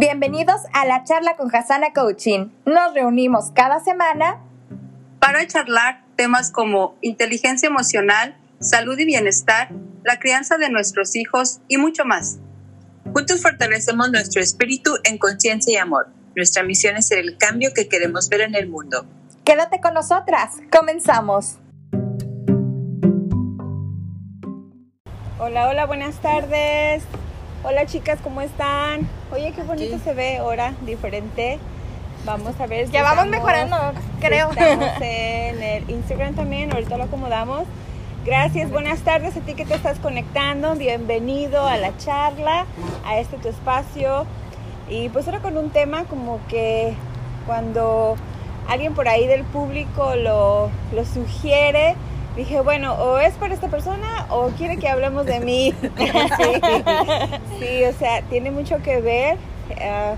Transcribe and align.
Bienvenidos 0.00 0.62
a 0.72 0.86
la 0.86 1.04
charla 1.04 1.36
con 1.36 1.54
Hasana 1.54 1.92
Coaching. 1.92 2.48
Nos 2.64 2.94
reunimos 2.94 3.50
cada 3.54 3.80
semana 3.80 4.38
para 5.18 5.46
charlar 5.46 6.02
temas 6.16 6.50
como 6.50 6.96
inteligencia 7.02 7.66
emocional, 7.66 8.34
salud 8.60 8.98
y 8.98 9.04
bienestar, 9.04 9.68
la 10.02 10.18
crianza 10.18 10.56
de 10.56 10.70
nuestros 10.70 11.16
hijos 11.16 11.60
y 11.68 11.76
mucho 11.76 12.06
más. 12.06 12.38
Juntos 13.12 13.42
fortalecemos 13.42 14.10
nuestro 14.10 14.40
espíritu 14.40 14.90
en 15.04 15.18
conciencia 15.18 15.74
y 15.74 15.76
amor. 15.76 16.08
Nuestra 16.34 16.62
misión 16.62 16.96
es 16.96 17.08
ser 17.08 17.18
el 17.18 17.36
cambio 17.36 17.74
que 17.74 17.86
queremos 17.86 18.30
ver 18.30 18.40
en 18.40 18.54
el 18.54 18.70
mundo. 18.70 19.04
Quédate 19.44 19.82
con 19.82 19.92
nosotras. 19.92 20.54
Comenzamos. 20.72 21.58
Hola, 25.38 25.68
hola, 25.68 25.84
buenas 25.84 26.16
tardes. 26.22 27.02
Hola 27.62 27.84
chicas, 27.84 28.18
¿cómo 28.22 28.40
están? 28.40 29.06
Oye, 29.30 29.52
qué 29.52 29.62
bonito 29.62 29.98
se 30.02 30.14
ve 30.14 30.38
ahora, 30.38 30.72
diferente. 30.86 31.58
Vamos 32.24 32.58
a 32.58 32.66
ver. 32.66 32.90
ya 32.90 33.02
vamos 33.02 33.26
mejorando, 33.26 33.76
creo. 34.18 34.48
Estamos 34.50 34.88
en 35.02 35.62
el 35.62 35.90
Instagram 35.90 36.34
también, 36.34 36.72
ahorita 36.72 36.96
lo 36.96 37.04
acomodamos. 37.04 37.64
Gracias, 38.24 38.70
buenas 38.70 39.00
tardes 39.00 39.36
a 39.36 39.40
ti 39.40 39.52
que 39.52 39.66
te 39.66 39.74
estás 39.74 39.98
conectando. 39.98 40.74
Bienvenido 40.74 41.66
a 41.66 41.76
la 41.76 41.94
charla, 41.98 42.64
a 43.04 43.18
este 43.18 43.36
tu 43.36 43.48
espacio. 43.48 44.24
Y 44.88 45.10
pues 45.10 45.26
ahora 45.26 45.40
con 45.40 45.58
un 45.58 45.68
tema 45.68 46.04
como 46.04 46.40
que 46.48 46.94
cuando 47.44 48.16
alguien 48.68 48.94
por 48.94 49.06
ahí 49.06 49.26
del 49.26 49.44
público 49.44 50.14
lo, 50.14 50.70
lo 50.94 51.04
sugiere, 51.04 51.94
dije, 52.36 52.60
bueno, 52.60 52.94
o 52.94 53.18
es 53.18 53.34
para 53.34 53.54
esta 53.54 53.68
persona 53.68 54.26
o 54.30 54.48
quiere 54.50 54.76
que 54.76 54.88
hablemos 54.88 55.26
de 55.26 55.40
mí. 55.40 55.74
sí, 55.82 56.60
o 57.84 57.92
sea, 57.92 58.22
tiene 58.22 58.50
mucho 58.50 58.82
que 58.82 59.00
ver. 59.00 59.36
Uh, 59.70 60.16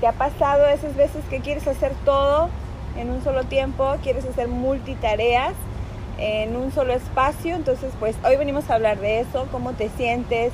¿Te 0.00 0.06
ha 0.06 0.12
pasado 0.12 0.66
esas 0.66 0.94
veces 0.94 1.24
que 1.28 1.40
quieres 1.40 1.66
hacer 1.66 1.92
todo 2.04 2.48
en 2.96 3.10
un 3.10 3.22
solo 3.24 3.44
tiempo? 3.44 3.96
¿Quieres 4.02 4.24
hacer 4.24 4.48
multitareas 4.48 5.54
en 6.18 6.56
un 6.56 6.70
solo 6.72 6.92
espacio? 6.92 7.56
Entonces, 7.56 7.92
pues 7.98 8.16
hoy 8.24 8.36
venimos 8.36 8.70
a 8.70 8.74
hablar 8.74 9.00
de 9.00 9.20
eso, 9.20 9.48
cómo 9.50 9.72
te 9.72 9.88
sientes, 9.90 10.52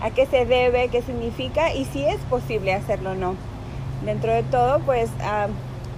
a 0.00 0.10
qué 0.10 0.26
se 0.26 0.44
debe, 0.44 0.88
qué 0.88 1.02
significa 1.02 1.72
y 1.74 1.86
si 1.86 2.04
es 2.04 2.18
posible 2.30 2.72
hacerlo 2.74 3.12
o 3.12 3.14
no. 3.14 3.34
Dentro 4.04 4.32
de 4.32 4.42
todo, 4.44 4.80
pues 4.80 5.10
uh, 5.20 5.50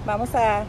vamos 0.06 0.34
a 0.34 0.64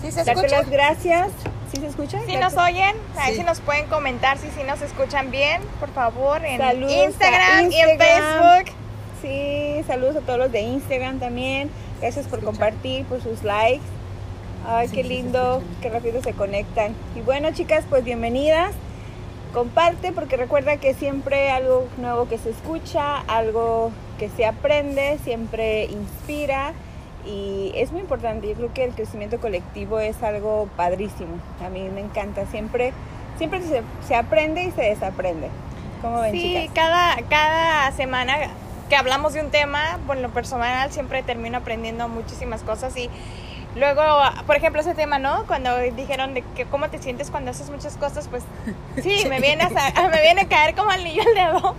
¿Sí 0.00 0.10
se 0.12 0.24
darte 0.24 0.48
las 0.48 0.70
gracias 0.70 1.30
¿Sí 1.72 1.80
se 1.80 1.86
escucha? 1.86 2.20
¿Sí 2.26 2.36
nos 2.36 2.54
oyen? 2.56 2.96
Ahí 3.18 3.36
sí. 3.36 3.42
nos 3.42 3.60
pueden 3.60 3.86
comentar 3.86 4.38
si 4.38 4.48
sí 4.50 4.62
nos 4.66 4.80
escuchan 4.82 5.30
bien, 5.30 5.60
por 5.80 5.90
favor, 5.90 6.44
en 6.44 6.60
Instagram, 6.82 7.72
y 7.72 7.80
en 7.80 7.98
Facebook. 7.98 8.72
Sí, 9.20 9.82
saludos 9.86 10.16
a 10.16 10.20
todos 10.20 10.38
los 10.38 10.52
de 10.52 10.60
Instagram 10.60 11.18
también. 11.18 11.70
Gracias 12.00 12.26
por 12.26 12.42
compartir, 12.44 13.04
por 13.06 13.20
sus 13.22 13.42
likes. 13.42 13.84
Ay, 14.68 14.88
qué 14.88 15.02
lindo, 15.02 15.62
qué 15.80 15.88
rápido 15.90 16.22
se 16.22 16.32
conectan. 16.32 16.94
Y 17.16 17.20
bueno, 17.20 17.50
chicas, 17.52 17.84
pues 17.88 18.04
bienvenidas. 18.04 18.72
Comparte 19.52 20.12
porque 20.12 20.36
recuerda 20.36 20.76
que 20.76 20.94
siempre 20.94 21.50
algo 21.50 21.88
nuevo 21.98 22.28
que 22.28 22.38
se 22.38 22.50
escucha, 22.50 23.18
algo 23.26 23.90
que 24.18 24.28
se 24.28 24.44
aprende, 24.44 25.18
siempre 25.24 25.84
inspira 25.84 26.74
y 27.26 27.72
es 27.74 27.92
muy 27.92 28.00
importante. 28.00 28.48
Yo 28.48 28.54
creo 28.54 28.72
que 28.72 28.84
el 28.84 28.92
crecimiento 28.92 29.40
colectivo 29.40 29.98
es 29.98 30.22
algo 30.22 30.68
padrísimo. 30.76 31.38
A 31.64 31.68
mí 31.68 31.88
me 31.88 32.00
encanta. 32.00 32.46
Siempre, 32.46 32.92
siempre 33.38 33.60
se, 33.62 33.82
se 34.06 34.14
aprende 34.14 34.64
y 34.64 34.70
se 34.70 34.82
desaprende. 34.82 35.48
¿Cómo 36.02 36.20
ven, 36.20 36.32
sí, 36.32 36.42
chicas? 36.42 36.74
cada, 36.74 37.16
cada 37.28 37.92
semana 37.92 38.34
que 38.88 38.96
hablamos 38.96 39.32
de 39.32 39.40
un 39.40 39.50
tema, 39.50 39.98
por 40.06 40.16
lo 40.16 40.30
personal 40.30 40.92
siempre 40.92 41.22
termino 41.22 41.58
aprendiendo 41.58 42.08
muchísimas 42.08 42.62
cosas 42.62 42.96
y 42.96 43.10
luego, 43.76 44.02
por 44.46 44.56
ejemplo, 44.56 44.80
ese 44.80 44.94
tema, 44.94 45.18
¿no? 45.18 45.44
Cuando 45.46 45.78
dijeron 45.78 46.34
de 46.34 46.42
que 46.54 46.64
cómo 46.64 46.88
te 46.88 46.98
sientes 46.98 47.30
cuando 47.30 47.50
haces 47.50 47.70
muchas 47.70 47.96
cosas, 47.96 48.28
pues 48.28 48.42
sí, 49.02 49.26
me 49.28 49.40
viene 49.40 49.64
a, 49.64 50.08
me 50.08 50.20
viene 50.22 50.42
a 50.42 50.48
caer 50.48 50.74
como 50.74 50.90
anillo 50.90 51.22
al 51.22 51.34
dedo. 51.34 51.76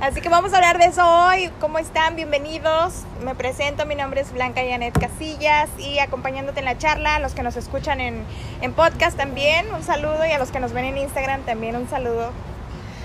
Así 0.00 0.20
que 0.20 0.28
vamos 0.28 0.52
a 0.52 0.56
hablar 0.56 0.78
de 0.78 0.86
eso 0.86 1.02
hoy. 1.04 1.50
¿Cómo 1.60 1.78
están? 1.78 2.16
Bienvenidos. 2.16 3.02
Me 3.24 3.34
presento, 3.34 3.86
mi 3.86 3.94
nombre 3.94 4.20
es 4.20 4.32
Blanca 4.32 4.62
Janet 4.68 4.98
Casillas 4.98 5.68
y 5.78 5.98
acompañándote 5.98 6.60
en 6.60 6.64
la 6.64 6.78
charla, 6.78 7.16
a 7.16 7.18
los 7.18 7.34
que 7.34 7.42
nos 7.42 7.56
escuchan 7.56 8.00
en, 8.00 8.24
en 8.60 8.72
podcast 8.72 9.16
también, 9.16 9.72
un 9.74 9.82
saludo 9.82 10.24
y 10.26 10.32
a 10.32 10.38
los 10.38 10.50
que 10.50 10.60
nos 10.60 10.72
ven 10.72 10.86
en 10.86 10.98
Instagram 10.98 11.42
también 11.42 11.76
un 11.76 11.88
saludo. 11.88 12.32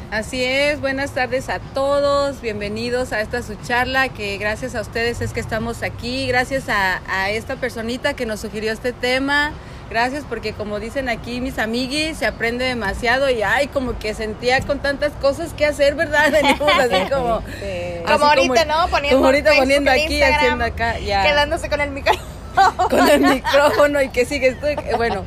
Así 0.09 0.41
es, 0.41 0.79
buenas 0.79 1.11
tardes 1.11 1.49
a 1.49 1.59
todos, 1.59 2.39
bienvenidos 2.39 3.11
a 3.11 3.19
esta 3.19 3.41
su 3.41 3.55
charla, 3.55 4.07
que 4.07 4.37
gracias 4.37 4.73
a 4.73 4.79
ustedes 4.79 5.19
es 5.19 5.33
que 5.33 5.41
estamos 5.41 5.83
aquí, 5.83 6.27
gracias 6.27 6.69
a, 6.69 7.01
a 7.09 7.29
esta 7.31 7.57
personita 7.57 8.13
que 8.13 8.25
nos 8.25 8.39
sugirió 8.39 8.71
este 8.71 8.93
tema, 8.93 9.51
gracias 9.89 10.23
porque 10.23 10.53
como 10.53 10.79
dicen 10.79 11.09
aquí 11.09 11.41
mis 11.41 11.59
amiguis, 11.59 12.19
se 12.19 12.25
aprende 12.25 12.63
demasiado 12.63 13.29
y 13.29 13.41
ay, 13.41 13.67
como 13.67 13.99
que 13.99 14.13
sentía 14.13 14.61
con 14.61 14.79
tantas 14.79 15.11
cosas 15.11 15.53
que 15.53 15.65
hacer, 15.65 15.95
¿verdad? 15.95 16.31
Venimos 16.31 16.71
así 16.71 17.09
como... 17.13 17.41
Sí. 17.41 18.01
Así 18.05 18.13
como 18.13 18.25
ahorita, 18.27 18.65
como, 18.65 18.77
¿no? 18.77 18.87
Poniendo, 18.87 19.17
como 19.17 19.25
ahorita 19.25 19.51
poniendo 19.57 19.91
aquí, 19.91 20.23
haciendo 20.23 20.63
acá, 20.63 20.99
ya. 20.99 21.23
Quedándose 21.23 21.69
con 21.69 21.81
el 21.81 21.91
micrófono. 21.91 22.37
Con 22.89 23.07
el 23.07 23.21
micrófono 23.21 24.01
y 24.01 24.09
que 24.09 24.25
sigue, 24.25 24.57
bueno... 24.95 25.25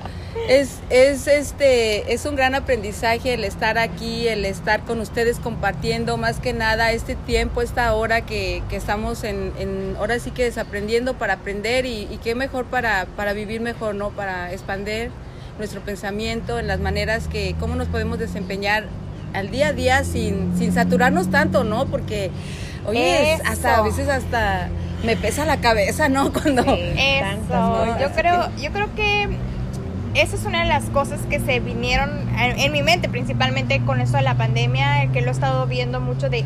Es, 0.49 0.81
es, 0.91 1.27
este, 1.27 2.13
es 2.13 2.27
un 2.27 2.35
gran 2.35 2.55
aprendizaje 2.55 3.35
el 3.35 3.45
estar 3.45 3.79
aquí, 3.79 4.27
el 4.27 4.45
estar 4.45 4.81
con 4.85 5.01
ustedes 5.01 5.39
compartiendo 5.39 6.17
más 6.17 6.41
que 6.41 6.53
nada 6.53 6.93
este 6.93 7.15
tiempo, 7.15 7.63
esta 7.63 7.95
hora 7.95 8.23
que, 8.23 8.63
que 8.69 8.77
estamos 8.77 9.23
en, 9.25 9.53
en, 9.59 9.95
ahora 9.99 10.19
sí 10.19 10.31
que 10.31 10.45
desaprendiendo 10.45 11.15
para 11.15 11.35
aprender 11.35 11.87
y, 11.87 12.09
y 12.11 12.19
qué 12.23 12.35
mejor 12.35 12.65
para, 12.67 13.07
para 13.17 13.33
vivir 13.33 13.61
mejor, 13.61 13.95
¿no? 13.95 14.11
Para 14.11 14.53
expandir 14.53 15.11
nuestro 15.59 15.83
pensamiento 15.83 16.59
en 16.59 16.67
las 16.67 16.81
maneras 16.81 17.29
que, 17.29 17.55
cómo 17.61 17.77
nos 17.77 17.87
podemos 17.89 18.19
desempeñar 18.19 18.85
al 19.35 19.51
día 19.51 19.69
a 19.69 19.73
día 19.73 20.05
sin, 20.05 20.57
sin 20.59 20.73
saturarnos 20.73 21.31
tanto, 21.31 21.65
¿no? 21.65 21.87
Porque, 21.87 22.31
oye, 22.87 23.35
es, 23.35 23.41
hasta 23.45 23.79
a 23.79 23.83
veces 23.83 24.09
hasta 24.09 24.69
me 25.05 25.17
pesa 25.17 25.45
la 25.45 25.59
cabeza, 25.59 26.09
¿no? 26.09 26.33
Cuando... 26.33 26.63
Sí, 26.65 26.93
eso. 26.97 27.99
Yo 28.01 28.11
creo, 28.13 28.51
yo 28.57 28.73
creo 28.73 28.95
que 28.95 29.29
esa 30.15 30.37
es 30.37 30.45
una 30.45 30.63
de 30.63 30.69
las 30.69 30.85
cosas 30.91 31.21
que 31.29 31.39
se 31.39 31.61
vinieron 31.61 32.11
en, 32.39 32.73
mi 32.73 32.83
mente, 32.83 33.09
principalmente 33.09 33.81
con 33.85 34.01
esto 34.01 34.17
de 34.17 34.25
la 34.25 34.35
pandemia, 34.35 35.11
que 35.13 35.21
lo 35.21 35.29
he 35.29 35.31
estado 35.31 35.67
viendo 35.67 36.01
mucho 36.01 36.29
de 36.29 36.45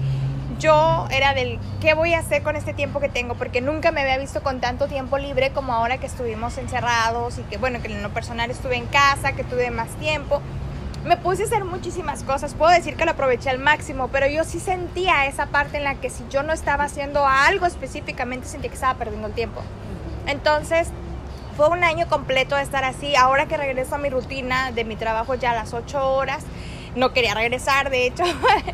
yo 0.59 1.09
era 1.11 1.35
del 1.35 1.59
qué 1.81 1.95
voy 1.95 2.15
a 2.15 2.21
hacer 2.21 2.43
con 2.43 2.57
este 2.57 2.75
tiempo 2.75 3.01
que 3.01 3.09
tengo, 3.09 3.35
porque 3.35 3.61
nunca 3.61 3.91
me 3.91 4.03
había 4.03 4.19
visto 4.19 4.43
con 4.43 4.61
tanto 4.61 4.87
tiempo 4.87 5.19
libre 5.19 5.51
como 5.51 5.73
ahora 5.73 5.99
que 5.99 6.07
estuvimos 6.07 6.59
encerrados 6.59 7.39
y 7.39 7.43
que 7.43 7.57
bueno, 7.57 7.81
que 7.83 7.89
en 7.89 8.03
lo 8.03 8.11
personal 8.11 8.51
estuve 8.51 8.77
en 8.77 8.87
casa, 8.87 9.33
que 9.33 9.45
tuve 9.45 9.71
más 9.71 9.89
tiempo. 9.97 10.41
Me 11.05 11.17
puse 11.17 11.43
a 11.43 11.47
hacer 11.47 11.65
muchísimas 11.65 12.23
cosas, 12.23 12.55
puedo 12.55 12.71
decir 12.71 12.97
que 12.97 13.05
lo 13.05 13.11
aproveché 13.11 13.51
al 13.51 13.59
máximo, 13.59 14.09
pero 14.09 14.27
yo 14.27 14.45
sí 14.45 14.61
sentía 14.61 15.27
esa 15.27 15.47
parte 15.47 15.77
en 15.77 15.85
la 15.85 15.97
que 15.97 16.09
si 16.09 16.25
yo 16.31 16.43
no 16.43 16.53
estaba 16.53 16.85
haciendo 16.85 17.27
algo 17.27 17.67
específicamente, 17.67 18.47
sentía 18.47 18.71
que 18.71 18.77
estaba 18.77 18.95
perdiendo 18.95 19.29
el 19.29 19.35
tiempo. 19.35 19.61
Entonces, 20.27 20.89
fue 21.57 21.69
un 21.69 21.85
año 21.85 22.09
completo 22.09 22.57
de 22.57 22.63
estar 22.63 22.85
así. 22.85 23.15
Ahora 23.17 23.47
que 23.47 23.57
regreso 23.57 23.95
a 23.95 23.99
mi 23.99 24.11
rutina 24.11 24.73
de 24.73 24.85
mi 24.85 24.97
trabajo 24.97 25.35
ya 25.35 25.53
a 25.53 25.55
las 25.55 25.73
8 25.73 26.15
horas, 26.15 26.45
no 26.97 27.13
quería 27.13 27.35
regresar, 27.35 27.91
de 27.91 28.07
hecho, 28.07 28.25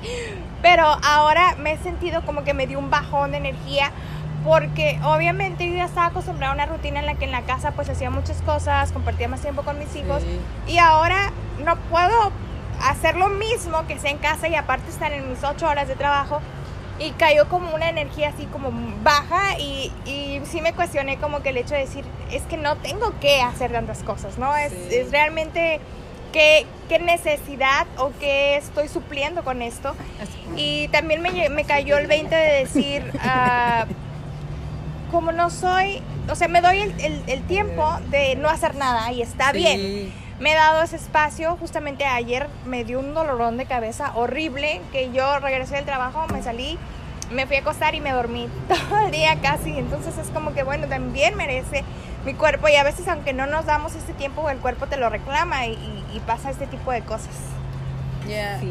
pero 0.63 0.85
ahora 1.03 1.57
me 1.59 1.73
he 1.73 1.79
sentido 1.79 2.23
como 2.25 2.45
que 2.45 2.55
me 2.55 2.67
dio 2.67 2.79
un 2.79 2.91
bajón 2.91 3.31
de 3.33 3.39
energía 3.39 3.93
porque 4.45 4.99
obviamente 5.05 5.69
yo 5.69 5.77
ya 5.77 5.85
estaba 5.85 6.07
acostumbrada 6.07 6.53
a 6.53 6.55
una 6.55 6.67
rutina 6.67 7.01
en 7.01 7.07
la 7.07 7.15
que 7.15 7.27
en 7.27 7.31
la 7.31 7.43
casa 7.43 7.73
pues 7.73 7.89
hacía 7.91 8.11
muchas 8.11 8.41
cosas, 8.43 8.91
compartía 8.93 9.29
más 9.29 9.41
tiempo 9.41 9.63
con 9.63 9.79
mis 9.79 9.95
hijos 9.97 10.23
sí. 10.23 10.41
y 10.73 10.79
ahora 10.79 11.31
no 11.63 11.77
puedo 11.77 12.33
hacer 12.83 13.17
lo 13.17 13.29
mismo 13.29 13.87
que 13.87 13.99
sea 13.99 14.11
en 14.11 14.19
casa 14.19 14.49
y 14.49 14.55
aparte 14.55 14.89
estar 14.91 15.13
en 15.13 15.29
mis 15.29 15.45
8 15.45 15.69
horas 15.69 15.89
de 15.89 15.95
trabajo 15.95 16.41
y 17.01 17.13
cayó 17.13 17.49
como 17.49 17.75
una 17.75 17.89
energía 17.89 18.29
así 18.29 18.45
como 18.45 18.71
baja 19.03 19.59
y, 19.59 19.91
y, 20.05 20.43
sí 20.45 20.61
me 20.61 20.75
cuestioné 20.75 21.17
como 21.17 21.43
que 21.43 21.49
el 21.49 21.57
hecho 21.57 21.75
de 21.75 21.81
decir, 21.81 22.05
es 22.31 22.43
que 22.43 22.59
no 22.59 22.77
tengo 22.77 23.19
que 23.21 23.41
hacer 23.41 23.73
tantas 23.73 24.03
cosas, 24.03 24.37
¿no? 24.37 24.55
Es, 24.55 24.73
es 24.73 25.11
realmente 25.11 25.81
qué, 26.33 26.67
qué, 26.91 26.99
necesidad 26.99 27.87
o 27.97 28.13
qué 28.21 28.57
estoy 28.57 28.89
supliendo 28.89 29.43
con 29.43 29.63
esto. 29.63 29.95
Y 30.57 30.89
también 30.89 31.23
me, 31.23 31.49
me 31.49 31.65
cayó 31.65 31.97
el 31.97 32.07
20 32.07 32.35
de 32.35 32.53
decir, 32.65 33.11
uh, 33.15 33.87
como 35.11 35.33
no 35.33 35.49
soy, 35.49 36.03
o 36.29 36.35
sea, 36.35 36.49
me 36.49 36.61
doy 36.61 36.81
el, 36.81 37.01
el, 37.01 37.23
el, 37.27 37.43
tiempo 37.45 37.99
de 38.11 38.37
no 38.37 38.51
hacer 38.51 38.75
nada 38.75 39.11
y 39.11 39.23
está 39.23 39.53
sí. 39.53 39.59
bien. 39.59 40.13
Me 40.41 40.53
he 40.53 40.55
dado 40.55 40.83
ese 40.83 40.97
espacio, 40.97 41.57
justamente 41.61 42.07
ayer 42.07 42.49
me 42.65 42.85
dio 42.85 42.99
un 42.99 43.13
dolorón 43.13 43.59
de 43.59 43.67
cabeza 43.67 44.13
horrible, 44.15 44.81
que 44.91 45.13
yo 45.13 45.39
regresé 45.39 45.77
del 45.77 45.85
trabajo, 45.85 46.27
me 46.33 46.43
salí, 46.43 46.79
me 47.31 47.47
fui 47.47 47.57
a 47.57 47.61
acostar 47.61 47.95
y 47.95 48.01
me 48.01 48.11
dormí 48.13 48.49
todo 48.69 49.01
el 49.05 49.11
día 49.11 49.37
casi, 49.43 49.79
entonces 49.79 50.17
es 50.17 50.29
como 50.29 50.55
que 50.55 50.63
bueno, 50.63 50.89
también 50.89 51.37
merece 51.37 51.85
mi 52.25 52.33
cuerpo 52.33 52.69
y 52.69 52.77
a 52.77 52.83
veces 52.85 53.07
aunque 53.09 53.35
no 53.35 53.47
nos 53.47 53.67
damos 53.67 53.95
este 53.95 54.15
tiempo, 54.15 54.49
el 54.49 54.59
cuerpo 54.59 54.87
te 54.87 54.97
lo 54.97 55.11
reclama 55.11 55.67
y, 55.67 55.73
y, 55.73 56.05
y 56.15 56.21
pasa 56.21 56.51
este 56.51 56.67
tipo 56.67 56.91
de 56.91 57.03
cosas. 57.03 57.35
Yeah. 58.27 58.61
Sí. 58.61 58.71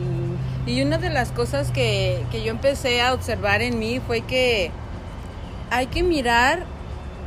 Y 0.65 0.81
una 0.81 0.97
de 0.97 1.09
las 1.09 1.31
cosas 1.31 1.71
que, 1.71 2.23
que 2.31 2.43
yo 2.43 2.51
empecé 2.51 3.01
a 3.01 3.13
observar 3.13 3.61
en 3.61 3.77
mí 3.77 3.99
fue 3.99 4.21
que 4.21 4.71
hay 5.69 5.87
que 5.87 6.01
mirar 6.01 6.63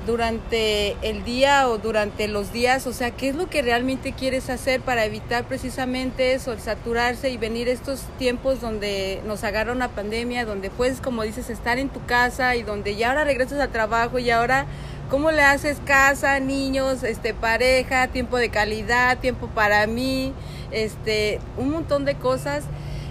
durante 0.07 0.97
el 1.03 1.25
día 1.25 1.69
o 1.69 1.79
durante 1.79 2.29
los 2.29 2.53
días, 2.53 2.87
o 2.87 2.93
sea, 2.93 3.11
qué 3.13 3.29
es 3.29 3.35
lo 3.35 3.49
que 3.49 3.63
realmente 3.63 4.13
quieres 4.13 4.51
hacer 4.51 4.81
para 4.81 5.05
evitar 5.05 5.45
precisamente 5.45 6.35
eso, 6.35 6.53
el 6.53 6.61
saturarse 6.61 7.31
y 7.31 7.37
venir 7.37 7.69
estos 7.69 8.01
tiempos 8.19 8.61
donde 8.61 9.23
nos 9.27 9.45
agarra 9.45 9.73
una 9.73 9.89
pandemia, 9.89 10.45
donde 10.45 10.71
puedes, 10.71 11.01
como 11.01 11.23
dices, 11.23 11.51
estar 11.51 11.79
en 11.79 11.89
tu 11.89 12.05
casa 12.07 12.57
y 12.57 12.63
donde 12.63 12.97
ya 12.97 13.11
ahora 13.11 13.25
regresas 13.25 13.61
al 13.61 13.71
trabajo 13.71 14.19
y 14.19 14.31
ahora 14.31 14.67
cómo 15.09 15.31
le 15.31 15.43
haces 15.43 15.79
casa, 15.85 16.41
niños, 16.41 17.03
este 17.03 17.35
pareja, 17.35 18.09
tiempo 18.09 18.39
de 18.39 18.49
calidad, 18.49 19.19
tiempo 19.19 19.47
para 19.49 19.87
mí, 19.87 20.33
este 20.71 21.39
un 21.57 21.71
montón 21.71 22.05
de 22.05 22.15
cosas 22.15 22.65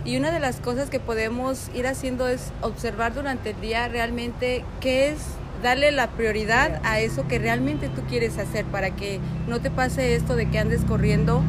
y 0.04 0.18
una 0.18 0.32
de 0.32 0.40
las 0.40 0.60
cosas 0.60 0.90
que 0.90 1.00
podemos 1.00 1.70
ir 1.76 1.86
haciendo 1.86 2.28
es 2.28 2.52
observar 2.62 3.14
durante 3.14 3.52
el 3.52 3.62
día 3.62 3.88
realmente 3.88 4.66
qué 4.80 5.10
es 5.10 5.20
darle 5.62 5.92
la 5.92 6.08
prioridad 6.08 6.82
a 6.84 7.00
eso 7.00 7.28
que 7.28 7.40
realmente 7.40 7.90
tú 7.90 8.02
quieres 8.10 8.38
hacer 8.38 8.66
para 8.66 8.92
que 8.92 9.20
no 9.48 9.60
te 9.62 9.70
pase 9.70 10.16
esto 10.16 10.36
de 10.36 10.50
que 10.50 10.60
andes 10.60 10.84
corriendo, 10.86 11.42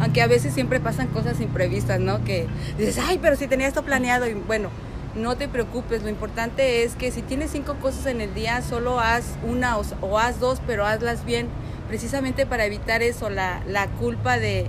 aunque 0.00 0.22
a 0.22 0.26
veces 0.26 0.54
siempre 0.54 0.80
pasan 0.80 1.08
cosas 1.08 1.40
imprevistas, 1.40 2.00
¿no? 2.00 2.24
Que 2.24 2.46
dices, 2.78 2.98
ay, 2.98 3.18
pero 3.20 3.36
si 3.36 3.46
tenía 3.46 3.66
esto 3.66 3.82
planeado 3.82 4.26
y 4.26 4.34
bueno, 4.34 4.70
no 5.16 5.36
te 5.36 5.48
preocupes, 5.48 6.02
lo 6.02 6.10
importante 6.10 6.84
es 6.84 6.94
que 6.94 7.10
si 7.10 7.22
tienes 7.22 7.50
cinco 7.50 7.76
cosas 7.80 8.06
en 8.06 8.20
el 8.20 8.34
día, 8.34 8.62
solo 8.62 9.00
haz 9.00 9.24
una 9.46 9.78
o, 9.78 10.18
haz 10.18 10.38
dos, 10.40 10.60
pero 10.66 10.84
hazlas 10.84 11.24
bien, 11.24 11.48
precisamente 11.88 12.46
para 12.46 12.64
evitar 12.64 13.02
eso, 13.02 13.30
la, 13.30 13.62
la 13.66 13.86
culpa 13.88 14.38
de, 14.38 14.66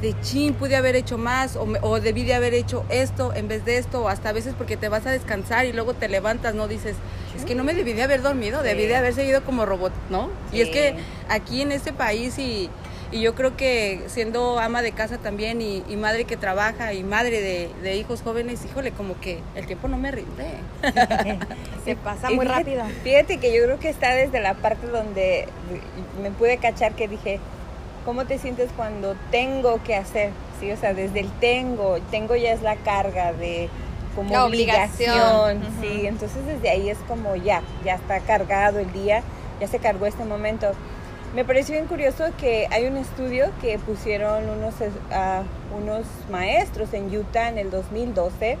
de 0.00 0.18
chin, 0.20 0.54
pude 0.54 0.76
haber 0.76 0.96
hecho 0.96 1.18
más 1.18 1.56
o, 1.56 1.66
o, 1.82 2.00
debí 2.00 2.24
de 2.24 2.34
haber 2.34 2.54
hecho 2.54 2.84
esto 2.88 3.32
en 3.34 3.48
vez 3.48 3.64
de 3.64 3.78
esto, 3.78 4.02
o 4.02 4.08
hasta 4.08 4.30
a 4.30 4.32
veces 4.32 4.54
porque 4.56 4.76
te 4.76 4.88
vas 4.88 5.06
a 5.06 5.10
descansar 5.10 5.66
y 5.66 5.72
luego 5.72 5.94
te 5.94 6.08
levantas, 6.08 6.54
no 6.54 6.68
dices, 6.68 6.96
es 7.36 7.44
que 7.44 7.54
no 7.54 7.64
me 7.64 7.74
debí 7.74 7.92
de 7.92 8.02
haber 8.02 8.22
dormido, 8.22 8.62
debí 8.62 8.86
de 8.86 8.96
haber 8.96 9.14
seguido 9.14 9.42
como 9.44 9.66
robot, 9.66 9.92
¿no? 10.10 10.30
Y 10.52 10.60
es 10.60 10.68
que 10.70 10.96
aquí 11.28 11.62
en 11.62 11.72
este 11.72 11.92
país 11.92 12.38
y, 12.38 12.70
y, 13.12 13.20
yo 13.20 13.34
creo 13.34 13.56
que 13.56 14.02
siendo 14.06 14.58
ama 14.58 14.82
de 14.82 14.92
casa 14.92 15.18
también 15.18 15.60
y, 15.60 15.82
y 15.88 15.96
madre 15.96 16.24
que 16.24 16.36
trabaja 16.36 16.92
y 16.92 17.02
madre 17.02 17.40
de, 17.40 17.70
de, 17.82 17.96
hijos 17.96 18.22
jóvenes, 18.22 18.64
híjole, 18.64 18.92
como 18.92 19.18
que 19.20 19.40
el 19.54 19.66
tiempo 19.66 19.88
no 19.88 19.96
me 19.96 20.10
rinde. 20.10 20.46
Se 21.84 21.96
pasa 21.96 22.30
muy 22.30 22.46
rápido. 22.46 22.84
Fíjate 23.02 23.38
que 23.38 23.54
yo 23.54 23.64
creo 23.64 23.78
que 23.78 23.88
está 23.88 24.14
desde 24.14 24.40
la 24.40 24.54
parte 24.54 24.86
donde 24.86 25.48
me 26.22 26.30
pude 26.30 26.58
cachar 26.58 26.92
que 26.92 27.08
dije, 27.08 27.40
¿Cómo 28.04 28.24
te 28.24 28.38
sientes 28.38 28.70
cuando 28.76 29.14
tengo 29.30 29.82
que 29.82 29.94
hacer? 29.94 30.30
Sí, 30.58 30.72
o 30.72 30.76
sea, 30.76 30.94
desde 30.94 31.20
el 31.20 31.30
tengo, 31.32 31.98
tengo 32.10 32.34
ya 32.34 32.52
es 32.52 32.62
la 32.62 32.76
carga 32.76 33.32
de 33.32 33.68
como 34.16 34.32
la 34.32 34.46
obligación, 34.46 35.18
obligación. 35.18 35.62
sí, 35.80 36.06
entonces 36.06 36.44
desde 36.46 36.70
ahí 36.70 36.88
es 36.88 36.98
como 37.06 37.36
ya, 37.36 37.62
ya 37.84 37.94
está 37.94 38.20
cargado 38.20 38.78
el 38.78 38.90
día, 38.92 39.22
ya 39.60 39.68
se 39.68 39.78
cargó 39.78 40.06
este 40.06 40.24
momento. 40.24 40.72
Me 41.34 41.44
pareció 41.44 41.74
bien 41.74 41.86
curioso 41.86 42.24
que 42.38 42.66
hay 42.72 42.86
un 42.86 42.96
estudio 42.96 43.52
que 43.60 43.78
pusieron 43.78 44.48
unos, 44.48 44.74
uh, 44.80 45.76
unos 45.80 46.04
maestros 46.28 46.92
en 46.92 47.16
Utah 47.16 47.48
en 47.48 47.58
el 47.58 47.70
2012, 47.70 48.58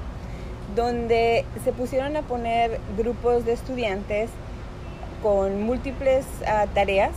donde 0.76 1.44
se 1.64 1.72
pusieron 1.72 2.16
a 2.16 2.22
poner 2.22 2.78
grupos 2.96 3.44
de 3.44 3.54
estudiantes 3.54 4.30
con 5.20 5.64
múltiples 5.64 6.24
uh, 6.42 6.68
tareas 6.72 7.10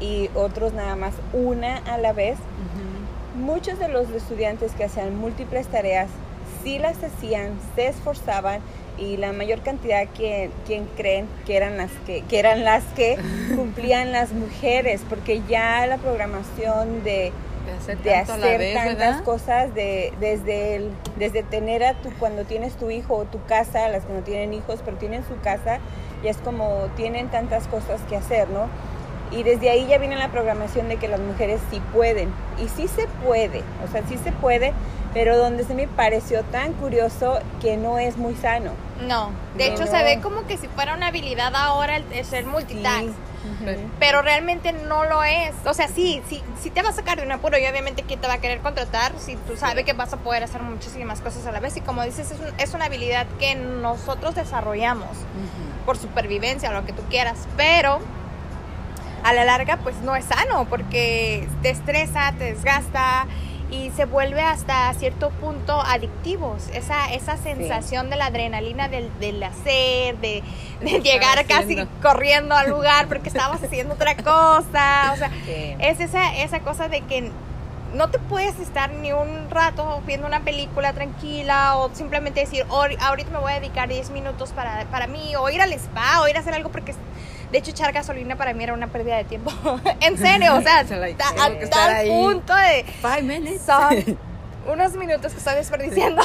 y 0.00 0.28
otros 0.34 0.74
nada 0.74 0.96
más 0.96 1.14
una 1.32 1.78
a 1.78 1.96
la 1.96 2.12
vez. 2.12 2.36
Uh 2.36 3.40
-huh. 3.40 3.42
Muchos 3.42 3.78
de 3.78 3.88
los 3.88 4.10
estudiantes 4.10 4.72
que 4.72 4.84
hacían 4.84 5.16
múltiples 5.16 5.66
tareas 5.68 6.10
sí 6.62 6.78
las 6.78 7.02
hacían, 7.02 7.58
se 7.74 7.86
esforzaban 7.86 8.60
y 8.98 9.16
la 9.16 9.32
mayor 9.32 9.60
cantidad 9.60 10.06
que 10.08 10.50
quien 10.66 10.86
creen 10.96 11.26
que 11.46 11.56
eran 11.56 11.76
las 11.76 11.90
que, 12.06 12.22
que 12.22 12.38
eran 12.38 12.64
las 12.64 12.84
que 12.96 13.18
cumplían 13.56 14.12
las 14.12 14.32
mujeres 14.32 15.02
porque 15.08 15.42
ya 15.48 15.86
la 15.86 15.98
programación 15.98 17.02
de 17.04 17.32
de 17.64 17.72
hacer, 17.72 17.98
de 17.98 18.10
tanto 18.10 18.32
hacer 18.34 18.58
vez, 18.58 18.74
tantas 18.74 18.98
¿verdad? 18.98 19.24
cosas 19.24 19.74
de 19.74 20.12
desde 20.20 20.76
el, 20.76 20.90
desde 21.16 21.42
tener 21.42 21.82
a 21.82 21.94
tu 21.94 22.10
cuando 22.18 22.44
tienes 22.44 22.74
tu 22.74 22.90
hijo 22.90 23.14
o 23.14 23.24
tu 23.24 23.42
casa 23.46 23.88
las 23.88 24.04
que 24.04 24.12
no 24.12 24.20
tienen 24.20 24.52
hijos 24.52 24.80
pero 24.84 24.96
tienen 24.98 25.24
su 25.26 25.40
casa 25.40 25.78
y 26.22 26.28
es 26.28 26.36
como 26.38 26.88
tienen 26.96 27.28
tantas 27.28 27.66
cosas 27.68 28.00
que 28.08 28.16
hacer 28.16 28.48
no 28.50 28.68
y 29.30 29.42
desde 29.42 29.70
ahí 29.70 29.86
ya 29.86 29.98
viene 29.98 30.16
la 30.16 30.28
programación 30.28 30.88
de 30.88 30.96
que 30.96 31.08
las 31.08 31.20
mujeres 31.20 31.60
sí 31.70 31.80
pueden 31.92 32.28
y 32.62 32.68
sí 32.68 32.86
se 32.86 33.06
puede 33.24 33.62
o 33.82 33.90
sea 33.90 34.02
sí 34.06 34.18
se 34.22 34.32
puede 34.32 34.72
pero 35.14 35.38
donde 35.38 35.64
se 35.64 35.74
me 35.74 35.86
pareció 35.88 36.42
tan 36.44 36.72
curioso 36.74 37.38
que 37.62 37.76
no 37.78 37.98
es 37.98 38.16
muy 38.18 38.34
sano 38.34 38.72
no 39.06 39.30
de 39.56 39.68
No, 39.68 39.74
hecho 39.74 39.84
no. 39.86 39.90
se 39.90 40.02
ve 40.04 40.20
como 40.20 40.46
que 40.46 40.56
si 40.58 40.68
fuera 40.68 40.94
una 40.94 41.06
habilidad 41.08 41.54
ahora 41.56 41.96
el, 41.96 42.04
el 42.12 42.24
ser 42.24 42.44
multitask 42.46 43.08
Sí. 43.44 43.50
Pero- 43.62 43.80
pero 44.00 44.22
realmente 44.22 44.72
no 44.72 45.04
lo 45.04 45.22
es. 45.22 45.52
O 45.66 45.74
sea, 45.74 45.86
sí, 45.86 46.22
sí, 46.30 46.42
sí 46.62 46.70
te 46.70 46.80
va 46.80 46.88
a 46.88 46.92
sacar 46.92 47.18
de 47.18 47.26
un 47.26 47.30
apuro 47.32 47.58
y 47.58 47.66
obviamente 47.66 48.02
quién 48.02 48.18
te 48.18 48.26
va 48.26 48.34
a 48.34 48.38
querer 48.38 48.60
contratar 48.60 49.12
si 49.18 49.36
tú 49.36 49.54
sabes 49.58 49.84
que 49.84 49.92
vas 49.92 50.14
a 50.14 50.16
poder 50.16 50.42
hacer 50.44 50.62
muchísimas 50.62 51.20
cosas 51.20 51.46
a 51.46 51.52
la 51.52 51.60
vez 51.60 51.76
y 51.76 51.82
como 51.82 52.02
dices 52.04 52.30
es, 52.30 52.40
un- 52.40 52.58
es 52.58 52.72
una 52.72 52.86
habilidad 52.86 53.26
que 53.38 53.54
nosotros 53.54 54.34
desarrollamos 54.34 55.10
por 55.84 55.98
supervivencia 55.98 56.70
o 56.70 56.72
lo 56.72 56.86
que 56.86 56.94
tú 56.94 57.02
quieras, 57.10 57.46
pero 57.58 57.98
a 59.24 59.32
la 59.34 59.44
larga 59.44 59.76
pues 59.76 59.96
no 59.96 60.16
es 60.16 60.24
sano 60.24 60.66
porque 60.70 61.46
te 61.60 61.68
estresa, 61.68 62.32
te 62.38 62.44
desgasta 62.44 63.26
y 63.74 63.90
se 63.96 64.04
vuelve 64.04 64.40
hasta 64.42 64.92
cierto 64.94 65.30
punto 65.30 65.80
adictivos. 65.80 66.68
Esa, 66.72 67.12
esa 67.12 67.36
sensación 67.36 68.10
de 68.10 68.16
la 68.16 68.26
adrenalina 68.26 68.88
del, 68.88 69.10
del 69.20 69.42
hacer, 69.42 70.16
de, 70.18 70.42
de 70.80 71.00
llegar 71.00 71.44
casi 71.46 71.76
corriendo 72.02 72.54
al 72.54 72.70
lugar 72.70 73.08
porque 73.08 73.28
estabas 73.28 73.62
haciendo 73.62 73.94
otra 73.94 74.14
cosa. 74.16 75.10
O 75.12 75.16
sea, 75.16 75.30
Sí. 75.44 75.76
es 75.78 76.00
esa, 76.00 76.34
esa 76.36 76.60
cosa 76.60 76.88
de 76.88 77.00
que 77.02 77.30
no 77.94 78.08
te 78.10 78.18
puedes 78.18 78.58
estar 78.58 78.90
ni 78.90 79.12
un 79.12 79.48
rato 79.50 80.02
viendo 80.06 80.26
una 80.26 80.40
película 80.40 80.92
tranquila 80.92 81.76
o 81.76 81.90
simplemente 81.94 82.40
decir, 82.40 82.64
"Ahor- 82.68 82.96
ahorita 83.00 83.30
me 83.30 83.38
voy 83.38 83.52
a 83.52 83.60
dedicar 83.60 83.88
10 83.88 84.10
minutos 84.10 84.50
para, 84.50 84.84
para 84.86 85.06
mí, 85.06 85.36
o 85.36 85.48
ir 85.48 85.62
al 85.62 85.72
spa, 85.74 86.20
o 86.20 86.26
ir 86.28 86.36
a 86.36 86.40
hacer 86.40 86.54
algo, 86.54 86.70
porque 86.70 86.92
de 87.54 87.58
hecho 87.60 87.70
echar 87.70 87.92
gasolina 87.92 88.34
para 88.34 88.52
mí 88.52 88.64
era 88.64 88.72
una 88.74 88.88
pérdida 88.88 89.16
de 89.16 89.22
tiempo. 89.22 89.52
en 90.00 90.18
serio, 90.18 90.56
o 90.56 90.60
sea, 90.60 90.84
Se 90.88 90.96
la- 90.96 91.16
ta- 91.16 91.28
a 91.38 91.70
tal 91.70 92.06
punto 92.08 92.52
de... 92.52 92.84
Five 93.00 93.22
minutes. 93.22 93.62
Son 93.64 94.18
unos 94.72 94.94
minutos 94.96 95.30
que 95.30 95.38
estoy 95.38 95.54
desperdiciando. 95.54 96.20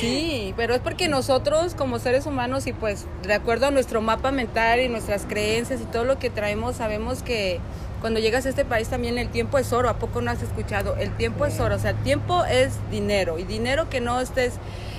Sí, 0.00 0.54
pero 0.56 0.74
es 0.74 0.80
porque 0.80 1.08
nosotros 1.08 1.74
como 1.74 1.98
seres 1.98 2.24
humanos 2.24 2.66
y 2.66 2.72
pues 2.72 3.04
de 3.24 3.34
acuerdo 3.34 3.66
a 3.66 3.70
nuestro 3.70 4.00
mapa 4.00 4.30
mental 4.32 4.80
y 4.80 4.88
nuestras 4.88 5.26
creencias 5.26 5.82
y 5.82 5.84
todo 5.84 6.04
lo 6.04 6.18
que 6.18 6.30
traemos, 6.30 6.76
sabemos 6.76 7.22
que 7.22 7.60
cuando 8.00 8.18
llegas 8.18 8.46
a 8.46 8.48
este 8.48 8.64
país 8.64 8.88
también 8.88 9.18
el 9.18 9.28
tiempo 9.28 9.58
es 9.58 9.70
oro. 9.74 9.90
¿A 9.90 9.98
poco 9.98 10.22
no 10.22 10.30
has 10.30 10.40
escuchado? 10.42 10.96
El 10.96 11.10
tiempo 11.16 11.44
es 11.44 11.60
oro. 11.60 11.74
O 11.74 11.78
sea, 11.78 11.90
el 11.90 12.02
tiempo 12.02 12.42
es 12.46 12.72
dinero 12.90 13.38
y 13.38 13.42
dinero 13.44 13.90
que 13.90 14.00
no 14.00 14.18
estés, 14.18 14.54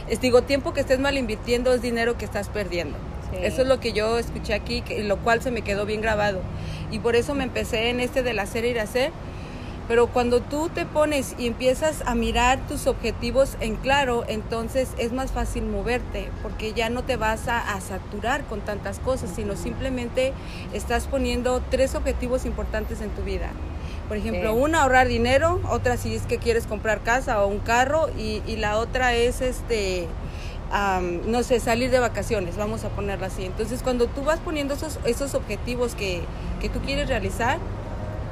es, 0.09 0.21
digo, 0.21 0.43
tiempo 0.43 0.74
que 0.75 0.81
estés 0.81 1.00
mal 1.00 1.17
invirtiendo 1.17 1.74
es 1.74 1.81
dinero 1.81 2.19
que 2.19 2.25
estás 2.25 2.50
perdiendo. 2.50 2.97
Sí. 3.31 3.38
Eso 3.41 3.62
es 3.62 3.67
lo 3.67 3.79
que 3.79 3.93
yo 3.93 4.17
escuché 4.17 4.53
aquí, 4.53 4.81
que, 4.81 5.03
lo 5.03 5.17
cual 5.17 5.41
se 5.41 5.51
me 5.51 5.62
quedó 5.62 5.86
bien 5.86 6.01
grabado. 6.01 6.41
Y 6.91 7.00
por 7.00 7.15
eso 7.15 7.34
me 7.34 7.43
empecé 7.43 7.89
en 7.89 8.00
este 8.00 8.24
del 8.24 8.39
hacer 8.39 8.65
y 8.65 8.77
hacer. 8.77 9.12
Pero 9.88 10.07
cuando 10.07 10.41
tú 10.41 10.67
te 10.67 10.86
pones 10.86 11.34
y 11.38 11.48
empiezas 11.48 12.03
a 12.05 12.13
mirar 12.13 12.60
tus 12.67 12.88
objetivos 12.88 13.55
en 13.62 13.77
claro, 13.77 14.25
entonces 14.27 14.89
es 14.98 15.13
más 15.13 15.31
fácil 15.31 15.63
moverte, 15.63 16.29
porque 16.43 16.74
ya 16.74 16.89
no 16.89 17.03
te 17.03 17.15
vas 17.15 17.48
a, 17.48 17.74
a 17.74 17.79
saturar 17.79 18.43
con 18.43 18.60
tantas 18.60 19.00
cosas, 19.00 19.29
sino 19.34 19.55
simplemente 19.55 20.34
estás 20.74 21.07
poniendo 21.07 21.63
tres 21.69 21.96
objetivos 21.96 22.46
importantes 22.46 23.00
en 23.00 23.12
tu 23.12 23.22
vida. 23.22 23.50
Por 24.10 24.17
ejemplo, 24.17 24.51
Sí. 24.53 24.60
una, 24.62 24.84
ahorrar 24.84 25.07
dinero, 25.07 25.62
otra 25.69 25.96
si 25.96 26.15
es 26.15 26.24
que 26.24 26.38
quieres 26.38 26.67
comprar 26.67 27.00
casa 27.01 27.41
o 27.43 27.48
un 27.48 27.60
carro, 27.60 28.10
y, 28.17 28.41
y 28.46 28.57
la 28.57 28.79
otra 28.79 29.15
es 29.15 29.39
este 29.39 30.07
am, 30.71 31.21
no 31.29 31.43
sé, 31.43 31.59
salir 31.59 31.91
de 31.91 32.00
vacaciones, 32.00 32.57
vamos 32.57 32.83
a 32.83 32.89
ponerlo 32.89 33.25
así. 33.25 33.45
Entonces, 33.45 33.81
cuando 33.83 34.07
tú 34.07 34.24
vas 34.24 34.39
poniendo 34.39 34.74
esos, 34.74 35.00
esos 35.05 35.33
objetivos 35.33 35.95
que, 35.95 36.24
que 36.62 36.69
tú 36.69 36.79
quieres 36.79 37.07
realizar 37.07 37.59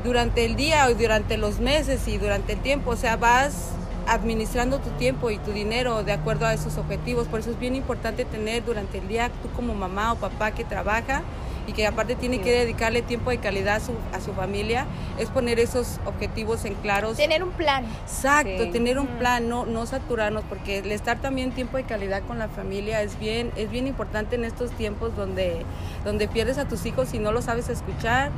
durante 0.03 0.45
el 0.45 0.55
día 0.55 0.87
o 0.87 0.93
durante 0.93 1.37
los 1.37 1.59
meses 1.59 2.07
y 2.07 2.17
durante 2.17 2.53
el 2.53 2.59
tiempo, 2.59 2.91
o 2.91 2.95
sea, 2.95 3.17
vas 3.17 3.71
administrando 4.07 4.79
tu 4.79 4.91
tiempo 4.91 5.31
y 5.31 5.37
tu 5.39 5.51
dinero 5.51 6.03
de 6.03 6.11
acuerdo 6.11 6.45
a 6.45 6.53
esos 6.53 6.77
objetivos. 6.77 7.27
Por 7.27 7.39
eso 7.39 7.51
es 7.51 7.59
bien 7.59 7.75
importante 7.75 8.25
tener 8.25 8.63
durante 8.63 8.99
el 8.99 9.07
día, 9.07 9.29
tú 9.41 9.49
como 9.55 9.73
mamá 9.73 10.13
o 10.13 10.15
papá 10.17 10.51
que 10.51 10.63
trabaja 10.63 11.23
y 11.67 11.73
que 11.73 11.87
aparte 11.87 12.15
tiene 12.15 12.39
que 12.41 12.51
dedicarle 12.51 13.01
tiempo 13.01 13.29
de 13.31 13.37
calidad 13.39 13.75
a 13.77 13.79
su, 13.79 13.93
a 14.13 14.21
su 14.21 14.33
familia, 14.33 14.85
es 15.17 15.29
poner 15.29 15.59
esos 15.59 15.99
objetivos 16.05 16.63
en 16.65 16.75
claros. 16.75 17.17
Tener 17.17 17.43
un 17.43 17.51
plan. 17.51 17.85
Exacto, 18.01 18.63
Sí. 18.65 18.71
tener 18.71 18.99
un 18.99 19.07
plan, 19.07 19.49
no, 19.49 19.65
no 19.65 19.85
saturarnos, 19.85 20.43
porque 20.47 20.79
el 20.79 20.91
estar 20.91 21.19
también 21.19 21.51
tiempo 21.51 21.77
de 21.77 21.83
calidad 21.83 22.21
con 22.27 22.37
la 22.39 22.47
familia 22.49 23.01
es 23.01 23.17
bien, 23.19 23.51
es 23.55 23.69
bien 23.71 23.87
importante 23.87 24.35
en 24.35 24.45
estos 24.45 24.71
tiempos 24.71 25.15
donde, 25.15 25.65
donde 26.03 26.27
pierdes 26.27 26.57
a 26.57 26.67
tus 26.67 26.85
hijos 26.85 27.09
si 27.09 27.19
no 27.19 27.31
los 27.31 27.45
sabes 27.45 27.69
escuchar, 27.69 28.31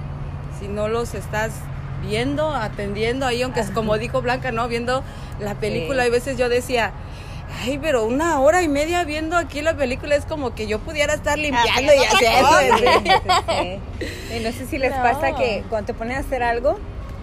si 0.59 0.67
no 0.67 0.87
los 0.87 1.13
estás 1.13 1.51
viendo, 2.07 2.51
atendiendo 2.53 3.25
ahí, 3.25 3.41
aunque 3.41 3.59
es 3.59 3.71
como 3.71 3.97
dijo 3.97 4.21
Blanca, 4.21 4.51
¿no? 4.51 4.67
Viendo 4.67 5.03
la 5.39 5.55
película, 5.55 6.03
Sí. 6.03 6.05
hay 6.05 6.11
veces 6.11 6.37
yo 6.37 6.47
decía, 6.47 6.91
Ay, 7.61 7.79
pero 7.81 8.05
una 8.05 8.39
hora 8.39 8.61
y 8.61 8.67
media 8.67 9.03
viendo 9.03 9.37
aquí 9.37 9.61
la 9.61 9.75
película 9.75 10.15
es 10.15 10.25
como 10.25 10.53
que 10.53 10.67
yo 10.67 10.79
pudiera 10.79 11.13
estar 11.13 11.37
limpiando 11.37 11.69
Haciendo 11.71 11.93
y 11.93 12.07
cosa. 12.07 12.77
Sí, 12.77 12.83
sí, 12.83 13.11
sí. 14.29 14.35
Y 14.37 14.39
no 14.43 14.51
sé 14.51 14.65
si 14.67 14.77
les 14.77 14.95
No. 14.95 15.01
pasa 15.03 15.35
que 15.35 15.63
cuando 15.69 15.87
te 15.87 15.93
ponen 15.93 16.17
a 16.17 16.19
hacer 16.19 16.43
algo, 16.43 16.77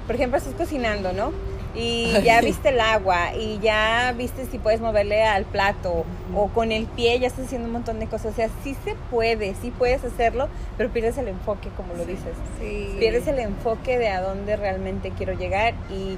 por 0.07 0.15
ejemplo, 0.17 0.39
estás 0.39 0.55
cocinando, 0.55 1.13
¿no? 1.13 1.33
Y 1.77 2.13
ya 2.23 2.41
viste 2.41 2.69
el 2.69 2.79
agua 2.79 3.35
y 3.35 3.59
ya 3.61 4.15
viste 4.17 4.47
si 4.47 4.59
puedes 4.59 4.81
moverle 4.81 5.25
al 5.25 5.45
plato 5.45 6.05
o 6.33 6.47
con 6.49 6.71
el 6.71 6.87
pie 6.87 7.19
ya 7.19 7.27
estás 7.27 7.47
haciendo 7.47 7.67
un 7.67 7.73
montón 7.73 7.99
de 7.99 8.07
cosas. 8.07 8.33
O 8.33 8.37
sea, 8.37 8.49
sí 8.63 8.77
se 8.85 8.95
puede, 9.11 9.57
sí 9.61 9.73
puedes 9.77 10.05
hacerlo, 10.05 10.49
pero 10.77 10.91
pierdes 10.91 11.19
el 11.19 11.27
enfoque, 11.27 11.71
como 11.77 11.95
lo 11.95 12.05
dices. 12.05 12.33
Sí. 12.61 12.95
Pierdes 13.01 13.27
el 13.27 13.41
enfoque 13.41 13.99
de 13.99 14.09
a 14.09 14.21
dónde 14.21 14.55
realmente 14.55 15.11
quiero 15.17 15.33
llegar 15.33 15.75
y 15.91 16.17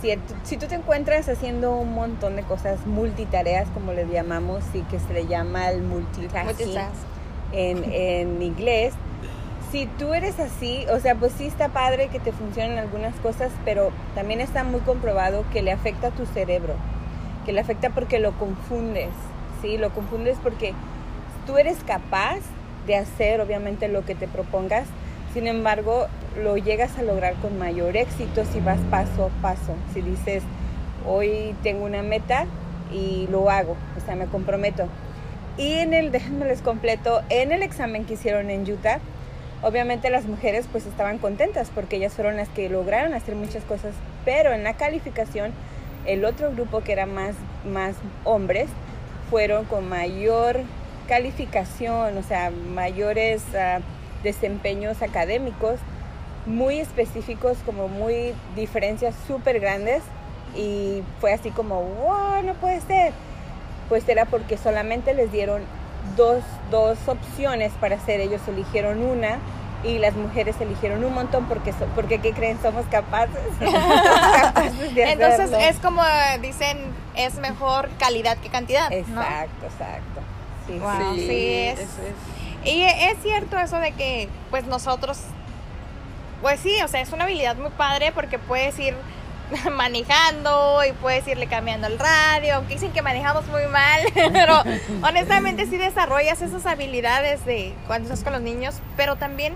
si, 0.00 0.14
si 0.44 0.56
tú 0.56 0.66
te 0.66 0.74
encuentras 0.74 1.28
haciendo 1.28 1.76
un 1.76 1.94
montón 1.94 2.36
de 2.36 2.42
cosas 2.42 2.86
multitareas, 2.86 3.68
como 3.70 3.92
le 3.92 4.06
llamamos, 4.06 4.62
y 4.74 4.80
que 4.82 4.98
se 4.98 5.12
le 5.12 5.26
llama 5.26 5.70
el 5.70 5.82
multitasking 5.82 6.44
Multitask. 6.44 6.94
en, 7.52 7.84
en 7.92 8.42
inglés, 8.42 8.94
si 9.70 9.86
tú 9.86 10.14
eres 10.14 10.40
así, 10.40 10.84
o 10.92 10.98
sea, 10.98 11.14
pues 11.14 11.32
sí 11.36 11.46
está 11.46 11.68
padre 11.68 12.08
que 12.08 12.18
te 12.18 12.32
funcionen 12.32 12.78
algunas 12.78 13.14
cosas, 13.16 13.52
pero 13.64 13.90
también 14.14 14.40
está 14.40 14.64
muy 14.64 14.80
comprobado 14.80 15.44
que 15.52 15.62
le 15.62 15.70
afecta 15.70 16.08
a 16.08 16.10
tu 16.10 16.26
cerebro, 16.26 16.74
que 17.46 17.52
le 17.52 17.60
afecta 17.60 17.90
porque 17.90 18.18
lo 18.18 18.32
confundes, 18.32 19.10
¿sí? 19.62 19.78
Lo 19.78 19.90
confundes 19.90 20.38
porque 20.42 20.74
tú 21.46 21.56
eres 21.56 21.78
capaz 21.84 22.40
de 22.86 22.96
hacer, 22.96 23.40
obviamente, 23.40 23.86
lo 23.86 24.04
que 24.04 24.16
te 24.16 24.26
propongas, 24.26 24.88
sin 25.32 25.46
embargo, 25.46 26.08
lo 26.36 26.56
llegas 26.56 26.96
a 26.98 27.02
lograr 27.02 27.34
con 27.36 27.58
mayor 27.58 27.96
éxito 27.96 28.44
si 28.44 28.60
vas 28.60 28.78
paso 28.90 29.26
a 29.26 29.42
paso, 29.42 29.74
si 29.92 30.00
dices, 30.00 30.42
hoy 31.06 31.54
tengo 31.62 31.84
una 31.84 32.02
meta 32.02 32.46
y 32.92 33.26
lo 33.30 33.50
hago, 33.50 33.76
o 33.96 34.00
sea, 34.04 34.14
me 34.14 34.26
comprometo. 34.26 34.86
Y 35.56 35.74
en 35.74 35.94
el, 35.94 36.10
déjenme 36.12 36.46
les 36.46 36.62
completo, 36.62 37.22
en 37.28 37.52
el 37.52 37.62
examen 37.62 38.04
que 38.04 38.14
hicieron 38.14 38.50
en 38.50 38.70
Utah, 38.70 39.00
obviamente 39.62 40.10
las 40.10 40.24
mujeres 40.24 40.66
pues 40.70 40.86
estaban 40.86 41.18
contentas 41.18 41.70
porque 41.74 41.96
ellas 41.96 42.14
fueron 42.14 42.36
las 42.36 42.48
que 42.48 42.68
lograron 42.68 43.14
hacer 43.14 43.34
muchas 43.34 43.64
cosas, 43.64 43.94
pero 44.24 44.52
en 44.52 44.64
la 44.64 44.74
calificación 44.74 45.52
el 46.06 46.24
otro 46.24 46.50
grupo 46.52 46.80
que 46.80 46.92
era 46.92 47.06
más, 47.06 47.34
más 47.70 47.94
hombres 48.24 48.68
fueron 49.28 49.64
con 49.66 49.88
mayor 49.88 50.60
calificación, 51.08 52.16
o 52.16 52.22
sea, 52.22 52.50
mayores 52.50 53.42
ah, 53.54 53.80
desempeños 54.22 55.02
académicos, 55.02 55.80
muy 56.46 56.78
específicos, 56.80 57.58
como 57.66 57.88
muy 57.88 58.34
diferencias 58.56 59.14
súper 59.26 59.60
grandes 59.60 60.02
y 60.56 61.02
fue 61.20 61.32
así 61.32 61.50
como, 61.50 61.82
wow, 61.82 62.42
no 62.44 62.54
puede 62.54 62.80
ser. 62.80 63.12
Pues 63.88 64.08
era 64.08 64.24
porque 64.24 64.56
solamente 64.56 65.14
les 65.14 65.30
dieron 65.32 65.62
dos, 66.16 66.42
dos 66.70 66.96
opciones 67.06 67.72
para 67.80 67.96
hacer, 67.96 68.20
ellos 68.20 68.40
eligieron 68.48 69.02
una 69.02 69.38
y 69.82 69.98
las 69.98 70.14
mujeres 70.14 70.56
eligieron 70.60 71.04
un 71.04 71.14
montón 71.14 71.46
porque, 71.46 71.72
so- 71.72 71.86
porque 71.94 72.18
¿qué 72.20 72.32
creen? 72.32 72.58
Somos 72.62 72.84
capaces. 72.90 73.40
capaces 73.60 74.94
de 74.94 75.02
Entonces 75.12 75.40
hacerlo. 75.40 75.58
es 75.58 75.76
como 75.78 76.02
dicen, 76.42 76.78
es 77.16 77.34
mejor 77.36 77.88
calidad 77.98 78.36
que 78.38 78.48
cantidad. 78.48 78.90
¿no? 78.90 78.96
Exacto, 78.96 79.66
exacto. 79.66 80.20
Sí, 80.66 80.78
Wow. 80.78 81.14
sí. 81.14 81.26
Sí, 81.26 81.52
es- 81.54 81.80
eso 81.80 82.02
es. 82.02 82.68
Y 82.72 82.82
es 82.82 83.16
cierto 83.22 83.58
eso 83.58 83.78
de 83.78 83.92
que 83.92 84.28
pues 84.50 84.66
nosotros, 84.66 85.18
pues 86.40 86.60
sí, 86.60 86.76
o 86.82 86.88
sea, 86.88 87.00
es 87.00 87.12
una 87.12 87.24
habilidad 87.24 87.56
muy 87.56 87.70
padre 87.70 88.12
porque 88.12 88.38
puedes 88.38 88.78
ir 88.78 88.94
manejando 89.72 90.82
y 90.88 90.92
puedes 90.92 91.26
irle 91.26 91.46
cambiando 91.46 91.86
el 91.86 91.98
radio, 91.98 92.56
aunque 92.56 92.74
dicen 92.74 92.92
que 92.92 93.02
manejamos 93.02 93.46
muy 93.48 93.66
mal, 93.66 94.00
pero 94.32 94.62
honestamente 95.02 95.66
sí 95.66 95.76
desarrollas 95.76 96.40
esas 96.42 96.66
habilidades 96.66 97.44
de 97.44 97.74
cuando 97.86 98.08
estás 98.08 98.24
con 98.24 98.32
los 98.32 98.42
niños, 98.42 98.76
pero 98.96 99.16
también 99.16 99.54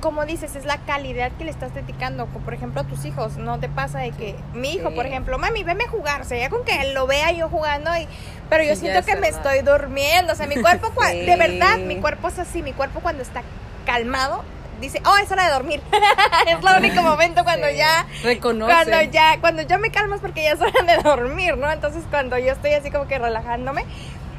como 0.00 0.26
dices, 0.26 0.56
es 0.56 0.64
la 0.64 0.78
calidad 0.78 1.30
que 1.38 1.44
le 1.44 1.52
estás 1.52 1.72
dedicando, 1.74 2.26
por 2.26 2.52
ejemplo 2.52 2.80
a 2.80 2.84
tus 2.84 3.04
hijos, 3.04 3.36
no 3.36 3.60
te 3.60 3.68
pasa 3.68 4.00
de 4.00 4.10
que 4.10 4.34
mi 4.52 4.72
hijo, 4.74 4.88
Sí. 4.88 4.96
por 4.96 5.06
ejemplo, 5.06 5.38
mami, 5.38 5.62
veme 5.62 5.84
a 5.84 5.88
jugar, 5.88 6.22
o 6.22 6.24
sea, 6.24 6.36
ya 6.38 6.50
con 6.50 6.64
que 6.64 6.92
lo 6.92 7.06
vea 7.06 7.30
yo 7.30 7.48
jugando 7.48 7.96
y 7.96 8.08
pero 8.50 8.64
yo 8.64 8.74
Sí, 8.74 8.80
siento 8.80 9.06
que 9.06 9.14
me 9.14 9.30
verdad. 9.30 9.36
estoy 9.46 9.60
durmiendo, 9.62 10.32
o 10.32 10.36
sea, 10.36 10.48
mi 10.48 10.56
cuerpo 10.56 10.88
Sí. 11.08 11.20
de 11.20 11.36
verdad, 11.36 11.78
mi 11.78 11.96
cuerpo 12.00 12.26
es 12.26 12.38
así, 12.40 12.62
mi 12.62 12.72
cuerpo 12.72 12.98
cuando 12.98 13.22
está 13.22 13.42
calmado 13.86 14.42
dice, 14.82 15.00
"Oh, 15.06 15.16
es 15.16 15.30
hora 15.32 15.46
de 15.46 15.52
dormir." 15.52 15.80
es 16.46 16.58
el 16.58 16.78
único 16.78 17.02
momento 17.02 17.42
cuando 17.44 17.68
Sí. 17.68 17.76
ya 17.76 18.06
Reconoce. 18.22 18.70
cuando 18.72 19.02
ya 19.10 19.40
cuando 19.40 19.62
yo 19.62 19.78
me 19.78 19.90
calmo 19.90 20.14
es 20.16 20.20
porque 20.20 20.42
ya 20.42 20.52
es 20.52 20.60
hora 20.60 20.82
de 20.82 21.02
dormir, 21.02 21.56
¿no? 21.56 21.70
Entonces 21.72 22.04
cuando 22.10 22.36
yo 22.38 22.52
estoy 22.52 22.72
así 22.74 22.90
como 22.90 23.06
que 23.08 23.18
relajándome 23.18 23.84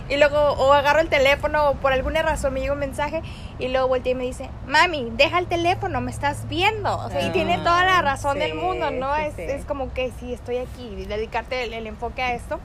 y 0.10 0.18
luego 0.18 0.38
o 0.38 0.74
agarro 0.74 1.00
el 1.00 1.08
teléfono 1.10 1.70
o 1.70 1.76
por 1.76 1.94
alguna 1.94 2.22
razón 2.22 2.54
me 2.54 2.60
llega 2.60 2.74
un 2.74 2.80
mensaje 2.80 3.22
y 3.58 3.70
luego 3.70 3.88
voltea 3.88 4.12
y 4.12 4.16
me 4.16 4.26
dice, 4.26 4.50
mami, 4.68 5.08
deja 5.14 5.40
el 5.40 5.48
teléfono, 5.48 6.02
me 6.02 6.12
estás 6.12 6.48
viendo. 6.50 6.98
O 7.00 7.10
sea, 7.10 7.22
y 7.22 7.30
Ah, 7.30 7.32
tiene 7.32 7.58
toda 7.60 7.86
la 7.86 8.02
razón 8.02 8.38
del 8.38 8.54
mundo, 8.54 8.92
¿no? 8.92 9.16
sí, 9.16 9.22
es, 9.38 9.40
es 9.62 9.66
como 9.66 9.94
que 9.94 10.12
sí, 10.20 10.34
estoy 10.34 10.58
aquí, 10.58 10.94
y 11.00 11.06
dedicarte 11.06 11.64
el, 11.64 11.74
el 11.74 11.88
enfoque 11.88 12.22
a 12.22 12.34
esto. 12.34 12.60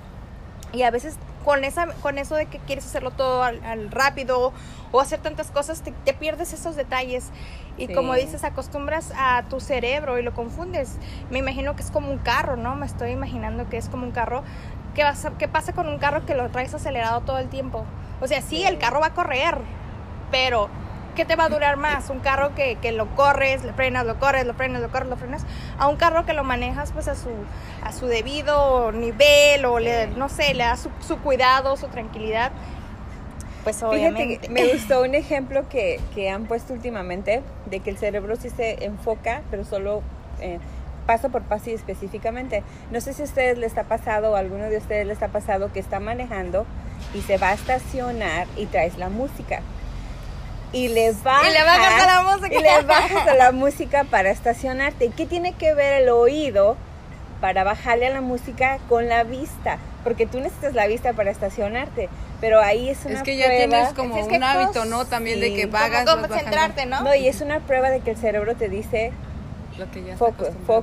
Y 0.73 0.83
a 0.83 0.91
veces 0.91 1.17
con, 1.45 1.65
esa, 1.65 1.87
con 2.03 2.19
eso 2.19 2.35
de 2.35 2.47
que 2.47 2.59
quieres 2.59 2.85
hacerlo 2.87 3.11
todo 3.11 3.43
al, 3.43 3.63
al 3.65 3.91
rápido 3.91 4.53
o 4.93 5.01
hacer 5.01 5.21
tantas 5.21 5.51
cosas, 5.51 5.83
te, 5.83 5.93
te 5.93 6.15
pierdes 6.15 6.53
esos 6.53 6.77
detalles. 6.77 7.31
Y 7.77 7.87
Sí. 7.87 7.95
como 7.95 8.15
dices, 8.15 8.43
acostumbras 8.45 9.13
a 9.17 9.45
tu 9.49 9.61
cerebro 9.61 10.19
y 10.19 10.23
lo 10.23 10.35
confundes. 10.35 10.97
Me 11.31 11.39
imagino 11.39 11.77
que 11.77 11.83
es 11.83 11.91
como 11.91 12.11
un 12.11 12.19
carro, 12.19 12.57
¿no? 12.57 12.75
Me 12.75 12.87
estoy 12.87 13.11
imaginando 13.11 13.69
que 13.69 13.77
es 13.77 13.89
como 13.89 14.05
un 14.05 14.11
carro. 14.13 14.43
¿Qué, 14.95 15.05
vas 15.05 15.25
a- 15.25 15.39
qué 15.39 15.47
pasa 15.47 15.73
con 15.73 15.89
un 15.89 15.99
carro 15.99 16.27
que 16.27 16.35
lo 16.35 16.49
traes 16.51 16.75
acelerado 16.75 17.21
todo 17.21 17.39
el 17.39 17.49
tiempo? 17.49 17.85
O 18.21 18.27
sea, 18.27 18.43
sí, 18.43 18.65
el 18.65 18.79
carro 18.79 18.99
va 19.01 19.07
a 19.09 19.15
correr, 19.15 19.59
pero 20.33 20.69
¿qué 21.19 21.25
te 21.25 21.35
va 21.35 21.47
a 21.47 21.49
durar 21.49 21.77
más? 21.77 22.11
Un 22.11 22.21
carro 22.21 22.55
que, 22.55 22.77
que 22.77 22.93
lo 22.93 23.09
corres, 23.17 23.65
le 23.65 23.73
frenas, 23.73 24.07
lo 24.07 24.21
corres, 24.21 24.47
lo 24.47 24.55
frenas, 24.55 24.81
lo 24.81 24.89
corres, 24.89 25.09
lo 25.09 25.17
frenas, 25.17 25.45
a 25.77 25.89
un 25.89 25.97
carro 25.97 26.25
que 26.25 26.33
lo 26.33 26.45
manejas 26.45 26.93
pues 26.93 27.09
a 27.09 27.17
su, 27.17 27.31
a 27.83 27.93
su 27.93 28.07
debido 28.07 28.93
nivel 28.93 29.65
o 29.65 29.81
le, 29.81 30.07
no 30.07 30.29
sé, 30.29 30.55
le 30.55 30.63
das 30.63 30.79
su, 30.79 30.91
su 31.01 31.19
cuidado, 31.19 31.77
su 31.77 31.89
tranquilidad. 31.89 32.53
Pues 33.65 33.79
Fíjate, 33.79 33.97
obviamente. 33.97 34.39
que 34.39 34.49
me 34.49 34.65
gustó 34.73 35.03
un 35.03 35.17
ejemplo 35.17 35.69
que, 35.69 36.01
que 36.15 36.31
han 36.31 36.45
puesto 36.45 36.73
últimamente 36.73 37.43
de 37.67 37.81
que 37.81 37.91
el 37.91 37.99
cerebro 37.99 38.37
sí 38.37 38.49
se 38.51 38.85
enfoca, 38.85 39.43
pero 39.51 39.65
solo 39.65 40.03
eh, 40.41 40.61
paso 41.05 41.31
por 41.31 41.43
paso 41.43 41.71
y 41.71 41.73
específicamente. 41.73 42.63
No 42.93 43.01
sé 43.01 43.13
si 43.13 43.23
a 43.23 43.25
ustedes 43.25 43.59
les 43.59 43.77
ha 43.77 43.83
pasado 43.83 44.31
o 44.31 44.37
a 44.37 44.39
alguno 44.39 44.67
de 44.67 44.77
ustedes 44.77 45.05
les 45.05 45.21
ha 45.21 45.29
pasado 45.29 45.73
que 45.73 45.81
está 45.81 45.99
manejando 45.99 46.65
y 47.13 47.23
se 47.23 47.39
va 47.39 47.49
a 47.49 47.55
estacionar 47.55 48.47
y 48.57 48.67
traes 48.67 48.99
la 48.99 49.09
música. 49.09 49.63
Y 50.73 50.89
le 50.89 51.13
bajas, 51.13 51.49
Y 51.49 51.53
le 51.53 51.65
bajas 51.65 52.03
a 52.03 52.07
la 52.07 52.23
música. 52.37 52.55
y 52.59 52.63
le 52.63 52.83
bajas 52.83 53.27
a 53.29 53.35
la 53.35 53.53
música 53.53 54.05
para 54.05 54.31
estacionarte. 54.31 55.07
¿Y 55.07 55.11
qué 55.11 55.27
tiene 55.27 55.53
que 55.55 55.75
ver 55.75 56.03
el 56.03 56.09
oído 56.11 56.77
para 57.41 57.65
bajarle 57.65 58.07
a 58.07 58.11
la 58.11 58.21
música 58.21 58.79
con 58.89 59.09
la 59.09 59.25
vista? 59.25 59.79
Porque 60.05 60.27
tú 60.27 60.41
necesitas 60.41 60.75
la 60.75 60.87
vista 60.87 61.13
para 61.15 61.31
estacionarte, 61.31 62.09
pero 62.41 62.61
ahí 62.61 62.89
es 62.91 63.05
una 63.05 63.15
Es 63.17 63.23
que 63.23 63.37
ya 63.37 63.47
prueba- 63.47 63.67
tienes 63.69 63.93
como 63.95 64.17
Es 64.19 64.27
que 64.29 64.37
un 64.37 64.43
hábito, 64.45 64.85
¿no? 64.85 65.05
También 65.07 65.37
sí. 65.41 65.43
de 65.51 65.55
que 65.55 65.67
vagas. 65.67 66.05
como 66.05 66.27
concentrarte, 66.29 66.87
¿no? 66.87 67.01
No, 67.03 67.15
y 67.15 67.29
es 67.29 67.41
una 67.41 67.61
prueba 67.61 67.91
de 67.91 68.01
que 68.01 68.11
el 68.13 68.17
cerebro 68.17 68.55
te 68.55 68.69
dice 68.69 69.13
Lo 69.79 69.91
que 69.91 70.03
ya 70.03 70.13
está 70.13 70.19
foco, 70.19 70.45
acostumbrado. 70.45 70.83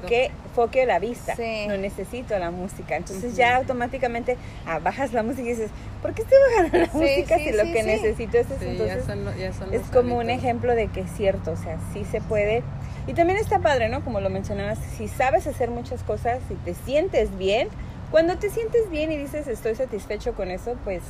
Foque, 0.56 0.80
foque 0.80 0.86
la 0.86 1.00
vista. 1.00 1.36
Sí. 1.36 1.66
No 1.68 1.78
necesito 1.78 2.38
la 2.40 2.52
música. 2.52 2.96
Entonces 2.96 3.36
ya 3.36 3.58
automáticamente 3.58 4.38
ah, 4.66 4.80
bajas 4.80 5.14
la 5.14 5.22
música 5.24 5.44
y 5.44 5.50
dices, 5.52 5.70
¿por 6.02 6.14
qué 6.14 6.22
estoy 6.24 6.38
bajando 6.50 6.78
la 6.80 6.86
Sí, 6.88 6.98
música 6.98 7.38
sí, 7.38 7.44
si 7.46 7.52
lo 7.52 7.64
que 7.64 7.82
sí. 7.82 7.88
necesito 7.88 8.38
es 8.38 8.46
eso? 8.48 8.60
Sí, 8.60 8.66
Entonces 8.70 8.98
ya 8.98 9.06
son, 9.06 9.26
lo- 9.26 9.36
ya 9.36 9.54
son 9.54 9.74
es 9.74 9.82
como 9.92 10.18
un 10.18 10.30
ejemplo 10.30 10.74
de 10.76 10.88
que 10.88 11.02
es 11.02 11.12
cierto, 11.12 11.52
o 11.52 11.58
sea, 11.58 11.78
sí 11.94 12.06
se 12.06 12.22
puede. 12.22 12.64
Y 13.08 13.14
también 13.14 13.38
está 13.38 13.60
padre, 13.60 13.90
¿no? 13.90 14.04
Como 14.04 14.20
lo 14.20 14.30
mencionabas, 14.30 14.80
si 14.98 15.08
sabes 15.08 15.46
hacer 15.46 15.70
muchas 15.70 16.02
cosas, 16.04 16.40
si 16.48 16.56
te 16.56 16.74
sientes 16.74 17.38
bien, 17.38 17.68
cuando 18.12 18.38
te 18.38 18.50
sientes 18.50 18.90
bien 18.90 19.12
y 19.12 19.18
dices 19.18 19.48
estoy 19.48 19.76
satisfecho 19.76 20.34
con 20.34 20.50
eso, 20.50 20.76
pues 20.84 21.04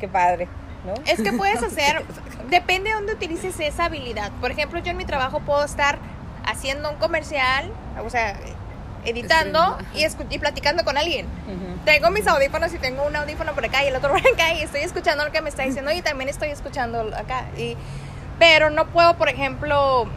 qué 0.00 0.08
padre, 0.08 0.48
¿no? 0.86 0.94
Es 1.06 1.20
que 1.22 1.32
puedes 1.32 1.62
hacer, 1.62 2.02
depende 2.50 2.88
de 2.90 2.94
dónde 2.96 3.12
utilices 3.14 3.58
esa 3.60 3.84
habilidad. 3.84 4.32
Por 4.40 4.50
ejemplo, 4.50 4.78
yo 4.80 4.90
en 4.90 4.96
mi 4.96 5.04
trabajo 5.04 5.40
puedo 5.40 5.64
estar 5.64 5.98
haciendo 6.44 6.90
un 6.90 6.96
comercial, 6.96 7.70
o 8.04 8.10
sea, 8.10 8.36
editando 9.06 9.78
y, 9.94 10.04
y 10.34 10.38
platicando 10.38 10.84
con 10.84 10.98
alguien. 10.98 11.26
Ujú. 11.26 11.84
Tengo 11.84 12.10
mis 12.10 12.26
audífonos 12.26 12.74
y 12.74 12.78
tengo 12.78 13.04
un 13.06 13.16
audífono 13.16 13.54
por 13.54 13.64
acá 13.64 13.84
y 13.84 13.88
el 13.88 13.96
otro 13.96 14.10
por 14.12 14.20
acá 14.20 14.52
y 14.54 14.62
estoy 14.62 14.82
escuchando 14.82 15.24
lo 15.24 15.32
que 15.32 15.40
me 15.40 15.48
está 15.48 15.62
diciendo 15.62 15.90
y 15.92 16.02
también 16.02 16.28
estoy 16.28 16.48
escuchando 16.50 17.00
acá. 17.16 17.46
Y, 17.56 17.76
pero 18.38 18.70
no 18.70 18.86
puedo, 18.88 19.16
por 19.16 19.28
ejemplo, 19.28 20.08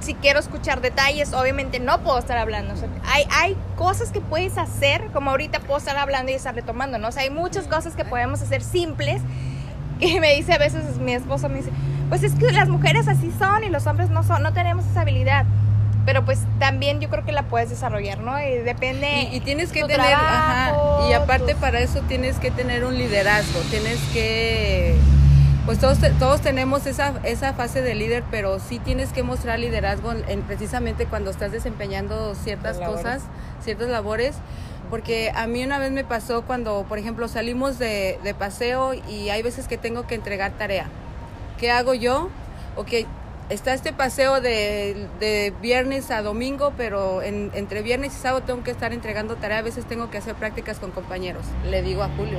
si 0.00 0.14
quiero 0.14 0.38
escuchar 0.38 0.80
detalles, 0.80 1.32
obviamente 1.32 1.80
no 1.80 2.00
puedo 2.00 2.18
estar 2.18 2.38
hablando. 2.38 2.74
O 2.74 2.76
sea, 2.76 2.88
hay, 3.04 3.26
hay 3.30 3.56
cosas 3.76 4.10
que 4.10 4.20
puedes 4.20 4.56
hacer, 4.56 5.08
como 5.12 5.30
ahorita 5.30 5.60
puedo 5.60 5.78
estar 5.78 5.96
hablando 5.96 6.32
y 6.32 6.34
estar 6.34 6.54
retomando, 6.54 6.98
¿no? 6.98 7.08
O 7.08 7.12
sea, 7.12 7.24
hay 7.24 7.30
muchas 7.30 7.66
cosas 7.66 7.94
que 7.94 8.04
podemos 8.04 8.40
hacer 8.42 8.62
simples. 8.62 9.20
Y 10.00 10.20
me 10.20 10.32
dice 10.36 10.52
a 10.52 10.58
veces 10.58 10.98
mi 10.98 11.12
esposo, 11.12 11.48
me 11.48 11.56
dice, 11.56 11.72
pues 12.08 12.22
es 12.22 12.32
que 12.34 12.52
las 12.52 12.68
mujeres 12.68 13.08
así 13.08 13.32
son 13.36 13.64
y 13.64 13.68
los 13.68 13.84
hombres 13.88 14.10
no 14.10 14.22
son, 14.22 14.44
no 14.44 14.52
tenemos 14.52 14.86
esa 14.86 15.00
habilidad. 15.00 15.44
Pero 16.08 16.24
pues 16.24 16.38
también 16.58 17.00
yo 17.00 17.10
creo 17.10 17.22
que 17.22 17.32
la 17.32 17.42
puedes 17.42 17.68
desarrollar, 17.68 18.20
¿no? 18.20 18.40
Y 18.42 18.56
depende. 18.60 19.28
Y, 19.30 19.36
y 19.36 19.40
tienes 19.40 19.72
que 19.72 19.82
tu 19.82 19.88
tener, 19.88 20.14
ajá, 20.14 20.70
trabajo, 20.70 21.06
y 21.06 21.12
aparte 21.12 21.52
tus- 21.52 21.60
para 21.60 21.80
eso 21.80 22.00
tienes 22.08 22.38
que 22.38 22.50
tener 22.50 22.86
un 22.86 22.96
liderazgo, 22.96 23.60
tienes 23.70 23.98
que, 24.14 24.94
pues 25.66 25.78
todos, 25.78 25.98
todos 26.18 26.40
tenemos 26.40 26.86
esa, 26.86 27.12
esa 27.24 27.52
fase 27.52 27.82
de 27.82 27.94
líder, 27.94 28.24
pero 28.30 28.58
sí 28.58 28.78
tienes 28.78 29.12
que 29.12 29.22
mostrar 29.22 29.58
liderazgo 29.58 30.12
en, 30.12 30.24
en 30.30 30.40
precisamente 30.44 31.04
cuando 31.04 31.30
estás 31.30 31.52
desempeñando 31.52 32.34
ciertas 32.34 32.78
labores. 32.78 33.02
cosas, 33.04 33.22
ciertas 33.62 33.90
labores, 33.90 34.34
porque 34.88 35.30
a 35.34 35.46
mí 35.46 35.62
una 35.62 35.78
vez 35.78 35.90
me 35.92 36.04
pasó 36.04 36.40
cuando, 36.40 36.86
por 36.88 36.96
ejemplo, 36.98 37.28
salimos 37.28 37.78
de, 37.78 38.18
de 38.24 38.32
paseo 38.32 38.94
y 38.94 39.28
hay 39.28 39.42
veces 39.42 39.68
que 39.68 39.76
tengo 39.76 40.06
que 40.06 40.14
entregar 40.14 40.52
tarea. 40.52 40.86
¿Qué 41.58 41.70
hago 41.70 41.92
yo? 41.92 42.30
Ok, 42.76 42.92
está 43.50 43.72
este 43.74 43.92
paseo 43.92 44.40
de, 44.40 45.06
de 45.20 45.52
viernes 45.62 46.10
a 46.10 46.22
domingo, 46.22 46.72
pero 46.76 47.22
en- 47.22 47.50
entre 47.54 47.82
viernes 47.82 48.14
y 48.14 48.18
sábado 48.18 48.42
tengo 48.44 48.62
que 48.62 48.70
estar 48.70 48.92
entregando 48.92 49.36
tarea. 49.36 49.58
A 49.58 49.62
veces 49.62 49.84
tengo 49.86 50.10
que 50.10 50.18
hacer 50.18 50.34
prácticas 50.34 50.78
con 50.78 50.90
compañeros. 50.90 51.44
Le 51.68 51.82
digo 51.82 52.02
a 52.02 52.08
Julio. 52.16 52.38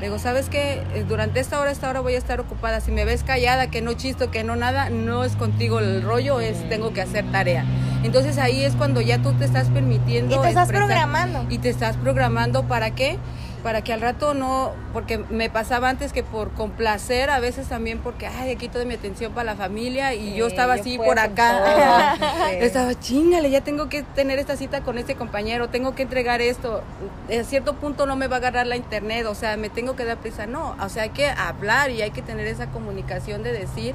Le 0.00 0.06
digo, 0.08 0.18
¿sabes 0.18 0.50
qué? 0.50 0.82
Eh, 0.94 1.04
Durante 1.08 1.40
esta 1.40 1.58
hora, 1.58 1.70
esta 1.70 1.88
hora 1.88 2.00
voy 2.00 2.16
a 2.16 2.18
estar 2.18 2.38
ocupada. 2.38 2.80
Si 2.82 2.90
me 2.92 3.06
ves 3.06 3.22
callada, 3.22 3.68
que 3.70 3.80
no 3.80 3.94
chisto, 3.94 4.30
que 4.30 4.44
no 4.44 4.54
nada, 4.54 4.90
no 4.90 5.24
es 5.24 5.36
contigo 5.36 5.78
el 5.78 6.02
rollo, 6.02 6.38
es 6.40 6.68
tengo 6.68 6.92
que 6.92 7.00
hacer 7.00 7.24
tarea. 7.32 7.64
Entonces 8.04 8.36
ahí 8.36 8.62
es 8.62 8.74
cuando 8.76 9.00
ya 9.00 9.22
tú 9.22 9.32
te 9.32 9.46
estás 9.46 9.68
permitiendo. 9.70 10.36
Y 10.36 10.38
te 10.38 10.48
estás 10.48 10.68
programando. 10.68 11.46
y 11.48 11.56
te 11.58 11.70
estás 11.70 11.96
programando 11.96 12.64
para 12.68 12.90
qué 12.94 13.16
para 13.62 13.82
que 13.82 13.92
al 13.92 14.00
rato 14.00 14.34
no 14.34 14.72
porque 14.92 15.18
me 15.18 15.50
pasaba 15.50 15.88
antes 15.88 16.12
que 16.12 16.22
por 16.22 16.50
complacer 16.52 17.30
a 17.30 17.40
veces 17.40 17.68
también 17.68 17.98
porque 17.98 18.26
ay 18.26 18.52
aquí 18.52 18.68
toda 18.68 18.84
mi 18.84 18.94
atención 18.94 19.32
para 19.32 19.44
la 19.44 19.56
familia 19.56 20.14
y 20.14 20.34
yo 20.34 20.46
estaba 20.46 20.76
yo 20.76 20.82
así 20.82 20.98
por 20.98 21.18
acá. 21.18 22.16
Sí. 22.16 22.56
estaba 22.60 22.98
chingale 22.98 23.50
ya 23.50 23.62
tengo 23.62 23.88
que 23.88 24.02
tener 24.02 24.38
esta 24.38 24.56
cita 24.56 24.82
con 24.82 24.98
este 24.98 25.16
compañero 25.16 25.68
tengo 25.68 25.94
que 25.94 26.02
entregar 26.02 26.40
esto 26.40 26.82
a 27.28 27.44
cierto 27.44 27.74
punto 27.74 28.06
no 28.06 28.16
me 28.16 28.28
va 28.28 28.36
a 28.36 28.38
agarrar 28.38 28.66
la 28.66 28.76
internet 28.76 29.26
o 29.26 29.34
sea 29.34 29.56
me 29.56 29.68
tengo 29.68 29.96
que 29.96 30.04
dar 30.04 30.18
prisa 30.18 30.46
no 30.46 30.76
o 30.80 30.88
sea 30.88 31.04
hay 31.04 31.10
que 31.10 31.28
hablar 31.28 31.90
y 31.90 32.02
hay 32.02 32.10
que 32.10 32.22
tener 32.22 32.46
esa 32.46 32.66
comunicación 32.68 33.42
de 33.42 33.52
decir 33.52 33.94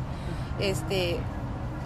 este 0.60 1.20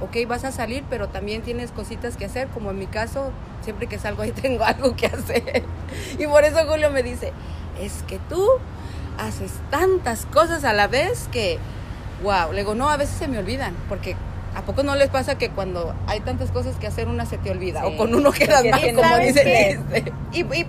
ok, 0.02 0.28
vas 0.28 0.44
a 0.44 0.52
salir, 0.52 0.84
pero 0.90 1.08
también 1.08 1.42
tienes 1.42 1.72
cositas 1.72 2.18
que 2.18 2.26
hacer, 2.26 2.48
como 2.50 2.72
en 2.72 2.80
mi 2.80 2.88
caso, 2.88 3.32
siempre 3.62 3.88
que 3.88 3.98
salgo 4.00 4.24
ahí 4.24 4.32
tengo 4.42 4.64
algo 4.64 4.96
que 4.96 5.08
hacer. 5.08 5.64
Y 6.20 6.28
por 6.28 6.44
eso 6.44 6.58
Julio 6.68 6.90
me 6.92 7.04
dice, 7.04 7.32
es 7.80 8.04
que 8.08 8.20
tú 8.30 8.46
haces 9.18 9.52
tantas 9.70 10.26
cosas 10.26 10.64
a 10.64 10.74
la 10.74 10.88
vez 10.88 11.28
que, 11.32 11.58
wow, 12.24 12.52
le 12.52 12.60
digo, 12.60 12.76
no, 12.76 12.90
a 12.90 12.98
veces 12.98 13.18
se 13.18 13.28
me 13.28 13.38
olvidan, 13.38 13.74
porque 13.88 14.16
¿a 14.56 14.62
poco 14.62 14.84
no 14.84 14.96
les 14.96 15.10
pasa 15.10 15.38
que 15.38 15.50
cuando 15.50 15.94
hay 16.08 16.20
tantas 16.22 16.52
cosas 16.52 16.76
que 16.78 16.88
hacer, 16.88 17.08
una 17.08 17.26
se 17.26 17.38
te 17.38 17.50
olvida? 17.52 17.82
Sí. 17.82 17.88
O 17.88 17.98
con 17.98 18.14
uno 18.14 18.32
quedas 18.32 18.64
mal, 18.66 18.82
como 18.96 19.08
¿sabes 19.08 19.34
dice 19.34 19.44
qué? 19.44 19.80
este. 19.98 20.14
Y, 20.34 20.42
y 20.42 20.66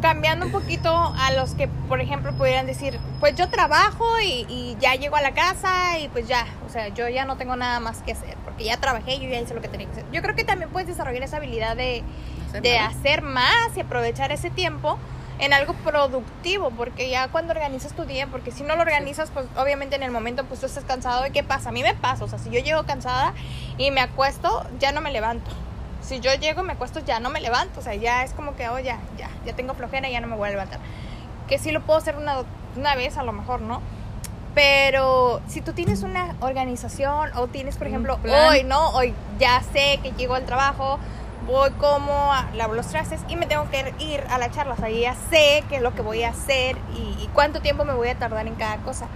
cambiando 0.00 0.46
un 0.46 0.52
poquito 0.52 0.90
a 0.90 1.30
los 1.32 1.54
que, 1.54 1.68
por 1.68 2.00
ejemplo, 2.00 2.32
pudieran 2.32 2.66
decir, 2.66 2.98
pues 3.20 3.36
yo 3.36 3.48
trabajo 3.48 4.04
y, 4.20 4.44
y 4.48 4.76
ya 4.80 4.96
llego 4.96 5.14
a 5.16 5.22
la 5.22 5.32
casa 5.32 5.98
y 6.00 6.08
pues 6.08 6.26
ya, 6.26 6.44
o 6.66 6.72
sea, 6.72 6.88
yo 6.88 7.08
ya 7.08 7.24
no 7.24 7.36
tengo 7.36 7.54
nada 7.56 7.78
más 7.78 8.02
que 8.02 8.12
hacer, 8.12 8.36
porque 8.44 8.64
ya 8.64 8.76
trabajé 8.78 9.14
y 9.14 9.28
ya 9.30 9.40
hice 9.40 9.54
lo 9.54 9.60
que 9.60 9.68
tenía 9.68 9.86
que 9.86 9.92
hacer. 9.92 10.04
Yo 10.12 10.20
creo 10.22 10.34
que 10.34 10.42
también 10.44 10.70
puedes 10.70 10.88
desarrollar 10.88 11.22
esa 11.22 11.36
habilidad 11.36 11.76
de, 11.76 12.02
Hacer 12.48 12.62
de 12.62 12.78
más. 12.80 12.96
hacer 12.96 13.22
más 13.22 13.76
y 13.76 13.80
aprovechar 13.80 14.32
ese 14.32 14.50
tiempo 14.50 14.98
en 15.42 15.52
algo 15.52 15.74
productivo, 15.74 16.70
porque 16.70 17.10
ya 17.10 17.26
cuando 17.26 17.52
organizas 17.52 17.92
tu 17.94 18.04
día, 18.04 18.28
porque 18.28 18.52
si 18.52 18.62
no 18.62 18.76
lo 18.76 18.82
organizas, 18.82 19.28
pues 19.32 19.44
obviamente 19.56 19.96
en 19.96 20.04
el 20.04 20.12
momento 20.12 20.44
pues 20.44 20.60
tú 20.60 20.66
estás 20.66 20.84
cansado 20.84 21.26
y 21.26 21.32
qué 21.32 21.42
pasa, 21.42 21.70
a 21.70 21.72
mí 21.72 21.82
me 21.82 21.94
pasa, 21.94 22.24
o 22.24 22.28
sea, 22.28 22.38
si 22.38 22.48
yo 22.50 22.60
llego 22.60 22.84
cansada 22.84 23.34
y 23.76 23.90
me 23.90 24.00
acuesto, 24.00 24.64
ya 24.78 24.92
no 24.92 25.00
me 25.00 25.10
levanto. 25.10 25.50
Si 26.00 26.20
yo 26.20 26.32
llego 26.34 26.62
me 26.62 26.74
acuesto, 26.74 27.00
ya 27.00 27.18
no 27.18 27.28
me 27.28 27.40
levanto, 27.40 27.80
o 27.80 27.82
sea, 27.82 27.96
ya 27.96 28.22
es 28.22 28.32
como 28.34 28.54
que, 28.54 28.68
oh, 28.68 28.78
ya, 28.78 29.00
ya, 29.18 29.30
ya 29.44 29.52
tengo 29.54 29.74
flojera, 29.74 30.08
ya 30.08 30.20
no 30.20 30.28
me 30.28 30.36
voy 30.36 30.46
a 30.46 30.52
levantar. 30.52 30.78
Que 31.48 31.58
sí 31.58 31.72
lo 31.72 31.80
puedo 31.80 31.98
hacer 31.98 32.14
una, 32.14 32.44
una 32.76 32.94
vez, 32.94 33.16
a 33.16 33.24
lo 33.24 33.32
mejor, 33.32 33.62
¿no? 33.62 33.82
Pero 34.54 35.40
si 35.48 35.60
tú 35.60 35.72
tienes 35.72 36.04
una 36.04 36.36
organización 36.38 37.30
o 37.34 37.48
tienes, 37.48 37.76
por 37.76 37.88
ejemplo, 37.88 38.20
hoy, 38.48 38.62
¿no? 38.62 38.90
Hoy 38.90 39.12
ya 39.40 39.60
sé 39.72 39.98
que 40.04 40.12
llego 40.12 40.36
al 40.36 40.44
trabajo, 40.44 41.00
voy 41.46 41.70
como, 41.72 42.32
a- 42.32 42.48
lavo 42.54 42.74
los 42.74 42.86
trastes 42.88 43.20
y 43.28 43.36
me 43.36 43.46
tengo 43.46 43.68
que 43.70 43.94
ir 43.98 44.22
a 44.30 44.38
la 44.38 44.50
charla. 44.50 44.74
O 44.74 44.76
sea, 44.76 44.88
ya 44.90 45.14
sé 45.14 45.64
qué 45.68 45.76
es 45.76 45.82
lo 45.82 45.94
que 45.94 46.02
voy 46.02 46.22
a 46.22 46.30
hacer 46.30 46.76
y, 46.94 47.22
y 47.22 47.28
cuánto 47.32 47.60
tiempo 47.60 47.84
me 47.84 47.94
voy 47.94 48.08
a 48.08 48.18
tardar 48.18 48.46
en 48.46 48.54
cada 48.54 48.76
cosa. 48.78 49.06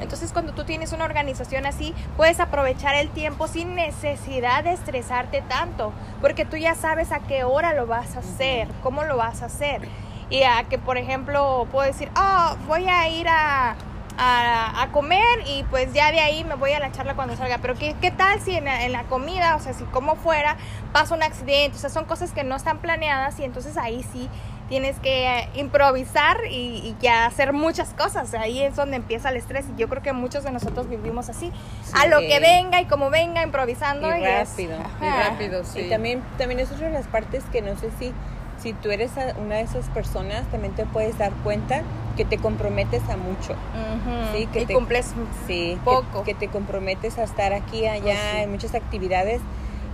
Entonces, 0.00 0.32
cuando 0.32 0.52
tú 0.52 0.64
tienes 0.64 0.92
una 0.92 1.04
organización 1.04 1.66
así, 1.66 1.94
puedes 2.16 2.40
aprovechar 2.40 2.96
el 2.96 3.10
tiempo 3.10 3.46
sin 3.46 3.74
necesidad 3.76 4.64
de 4.64 4.72
estresarte 4.72 5.40
tanto, 5.42 5.92
porque 6.20 6.44
tú 6.44 6.56
ya 6.56 6.74
sabes 6.74 7.12
a 7.12 7.20
qué 7.20 7.44
hora 7.44 7.72
lo 7.74 7.86
vas 7.86 8.16
a 8.16 8.18
hacer, 8.18 8.66
cómo 8.82 9.04
lo 9.04 9.16
vas 9.16 9.42
a 9.42 9.46
hacer. 9.46 9.88
Y 10.30 10.42
a 10.42 10.64
que, 10.64 10.78
por 10.78 10.98
ejemplo, 10.98 11.68
puedo 11.70 11.86
decir, 11.86 12.10
oh, 12.16 12.56
voy 12.66 12.88
a 12.88 13.08
ir 13.08 13.28
a, 13.28 13.76
a, 14.18 14.82
a 14.82 14.92
comer 14.92 15.22
y 15.46 15.64
pues 15.64 15.92
ya 15.92 16.12
de 16.12 16.20
ahí 16.20 16.44
me 16.44 16.54
voy 16.54 16.72
a 16.72 16.78
la 16.78 16.92
charla 16.92 17.14
cuando 17.14 17.36
salga. 17.36 17.58
Pero 17.58 17.74
¿qué, 17.74 17.94
qué 18.00 18.10
tal 18.10 18.40
si 18.40 18.56
en 18.56 18.64
la, 18.64 18.84
en 18.84 18.92
la 18.92 19.04
comida, 19.04 19.56
o 19.56 19.60
sea, 19.60 19.72
si 19.72 19.84
como 19.84 20.16
fuera, 20.16 20.56
pasa 20.92 21.14
un 21.14 21.22
accidente? 21.22 21.76
O 21.76 21.80
sea, 21.80 21.90
son 21.90 22.04
cosas 22.04 22.32
que 22.32 22.44
no 22.44 22.56
están 22.56 22.78
planeadas 22.78 23.38
y 23.38 23.44
entonces 23.44 23.76
ahí 23.76 24.04
sí 24.12 24.28
tienes 24.68 24.98
que 24.98 25.28
eh, 25.28 25.48
improvisar 25.56 26.38
y, 26.50 26.78
y 26.78 26.96
ya 27.00 27.26
hacer 27.26 27.52
muchas 27.52 27.90
cosas. 27.90 28.32
Ahí 28.34 28.62
es 28.62 28.76
donde 28.76 28.96
empieza 28.96 29.28
el 29.28 29.36
estrés 29.36 29.66
y 29.74 29.78
yo 29.78 29.88
creo 29.88 30.02
que 30.02 30.12
muchos 30.12 30.42
de 30.42 30.52
nosotros 30.52 30.88
vivimos 30.88 31.28
así. 31.28 31.52
A 31.92 32.06
lo 32.06 32.20
que 32.20 32.40
venga 32.40 32.80
y 32.80 32.86
como 32.86 33.10
venga, 33.10 33.42
improvisando. 33.42 34.08
Y 34.16 34.24
rápido. 34.24 34.78
Y 35.02 35.04
rápido, 35.04 35.64
sí. 35.64 35.80
Y 35.80 35.90
también, 35.90 36.22
también 36.38 36.60
es 36.60 36.72
otra 36.72 36.86
de 36.86 36.94
las 36.94 37.06
partes 37.06 37.44
que 37.52 37.60
no 37.60 37.76
sé 37.76 37.90
si, 37.98 38.14
si 38.64 38.72
tú 38.72 38.90
eres 38.90 39.10
una 39.38 39.56
de 39.56 39.60
esas 39.62 39.88
personas, 39.90 40.44
también 40.50 40.74
te 40.74 40.84
puedes 40.86 41.16
dar 41.18 41.32
cuenta 41.44 41.82
que 42.16 42.24
te 42.24 42.38
comprometes 42.38 43.02
a 43.10 43.16
mucho. 43.18 43.54
Sí, 44.34 44.46
que 44.46 44.62
y 44.62 44.66
te- 44.66 44.72
cumples 44.74 45.06
Sí, 45.46 45.74
que- 45.74 45.78
Poco. 45.84 46.24
Que, 46.24 46.32
te 46.34 46.48
comprometes 46.48 47.18
a 47.18 47.24
estar 47.24 47.52
aquí, 47.52 47.86
allá, 47.86 48.14
Oh, 48.14 48.36
sí. 48.36 48.42
en 48.42 48.50
muchas 48.50 48.74
actividades 48.74 49.40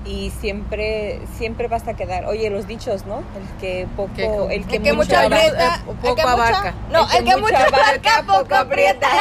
y 0.06 0.30
siempre 0.40 1.20
siempre 1.36 1.66
vas 1.68 1.86
a 1.88 1.94
quedar. 1.94 2.26
Oye, 2.26 2.48
los 2.48 2.66
dichos, 2.68 3.04
¿no? 3.06 3.16
El 3.18 3.58
que 3.60 3.86
poco, 3.96 4.14
Que 4.14 4.24
como- 4.26 4.50
el 4.50 4.64
que, 4.66 4.76
el 4.76 4.82
que 4.82 4.92
mucho 4.92 5.16
abarca- 5.16 5.36
aprieta, 5.36 5.64
eh, 5.76 5.78
el 5.88 5.96
poco 5.96 6.14
que 6.14 6.22
abarca. 6.22 6.74
no, 6.92 7.06
el 7.10 7.24
que 7.24 7.36
mucho 7.36 7.56
abarca, 7.56 8.24
poco 8.26 8.54
aprieta. 8.54 9.08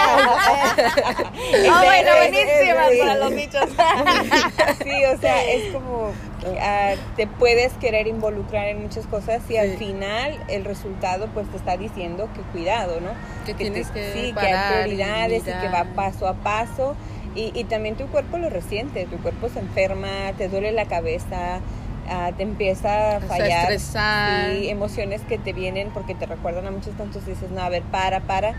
Ah, 1.72 1.82
bueno, 1.84 2.12
buenísimas 2.18 2.90
para 3.00 3.16
los 3.16 3.36
dichos. 3.36 3.66
Sí, 4.84 5.06
o 5.06 5.18
sea, 5.20 5.44
es 5.44 5.74
como 5.74 6.12
ah, 6.62 6.94
te 7.16 7.28
puedes 7.28 7.74
querer 7.74 8.08
involucrar 8.08 8.68
en 8.68 8.82
muchas 8.82 9.06
cosas 9.08 9.42
y 9.50 9.58
al 9.58 9.70
Sí. 9.72 9.78
final 9.78 10.38
el 10.48 10.66
resultado 10.66 11.28
pues 11.34 11.48
te 11.50 11.58
está 11.58 11.78
diciendo 11.78 12.30
que 12.34 12.42
cuidado, 12.52 13.00
¿no? 13.02 13.10
Que 13.46 13.54
te- 13.54 13.64
tienes 13.64 13.88
que 13.88 14.12
sí, 14.14 14.34
que 14.34 14.46
y 14.46 14.48
hay 14.48 14.58
prioridades 14.68 15.44
y, 15.48 15.52
que 15.60 15.68
va 15.70 15.84
paso 15.96 16.28
a 16.28 16.34
paso 16.36 16.96
y, 17.36 17.52
y 17.54 17.64
también 17.66 17.96
tu 17.96 18.08
cuerpo 18.08 18.38
lo 18.38 18.50
resiente, 18.50 19.06
tu 19.06 19.18
cuerpo 19.18 19.50
se 19.50 19.60
enferma, 19.60 20.34
te 20.38 20.48
duele 20.50 20.72
la 20.72 20.86
cabeza, 20.86 21.60
ah, 22.10 22.32
te 22.36 22.44
empieza 22.44 23.16
a 23.16 23.18
O 23.18 23.22
sea, 23.22 23.28
fallar, 23.28 23.80
sí, 23.80 24.70
emociones 24.70 25.22
que 25.22 25.38
te 25.38 25.54
vienen 25.54 25.90
porque 25.92 26.16
te 26.16 26.26
recuerdan 26.26 26.66
a 26.68 26.72
muchos 26.72 26.96
tantos 26.96 27.26
dices, 27.26 27.52
no, 27.52 27.62
a 27.62 27.70
ver, 27.70 27.84
para, 27.84 28.22
para. 28.22 28.54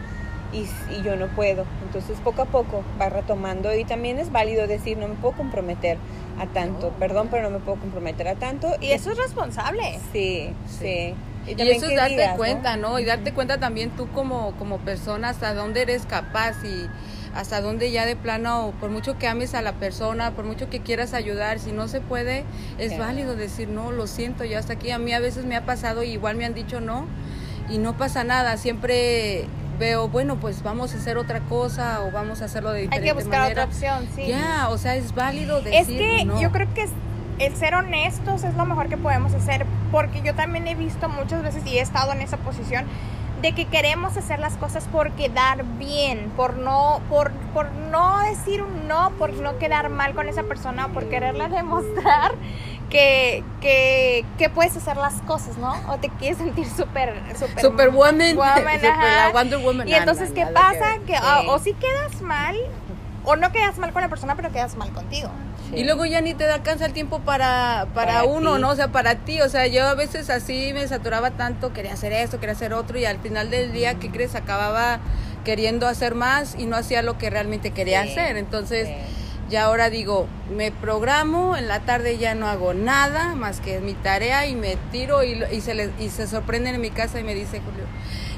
Y, 0.52 0.66
y 0.92 1.02
yo 1.04 1.14
no 1.14 1.28
puedo. 1.28 1.64
Entonces 1.86 2.18
poco 2.24 2.42
a 2.42 2.46
poco 2.46 2.82
va 3.00 3.08
retomando 3.08 3.72
y 3.74 3.84
también 3.84 4.18
es 4.18 4.32
válido 4.32 4.66
decir, 4.66 4.98
no 4.98 5.06
me 5.06 5.14
puedo 5.14 5.36
comprometer 5.36 5.96
a 6.38 6.46
tanto, 6.46 6.90
perdón, 6.98 7.28
pero 7.30 7.44
no 7.44 7.50
me 7.50 7.64
puedo 7.64 7.78
comprometer 7.78 8.28
a 8.28 8.34
tanto. 8.34 8.74
Y 8.80 8.90
eso 8.90 9.10
es 9.10 9.18
responsable. 9.18 9.98
Sí, 10.12 10.50
Sí. 10.66 10.76
sí. 10.78 11.14
Y, 11.46 11.54
también 11.54 11.78
eso 11.78 11.86
es 11.86 11.96
darte 11.96 12.30
cuenta, 12.36 12.76
¿no? 12.76 12.98
Y 12.98 13.04
darte 13.06 13.32
cuenta 13.32 13.58
también 13.58 13.90
tú 13.90 14.08
como, 14.10 14.52
como 14.58 14.78
persona 14.78 15.30
hasta 15.30 15.54
dónde 15.54 15.82
eres 15.82 16.04
capaz 16.04 16.62
y 16.64 16.86
hasta 17.34 17.60
dónde 17.62 17.90
ya 17.90 18.04
de 18.04 18.14
plano, 18.14 18.74
por 18.78 18.90
mucho 18.90 19.16
que 19.18 19.26
ames 19.26 19.54
a 19.54 19.62
la 19.62 19.72
persona, 19.72 20.32
por 20.32 20.44
mucho 20.44 20.68
que 20.68 20.80
quieras 20.80 21.14
ayudar, 21.14 21.58
si 21.58 21.72
no 21.72 21.88
se 21.88 22.00
puede, 22.00 22.44
es 22.78 22.98
válido 22.98 23.36
decir, 23.36 23.68
no, 23.68 23.90
lo 23.90 24.06
siento, 24.06 24.44
ya 24.44 24.58
hasta 24.58 24.74
aquí. 24.74 24.90
A 24.90 24.98
mí 24.98 25.12
a 25.14 25.20
veces 25.20 25.44
me 25.46 25.56
ha 25.56 25.64
pasado 25.64 26.02
y 26.02 26.10
igual 26.10 26.36
me 26.36 26.44
han 26.44 26.54
dicho 26.54 26.80
no 26.80 27.06
y 27.70 27.78
no 27.78 27.96
pasa 27.96 28.22
nada. 28.22 28.56
Siempre 28.56 29.46
veo, 29.80 30.06
bueno, 30.08 30.36
pues 30.36 30.62
vamos 30.62 30.94
a 30.94 30.98
hacer 30.98 31.18
otra 31.18 31.40
cosa 31.40 32.02
o 32.02 32.12
vamos 32.12 32.40
a 32.42 32.44
hacerlo 32.44 32.70
de 32.70 32.82
Hay 32.82 32.86
diferente 32.86 33.08
que 33.08 33.12
buscar 33.14 33.40
manera. 33.40 33.64
otra 33.64 33.74
opción, 33.74 34.08
sí. 34.14 34.28
Ya, 34.28 34.68
o 34.68 34.78
sea, 34.78 34.94
es 34.94 35.12
válido 35.14 35.58
Es 35.58 35.64
decir 35.88 35.98
que 35.98 36.24
no. 36.26 36.40
yo 36.40 36.52
creo 36.52 36.72
que 36.74 36.82
es- 36.82 36.92
el 37.38 37.56
ser 37.56 37.74
honestos 37.74 38.44
es 38.44 38.54
lo 38.54 38.66
mejor 38.66 38.88
que 38.90 38.98
podemos 38.98 39.32
hacer, 39.32 39.64
porque 39.90 40.20
yo 40.22 40.34
también 40.34 40.68
he 40.68 40.74
visto 40.74 41.08
muchas 41.08 41.42
veces 41.42 41.66
y 41.66 41.78
he 41.78 41.80
estado 41.80 42.12
en 42.12 42.20
esa 42.20 42.36
posición 42.36 42.84
de 43.40 43.54
que 43.54 43.64
queremos 43.64 44.18
hacer 44.18 44.38
las 44.38 44.58
cosas 44.58 44.84
por 44.84 45.12
quedar 45.12 45.64
bien, 45.78 46.30
por 46.36 46.58
no, 46.58 47.00
por, 47.08 47.30
por 47.54 47.72
no 47.72 48.18
decir 48.20 48.60
un 48.60 48.86
no, 48.86 49.12
por 49.18 49.32
no 49.32 49.56
quedar 49.56 49.88
mal 49.88 50.12
con 50.12 50.28
esa 50.28 50.42
persona, 50.42 50.88
por 50.88 51.08
quererle 51.08 51.48
demostrar 51.60 52.32
que, 52.90 53.44
que, 53.60 54.24
que 54.36 54.50
puedes 54.50 54.76
hacer 54.76 54.96
las 54.96 55.14
cosas, 55.22 55.56
¿no? 55.58 55.72
O 55.88 55.98
te 55.98 56.08
quieres 56.10 56.38
sentir 56.38 56.66
súper, 56.68 57.14
súper 57.38 57.60
Superwoman, 57.60 58.36
woman, 58.36 58.64
super 58.74 59.32
Wonder 59.32 59.58
Woman. 59.60 59.88
Y 59.88 59.94
entonces, 59.94 60.30
¿qué 60.34 60.46
pasa? 60.46 60.98
Que, 61.06 61.14
ah, 61.16 61.38
Sí. 61.42 61.46
o 61.48 61.58
si 61.60 61.72
quedas 61.74 62.20
mal, 62.20 62.56
o 63.24 63.36
no 63.36 63.52
quedas 63.52 63.78
mal 63.78 63.92
con 63.92 64.02
la 64.02 64.08
persona, 64.08 64.34
pero 64.34 64.50
quedas 64.50 64.74
mal 64.76 64.90
contigo. 64.92 65.30
Y 65.72 65.84
luego 65.84 66.04
ya 66.04 66.20
ni 66.20 66.34
te 66.34 66.44
da 66.46 66.54
alcanza 66.54 66.84
el 66.84 66.92
tiempo 66.92 67.20
para, 67.20 67.86
para, 67.94 68.12
Para 68.14 68.24
uno, 68.24 68.56
ti. 68.56 68.60
¿no? 68.60 68.70
O 68.70 68.74
sea, 68.74 68.88
para 68.88 69.14
ti. 69.14 69.40
O 69.40 69.48
sea, 69.48 69.68
yo 69.68 69.86
a 69.86 69.94
veces 69.94 70.28
así 70.28 70.72
me 70.74 70.88
saturaba 70.88 71.30
tanto, 71.30 71.72
quería 71.72 71.92
hacer 71.92 72.12
esto, 72.12 72.40
quería 72.40 72.54
hacer 72.54 72.72
otro, 72.74 72.98
y 72.98 73.04
al 73.04 73.18
final 73.20 73.50
del 73.50 73.70
día, 73.72 73.94
¿qué 73.94 74.10
crees? 74.10 74.34
Acababa 74.34 74.98
queriendo 75.44 75.86
hacer 75.86 76.16
más 76.16 76.56
y 76.58 76.66
no 76.66 76.76
hacía 76.76 77.02
lo 77.02 77.18
que 77.18 77.30
realmente 77.30 77.70
quería 77.70 78.02
Sí, 78.02 78.10
hacer. 78.10 78.36
Entonces, 78.36 78.88
sí. 78.88 78.94
Ya 79.50 79.64
ahora 79.64 79.90
digo, 79.90 80.26
me 80.56 80.70
programo, 80.72 81.56
en 81.56 81.68
la 81.68 81.80
tarde 81.80 82.16
ya 82.18 82.34
no 82.34 82.46
hago 82.46 82.72
nada 82.72 83.34
más 83.34 83.60
que 83.60 83.80
mi 83.80 83.94
tarea 83.94 84.46
y 84.46 84.54
me 84.54 84.76
tiro 84.92 85.22
y, 85.24 85.42
y 85.52 85.60
se, 85.60 85.74
les, 85.74 85.90
y 85.98 86.08
se 86.08 86.26
sorprenden 86.26 86.76
en 86.76 86.80
mi 86.80 86.90
casa 86.90 87.20
y 87.20 87.24
me 87.24 87.34
dice 87.34 87.60
Julio, 87.60 87.84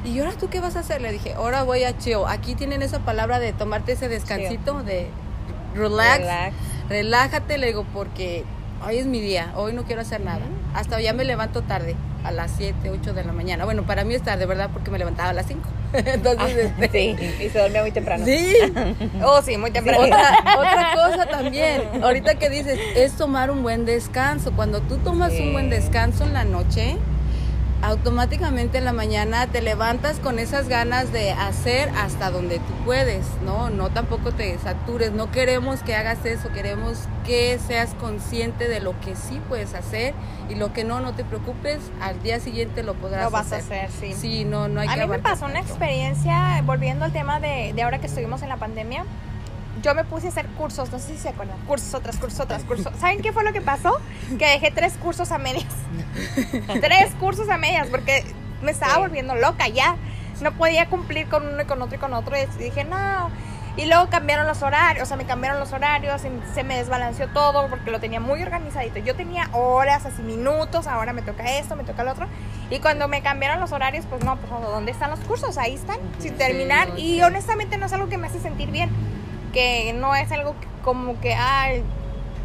¿y 0.05 0.18
ahora 0.18 0.33
tú 0.33 0.48
qué 0.48 0.61
vas 0.61 0.75
a 0.77 0.81
hacer? 0.81 1.01
Le 1.01 1.12
dije, 1.12 1.35
ahora 1.35 1.62
voy 1.62 1.85
a 1.85 1.96
chill. 1.98 2.18
Aquí 2.27 2.55
tienen 2.55 2.83
esa 2.83 3.01
palabra 3.01 3.38
de 3.38 3.53
tomarte 3.53 3.92
ese 3.92 4.09
descansito, 4.09 4.83
de 4.83 5.07
relax, 5.75 6.18
Relax. 6.20 6.57
relájate, 6.88 7.59
le 7.59 7.68
digo, 7.68 7.85
porque 7.92 8.44
hoy 8.87 8.98
es 8.98 9.07
mi 9.07 9.20
día, 9.20 9.53
hoy 9.57 9.72
no 9.75 9.85
quiero 9.85 10.03
hacer 10.03 10.20
nada. 10.22 10.44
Hasta 10.74 11.00
ya 11.00 11.12
me 11.12 11.24
levanto 11.24 11.62
tarde, 11.62 11.94
a 12.24 12.30
las 12.32 12.50
7, 12.56 12.90
8 12.90 13.12
de 13.12 13.24
la 13.24 13.32
mañana. 13.32 13.64
Bueno, 13.64 13.82
para 13.85 14.04
mí 14.04 14.14
es 14.14 14.22
tarde, 14.22 14.46
¿verdad? 14.46 14.70
Porque 14.72 14.90
me 14.90 14.98
levantaba 14.98 15.30
a 15.30 15.32
las 15.32 15.46
5. 15.46 15.61
Entonces, 15.92 16.72
este, 16.80 17.16
Sí, 17.18 17.44
y 17.44 17.48
se 17.50 17.58
dormía 17.58 17.82
muy 17.82 17.90
temprano. 17.92 18.24
Sí, 18.24 18.54
Oh, 19.22 19.42
sí, 19.42 19.56
muy 19.58 19.70
temprano. 19.70 20.04
otra, 20.04 20.38
otra 20.58 20.92
cosa 20.94 21.26
también, 21.26 21.82
ahorita 22.02 22.37
que 22.37 22.48
dices, 22.48 22.78
es 22.96 23.12
tomar 23.12 23.50
un 23.50 23.62
buen 23.62 23.85
descanso. 23.85 24.52
Cuando 24.52 24.80
tú 24.80 24.96
tomas 24.98 25.32
Sí. 25.32 25.40
un 25.42 25.52
buen 25.52 25.68
descanso 25.68 26.24
en 26.24 26.32
la 26.32 26.44
noche, 26.44 26.96
automáticamente 27.83 28.79
en 28.79 28.85
la 28.85 28.92
mañana 28.92 29.49
te 29.49 29.61
levantas 29.61 30.21
con 30.21 30.38
esas 30.38 30.68
ganas 30.68 31.12
de 31.12 31.33
hacer 31.33 31.90
hasta 31.99 32.31
donde 32.31 32.59
tú 32.59 32.73
puedes, 32.85 33.27
¿no? 33.45 33.71
No 33.71 33.90
tampoco 33.90 34.33
te 34.33 34.57
satures, 34.59 35.12
no 35.12 35.31
queremos 35.33 35.83
que 35.83 35.95
hagas 35.97 36.25
eso, 36.25 36.49
queremos 36.53 37.09
que 37.27 37.59
seas 37.59 37.95
consciente 37.95 38.68
de 38.68 38.81
lo 38.81 38.99
que 39.01 39.16
sí 39.16 39.40
puedes 39.49 39.75
hacer 39.75 40.14
y 40.49 40.55
lo 40.55 40.73
que 40.73 40.85
no, 40.85 41.01
no 41.01 41.12
te 41.14 41.25
preocupes, 41.25 41.81
al 42.01 42.23
día 42.23 42.38
siguiente 42.40 42.83
lo 42.85 42.95
podrás 42.95 43.25
Lo 43.25 43.31
vas 43.31 43.53
a 43.53 43.57
hacer. 43.57 43.87
hacer, 43.87 43.90
sí. 43.90 44.14
Sí, 44.14 44.45
no, 44.45 44.68
no 44.68 44.81
hay 44.81 44.88
a 44.88 44.95
que 44.95 45.01
mí 45.03 45.07
me 45.09 45.18
pasó 45.18 45.47
una 45.47 45.61
experiencia, 45.61 46.62
volviendo 46.64 47.05
al 47.05 47.12
tema 47.12 47.40
de, 47.40 47.73
de 47.75 47.83
ahora 47.83 47.99
que 47.99 48.07
estuvimos 48.07 48.42
en 48.42 48.49
la 48.49 48.57
pandemia, 48.59 49.05
yo 49.83 49.95
me 49.95 50.05
puse 50.05 50.27
a 50.27 50.31
hacer 50.31 50.47
cursos, 50.49 50.90
no 50.92 50.99
sé 50.99 51.09
si 51.09 51.18
se 51.18 51.29
acuerdan, 51.31 51.59
cursos, 51.66 51.92
otras, 51.95 52.16
cursos, 52.16 52.40
otras, 52.40 52.62
cursos. 52.64 52.92
¿Saben 53.01 53.21
qué 53.23 53.33
fue 53.33 53.45
lo 53.45 53.53
que 53.53 53.61
pasó? 53.61 54.01
Que 54.38 54.47
dejé 54.47 54.71
tres 54.71 54.95
cursos 54.95 55.33
a 55.33 55.38
medias. 55.38 55.66
tres 56.81 57.12
cursos 57.21 57.49
a 57.49 57.57
medias, 57.59 57.88
porque 57.88 58.25
me 58.62 58.71
estaba 58.71 58.95
Sí. 58.95 59.01
volviendo 59.01 59.35
loca 59.35 59.68
ya. 59.68 59.97
No 60.40 60.53
podía 60.53 60.88
cumplir 60.88 61.29
con 61.29 61.47
uno 61.47 61.62
y 61.62 61.64
con 61.66 61.81
otro 61.83 61.97
y 61.97 61.99
con 61.99 62.14
otro. 62.14 62.35
Y 62.37 62.47
dije, 62.62 62.85
no. 62.85 63.31
Y 63.77 63.87
luego 63.87 64.09
cambiaron 64.11 64.47
los 64.47 64.61
horarios, 64.62 65.05
o 65.05 65.07
sea, 65.07 65.16
me 65.16 65.25
cambiaron 65.25 65.59
los 65.59 65.73
horarios, 65.73 66.21
y 66.27 66.55
se 66.55 66.62
me 66.62 66.77
desbalanceó 66.77 67.29
todo 67.29 67.68
porque 67.68 67.90
lo 67.90 68.01
tenía 68.01 68.21
muy 68.21 68.42
organizadito. 68.42 68.99
Yo 68.99 69.14
tenía 69.16 69.49
horas, 69.53 70.05
así 70.05 70.21
minutos, 70.21 70.87
ahora 70.87 71.14
me 71.14 71.23
toca 71.23 71.45
esto, 71.59 71.75
me 71.75 71.83
toca 71.85 72.03
el 72.03 72.09
otro. 72.09 72.27
Y 72.68 72.81
cuando 72.81 73.09
me 73.09 73.23
cambiaron 73.23 73.61
los 73.61 73.73
horarios, 73.73 74.05
pues 74.11 74.23
no, 74.25 74.37
pues 74.37 74.51
¿dónde 74.51 74.90
están 74.92 75.09
los 75.11 75.21
cursos? 75.21 75.57
Ahí 75.57 75.75
están, 75.75 75.97
sin 76.18 76.37
terminar. 76.37 76.88
y 76.99 77.23
honestamente 77.23 77.79
no 77.79 77.87
es 77.87 77.92
algo 77.95 78.11
que 78.11 78.18
me 78.18 78.27
hace 78.27 78.40
sentir 78.40 78.71
bien, 78.71 78.90
que 79.53 79.93
no 79.93 80.15
es 80.15 80.31
algo 80.33 80.53
que- 80.61 80.67
como 80.83 81.21
que, 81.21 81.35
ay, 81.35 81.83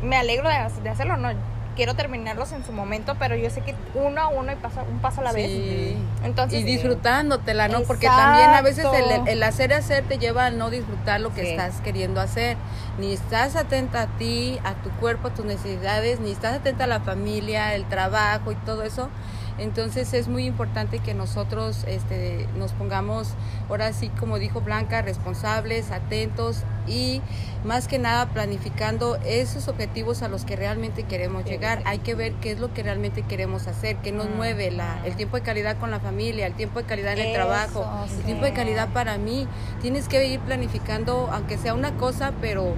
me 0.03 0.15
alegro 0.17 0.47
de, 0.49 0.55
de 0.83 0.89
hacerlo, 0.89 1.17
no. 1.17 1.29
Quiero 1.75 1.93
terminarlos 1.93 2.53
en 2.53 2.65
su 2.65 2.71
momento, 2.71 3.15
pero 3.19 3.35
yo 3.35 3.51
sé 3.51 3.61
que 3.61 3.75
uno 3.93 4.19
a 4.19 4.29
uno 4.29 4.51
y 4.51 4.55
paso, 4.55 4.81
un 4.91 4.97
paso 4.97 5.21
a 5.21 5.25
la 5.25 5.31
vez. 5.31 5.45
Sí. 5.51 5.95
Entonces, 6.23 6.61
y 6.61 6.63
disfrutándotela, 6.63 7.67
¿no? 7.67 7.81
Porque 7.83 8.07
también 8.07 8.49
a 8.49 8.61
veces 8.63 8.83
el, 8.95 9.27
el 9.27 9.43
hacer 9.43 9.71
hacer 9.73 10.03
te 10.03 10.17
lleva 10.17 10.47
a 10.47 10.49
no 10.49 10.71
disfrutar 10.71 11.21
lo 11.21 11.31
que 11.35 11.43
Sí. 11.43 11.49
estás 11.51 11.79
queriendo 11.81 12.19
hacer. 12.19 12.57
Ni 12.97 13.13
estás 13.13 13.55
atenta 13.55 14.01
a 14.01 14.07
ti, 14.07 14.57
a 14.63 14.73
tu 14.73 14.89
cuerpo, 14.99 15.27
a 15.27 15.33
tus 15.35 15.45
necesidades, 15.45 16.19
ni 16.19 16.31
estás 16.31 16.55
atenta 16.55 16.85
a 16.85 16.87
la 16.87 16.99
familia, 17.01 17.75
el 17.75 17.85
trabajo 17.85 18.51
y 18.51 18.55
todo 18.55 18.81
eso. 18.81 19.09
Entonces 19.57 20.13
es 20.13 20.27
muy 20.27 20.45
importante 20.45 20.99
que 20.99 21.13
nosotros 21.13 21.83
este, 21.87 22.47
nos 22.57 22.73
pongamos, 22.73 23.29
ahora 23.69 23.91
sí, 23.93 24.09
como 24.19 24.39
dijo 24.39 24.61
Blanca, 24.61 25.01
responsables, 25.01 25.91
atentos 25.91 26.63
y 26.87 27.21
más 27.65 27.87
que 27.87 27.99
nada 27.99 28.27
planificando 28.27 29.17
esos 29.25 29.67
objetivos 29.67 30.21
a 30.21 30.27
los 30.27 30.45
que 30.45 30.55
realmente 30.55 31.03
queremos 31.03 31.45
llegar. 31.45 31.81
Hay 31.85 31.99
que 31.99 32.15
ver 32.15 32.33
qué 32.35 32.51
es 32.51 32.59
lo 32.59 32.73
que 32.73 32.83
realmente 32.83 33.23
queremos 33.23 33.67
hacer, 33.67 33.97
qué 33.97 34.11
nos 34.11 34.29
mueve, 34.29 34.71
la, 34.71 35.01
el 35.05 35.15
tiempo 35.15 35.37
de 35.37 35.43
calidad 35.43 35.77
con 35.77 35.91
la 35.91 35.99
familia, 35.99 36.45
el 36.45 36.53
tiempo 36.53 36.79
de 36.79 36.85
calidad 36.85 37.13
en 37.13 37.19
el 37.19 37.25
Eso, 37.27 37.35
trabajo, 37.35 37.85
el 38.17 38.23
tiempo 38.23 38.45
de 38.45 38.53
calidad 38.53 38.89
para 38.89 39.17
mí. 39.17 39.47
Tienes 39.81 40.07
que 40.07 40.25
ir 40.27 40.39
planificando, 40.41 41.29
aunque 41.31 41.57
sea 41.57 41.73
una 41.73 41.93
cosa, 41.97 42.31
pero 42.41 42.75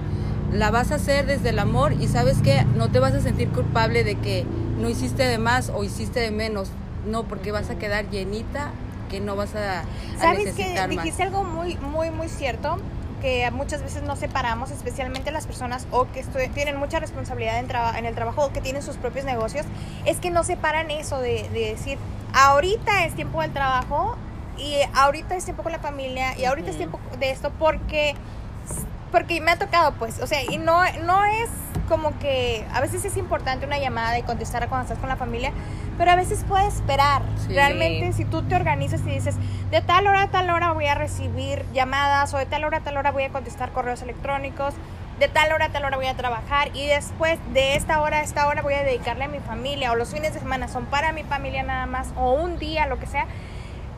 la 0.52 0.70
vas 0.70 0.90
a 0.90 0.96
hacer 0.96 1.26
desde 1.26 1.50
el 1.50 1.58
amor 1.58 1.92
y 1.92 2.08
sabes 2.08 2.38
que 2.38 2.64
no 2.76 2.90
te 2.90 2.98
vas 2.98 3.14
a 3.14 3.20
sentir 3.20 3.50
culpable 3.50 4.02
de 4.02 4.16
que 4.16 4.44
no 4.80 4.88
hiciste 4.88 5.24
de 5.24 5.38
más 5.38 5.70
o 5.70 5.84
hiciste 5.84 6.20
de 6.20 6.30
menos. 6.30 6.70
No, 7.06 7.24
porque 7.24 7.52
vas 7.52 7.70
a 7.70 7.76
quedar 7.76 8.10
llenita 8.10 8.70
que 9.10 9.20
no 9.20 9.36
vas 9.36 9.54
a, 9.54 9.80
a 9.80 9.84
¿Sabes 10.18 10.54
que 10.54 10.74
más. 10.74 10.88
Dijiste 10.88 11.22
algo 11.22 11.44
muy, 11.44 11.76
muy, 11.76 12.10
muy 12.10 12.28
cierto, 12.28 12.78
que 13.20 13.50
muchas 13.50 13.82
veces 13.82 14.02
no 14.02 14.16
separamos, 14.16 14.70
especialmente 14.70 15.30
las 15.30 15.46
personas 15.46 15.86
o 15.90 16.06
que 16.10 16.22
tienen 16.54 16.76
mucha 16.76 17.00
responsabilidad 17.00 17.58
en 17.58 18.06
el 18.06 18.14
trabajo 18.14 18.46
o 18.46 18.52
que 18.52 18.60
tienen 18.60 18.82
sus 18.82 18.96
propios 18.96 19.24
negocios, 19.24 19.66
es 20.06 20.18
que 20.18 20.30
no 20.30 20.44
separan 20.44 20.90
eso 20.90 21.18
de, 21.18 21.48
de 21.50 21.70
decir, 21.70 21.98
ahorita 22.32 23.04
es 23.04 23.14
tiempo 23.14 23.42
del 23.42 23.52
trabajo 23.52 24.16
y 24.58 24.76
ahorita 24.94 25.36
es 25.36 25.44
tiempo 25.44 25.62
con 25.62 25.72
la 25.72 25.78
familia 25.78 26.38
y 26.38 26.44
ahorita 26.44 26.70
es 26.70 26.76
tiempo 26.76 27.00
de 27.18 27.30
esto 27.30 27.52
porque 27.58 28.14
porque 29.10 29.40
me 29.40 29.50
ha 29.50 29.58
tocado 29.58 29.92
pues, 29.92 30.20
o 30.20 30.26
sea, 30.26 30.42
y 30.44 30.58
no, 30.58 30.80
no 31.04 31.24
es 31.24 31.50
como 31.90 32.16
que 32.20 32.64
a 32.72 32.80
veces 32.80 33.04
es 33.04 33.16
importante 33.16 33.66
una 33.66 33.78
llamada 33.78 34.16
y 34.16 34.22
contestar 34.22 34.68
cuando 34.68 34.84
estás 34.84 34.98
con 34.98 35.08
la 35.08 35.16
familia, 35.16 35.52
pero 35.98 36.12
a 36.12 36.16
veces 36.16 36.44
puede 36.48 36.68
esperar. 36.68 37.22
Sí. 37.46 37.52
Realmente 37.52 38.12
si 38.12 38.24
tú 38.24 38.42
te 38.42 38.54
organizas 38.54 39.00
y 39.02 39.10
dices, 39.10 39.34
de 39.70 39.82
tal 39.82 40.06
hora 40.06 40.22
a 40.22 40.28
tal 40.28 40.48
hora 40.50 40.72
voy 40.72 40.86
a 40.86 40.94
recibir 40.94 41.66
llamadas 41.74 42.32
o 42.32 42.38
de 42.38 42.46
tal 42.46 42.64
hora 42.64 42.78
a 42.78 42.80
tal 42.80 42.96
hora 42.96 43.10
voy 43.10 43.24
a 43.24 43.30
contestar 43.30 43.72
correos 43.72 44.02
electrónicos, 44.02 44.74
de 45.18 45.26
tal 45.26 45.52
hora 45.52 45.66
a 45.66 45.68
tal 45.70 45.84
hora 45.84 45.96
voy 45.96 46.06
a 46.06 46.14
trabajar 46.14 46.70
y 46.74 46.86
después 46.86 47.38
de 47.52 47.74
esta 47.74 48.00
hora 48.00 48.18
a 48.18 48.22
esta 48.22 48.46
hora 48.46 48.62
voy 48.62 48.74
a 48.74 48.84
dedicarle 48.84 49.24
a 49.24 49.28
mi 49.28 49.40
familia 49.40 49.90
o 49.90 49.96
los 49.96 50.14
fines 50.14 50.32
de 50.32 50.38
semana 50.38 50.68
son 50.68 50.86
para 50.86 51.12
mi 51.12 51.24
familia 51.24 51.64
nada 51.64 51.86
más 51.86 52.12
o 52.16 52.32
un 52.32 52.58
día, 52.58 52.86
lo 52.86 53.00
que 53.00 53.06
sea. 53.06 53.26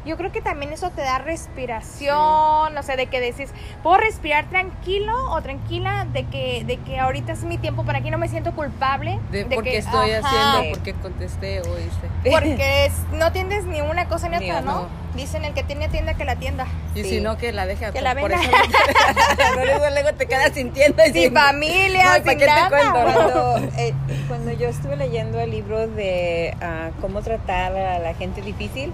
Yo 0.05 0.17
creo 0.17 0.33
que 0.33 0.41
también 0.43 0.73
eso 0.73 0.91
te 0.91 1.01
da 1.03 1.19
respiración, 1.19 2.75
no 2.75 2.83
sé, 2.83 2.97
de 2.97 3.07
que 3.07 3.21
decís, 3.21 3.51
puedo 3.83 3.99
respirar 3.99 4.47
tranquilo 4.47 5.13
o 5.31 5.41
tranquila 5.43 6.07
de 6.13 6.25
que, 6.27 6.65
de 6.67 6.79
que 6.79 6.99
ahorita 6.99 7.33
es 7.33 7.45
mi 7.45 7.57
tiempo 7.59 7.85
para 7.85 7.99
aquí, 7.99 8.11
no 8.11 8.19
me 8.19 8.29
siento 8.29 8.53
culpable. 8.53 9.21
de, 9.31 9.45
de 9.45 9.55
por 9.55 9.63
qué 9.65 9.71
que- 9.71 9.79
estoy 9.79 10.11
ajá, 10.11 10.29
haciendo, 10.29 10.75
por 10.75 10.83
qué 10.83 10.95
contesté 10.95 11.61
o 11.61 11.79
hice. 11.79 12.31
Porque 12.31 12.87
es- 12.87 12.95
no 13.13 13.27
atiendes 13.27 13.65
ni 13.65 13.81
una 13.81 14.09
cosa 14.09 14.29
ni 14.29 14.39
Ni 14.39 14.51
otra, 14.51 14.63
¿no? 14.63 14.73
no. 14.83 15.03
Dicen 15.15 15.45
el 15.45 15.53
que 15.53 15.63
tiene 15.63 15.89
tienda 15.89 16.15
que 16.15 16.25
la 16.25 16.37
tienda. 16.37 16.67
Y 16.95 17.03
Sí. 17.05 17.09
si 17.11 17.21
no, 17.21 17.37
que 17.37 17.53
la 17.53 17.67
deje 17.67 17.91
Que 17.93 18.01
la 18.01 18.15
por 18.17 18.31
venda. 18.31 18.43
eso 18.45 18.51
no, 19.57 19.65
luego, 19.65 19.91
luego 19.91 20.15
te 20.15 20.27
quedas 20.27 20.53
sintiendo 20.53 21.05
y 21.07 21.13
Sin 21.13 21.33
familia, 21.35 22.05
No, 22.05 22.17
¿y 22.17 22.29
sin 22.29 22.39
te 22.39 22.47
cuento? 22.47 22.69
Cuando, 22.71 23.59
eh, 23.79 23.95
cuando 24.27 24.51
yo 24.53 24.69
estuve 24.69 24.97
leyendo 24.97 25.39
el 25.39 25.51
libro 25.51 25.87
de 25.87 26.57
ah, 26.61 26.91
cómo 27.01 27.21
tratar 27.23 27.77
a 27.77 27.99
la 27.99 28.15
gente 28.15 28.41
difícil 28.43 28.93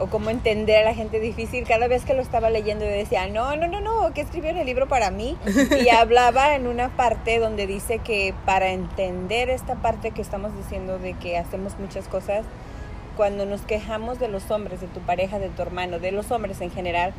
o 0.00 0.06
cómo 0.08 0.30
entender 0.30 0.78
a 0.78 0.84
la 0.84 0.94
gente 0.94 1.20
difícil, 1.20 1.66
cada 1.66 1.88
vez 1.88 2.04
que 2.04 2.14
lo 2.14 2.22
estaba 2.22 2.50
leyendo 2.50 2.84
yo 2.84 2.90
decía, 2.90 3.28
no, 3.28 3.56
no, 3.56 3.66
no, 3.68 3.80
no, 3.80 4.12
que 4.14 4.20
escribieron 4.20 4.60
el 4.60 4.66
libro 4.66 4.88
para 4.88 5.10
mí. 5.10 5.36
Y 5.82 5.88
hablaba 5.90 6.54
en 6.54 6.66
una 6.66 6.88
parte 6.90 7.38
donde 7.38 7.66
dice 7.66 7.98
que 7.98 8.34
para 8.44 8.70
entender 8.70 9.50
esta 9.50 9.76
parte 9.76 10.10
que 10.10 10.22
estamos 10.22 10.56
diciendo 10.56 10.98
de 10.98 11.14
que 11.14 11.36
hacemos 11.36 11.78
muchas 11.78 12.08
cosas, 12.08 12.44
cuando 13.16 13.46
nos 13.46 13.62
quejamos 13.62 14.20
de 14.20 14.28
los 14.28 14.50
hombres, 14.50 14.80
de 14.80 14.86
tu 14.86 15.00
pareja, 15.00 15.38
de 15.38 15.48
tu 15.48 15.62
hermano, 15.62 15.98
de 15.98 16.12
los 16.12 16.30
hombres 16.30 16.60
en 16.60 16.70
general, 16.70 17.12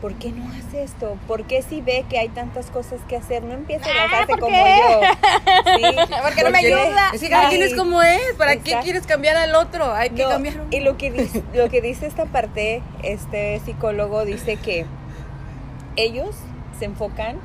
¿por 0.00 0.14
qué 0.14 0.30
no 0.32 0.44
hace 0.52 0.82
esto? 0.82 1.16
¿Por 1.26 1.44
qué 1.44 1.62
si 1.62 1.80
ve 1.80 2.04
que 2.08 2.18
hay 2.18 2.28
tantas 2.28 2.70
cosas 2.70 3.00
que 3.08 3.16
hacer, 3.16 3.42
no 3.42 3.54
empieza 3.54 3.90
y 3.90 3.94
las 3.94 4.12
Ah, 4.12 4.16
hace 4.18 4.26
¿por 4.26 4.40
como 4.40 4.56
yo? 4.56 5.00
Sí, 5.76 5.82
¿Por 6.22 6.34
qué 6.34 6.42
no 6.44 6.50
me 6.50 6.58
ayuda? 6.58 7.10
Es 7.12 7.20
que 7.20 7.30
cada 7.30 7.48
quien 7.48 7.62
Sí. 7.62 7.68
es 7.68 7.74
como 7.74 8.02
es. 8.02 8.20
¿Para 8.38 8.56
qué 8.56 8.76
quieres 8.82 9.06
cambiar 9.06 9.36
al 9.36 9.54
otro? 9.54 9.92
Hay 9.94 10.10
que 10.10 10.22
No, 10.24 10.30
cambiar 10.30 10.54
y 10.70 10.80
lo 10.80 10.96
que 10.96 11.10
dice, 11.10 11.42
lo 11.54 11.68
que 11.70 11.80
dice 11.80 12.06
esta 12.06 12.26
parte, 12.26 12.82
este 13.02 13.60
psicólogo 13.64 14.24
dice 14.24 14.56
que 14.56 14.86
ellos 15.96 16.34
se 16.78 16.86
enfocan, 16.86 17.36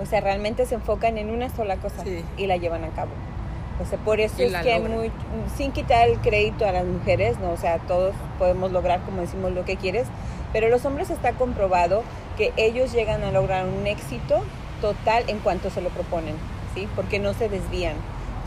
o 0.00 0.06
sea, 0.06 0.20
realmente 0.20 0.64
se 0.66 0.76
enfocan 0.76 1.18
en 1.18 1.30
una 1.30 1.50
sola 1.50 1.76
cosa 1.76 2.04
Sí. 2.04 2.24
y 2.36 2.46
la 2.46 2.56
llevan 2.56 2.84
a 2.84 2.88
cabo. 2.88 3.10
O 3.80 3.86
sea, 3.86 3.98
por 3.98 4.18
eso 4.20 4.42
es 4.42 4.52
que 4.56 4.80
muy, 4.80 5.12
sin 5.56 5.70
quitar 5.72 6.08
el 6.08 6.18
crédito 6.18 6.66
a 6.66 6.72
las 6.72 6.84
mujeres, 6.84 7.38
no, 7.38 7.50
o 7.52 7.56
sea, 7.56 7.78
todos 7.78 8.12
podemos 8.38 8.72
lograr, 8.72 9.00
como 9.02 9.20
decimos, 9.20 9.52
lo 9.52 9.64
que 9.64 9.76
quieres, 9.76 10.06
pero 10.52 10.68
los 10.68 10.84
hombres 10.84 11.10
está 11.10 11.32
comprobado 11.32 12.02
que 12.36 12.52
ellos 12.56 12.92
llegan 12.92 13.22
a 13.24 13.30
lograr 13.32 13.66
un 13.66 13.86
éxito 13.86 14.40
total 14.80 15.24
en 15.28 15.38
cuanto 15.40 15.70
se 15.70 15.80
lo 15.80 15.88
proponen, 15.90 16.34
¿sí? 16.74 16.86
Porque 16.94 17.18
no 17.18 17.34
se 17.34 17.48
desvían, 17.48 17.94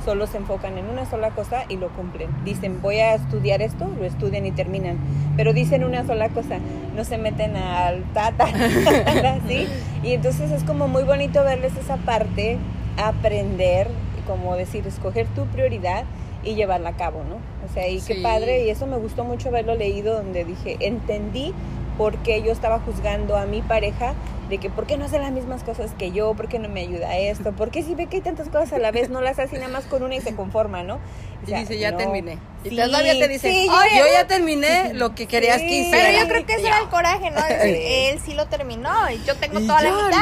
solo 0.05 0.25
se 0.27 0.37
enfocan 0.37 0.77
en 0.77 0.87
una 0.89 1.05
sola 1.09 1.29
cosa 1.31 1.65
y 1.69 1.77
lo 1.77 1.89
cumplen. 1.89 2.29
Dicen, 2.45 2.81
voy 2.81 2.97
a 2.99 3.13
estudiar 3.15 3.61
esto, 3.61 3.87
lo 3.99 4.05
estudian 4.05 4.45
y 4.45 4.51
terminan, 4.51 4.97
pero 5.35 5.53
dicen 5.53 5.83
una 5.83 6.05
sola 6.07 6.29
cosa, 6.29 6.57
no 6.95 7.03
se 7.03 7.17
meten 7.17 7.55
al 7.57 8.03
tata, 8.13 8.47
¿sí? 9.47 9.67
Y 10.03 10.13
entonces 10.13 10.51
es 10.51 10.63
como 10.63 10.87
muy 10.87 11.03
bonito 11.03 11.43
verles 11.43 11.73
esa 11.77 11.97
parte 11.97 12.57
aprender, 12.97 13.87
como 14.27 14.55
decir, 14.55 14.85
escoger 14.87 15.27
tu 15.27 15.45
prioridad 15.47 16.05
y 16.43 16.55
llevarla 16.55 16.89
a 16.89 16.93
cabo, 16.93 17.23
¿no? 17.23 17.35
O 17.69 17.73
sea, 17.73 17.87
y 17.87 18.01
qué 18.01 18.15
Sí. 18.15 18.21
padre, 18.23 18.65
y 18.65 18.69
eso 18.69 18.87
me 18.87 18.97
gustó 18.97 19.23
mucho 19.23 19.49
haberlo 19.49 19.75
leído, 19.75 20.15
donde 20.15 20.43
dije, 20.45 20.77
entendí 20.79 21.53
por 21.97 22.17
qué 22.19 22.41
yo 22.41 22.51
estaba 22.51 22.79
juzgando 22.79 23.37
a 23.37 23.45
mi 23.45 23.61
pareja 23.61 24.13
de 24.51 24.57
que 24.59 24.69
por 24.69 24.85
qué 24.85 24.97
no 24.97 25.05
hace 25.05 25.17
las 25.17 25.31
mismas 25.31 25.63
cosas 25.63 25.91
que 25.97 26.11
yo, 26.11 26.33
por 26.35 26.47
qué 26.49 26.59
no 26.59 26.69
me 26.69 26.81
ayuda 26.81 27.09
a 27.09 27.17
esto, 27.17 27.53
por 27.53 27.71
qué 27.71 27.81
si 27.81 27.95
ve 27.95 28.05
que 28.07 28.17
hay 28.17 28.21
tantas 28.21 28.49
cosas 28.49 28.73
a 28.73 28.77
la 28.77 28.91
vez 28.91 29.09
no 29.09 29.21
las 29.21 29.39
hace 29.39 29.55
nada 29.57 29.69
más 29.69 29.85
con 29.85 30.03
una 30.03 30.13
y 30.15 30.21
se 30.21 30.35
conforma, 30.35 30.83
¿no? 30.83 30.95
O 30.95 31.49
Y 31.49 31.53
dice, 31.55 31.79
ya 31.79 31.91
no. 31.91 31.97
terminé. 31.97 32.37
Y 32.63 32.69
Sí, 32.69 32.75
todavía 32.75 33.13
te 33.17 33.27
dice, 33.27 33.49
sí, 33.49 33.67
"Oye, 33.67 33.89
yo- 33.97 34.05
yo 34.05 34.11
ya 34.13 34.27
terminé 34.27 34.93
lo 34.93 35.15
que 35.15 35.25
querías 35.25 35.59
Sí. 35.59 35.67
que 35.67 35.79
hiciera. 35.79 36.05
Pero 36.05 36.19
yo 36.19 36.27
creo 36.27 36.45
que 36.45 36.53
ese 36.53 36.67
era 36.67 36.77
el 36.79 36.89
coraje, 36.89 37.31
¿no? 37.31 37.41
Decir, 37.41 37.75
él 37.81 38.19
sí 38.23 38.35
lo 38.35 38.45
terminó 38.45 39.09
y 39.09 39.23
yo 39.23 39.35
tengo 39.37 39.59
Y 39.59 39.65
toda 39.65 39.81
la 39.81 39.89
yo 39.89 40.05
mitad, 40.05 40.21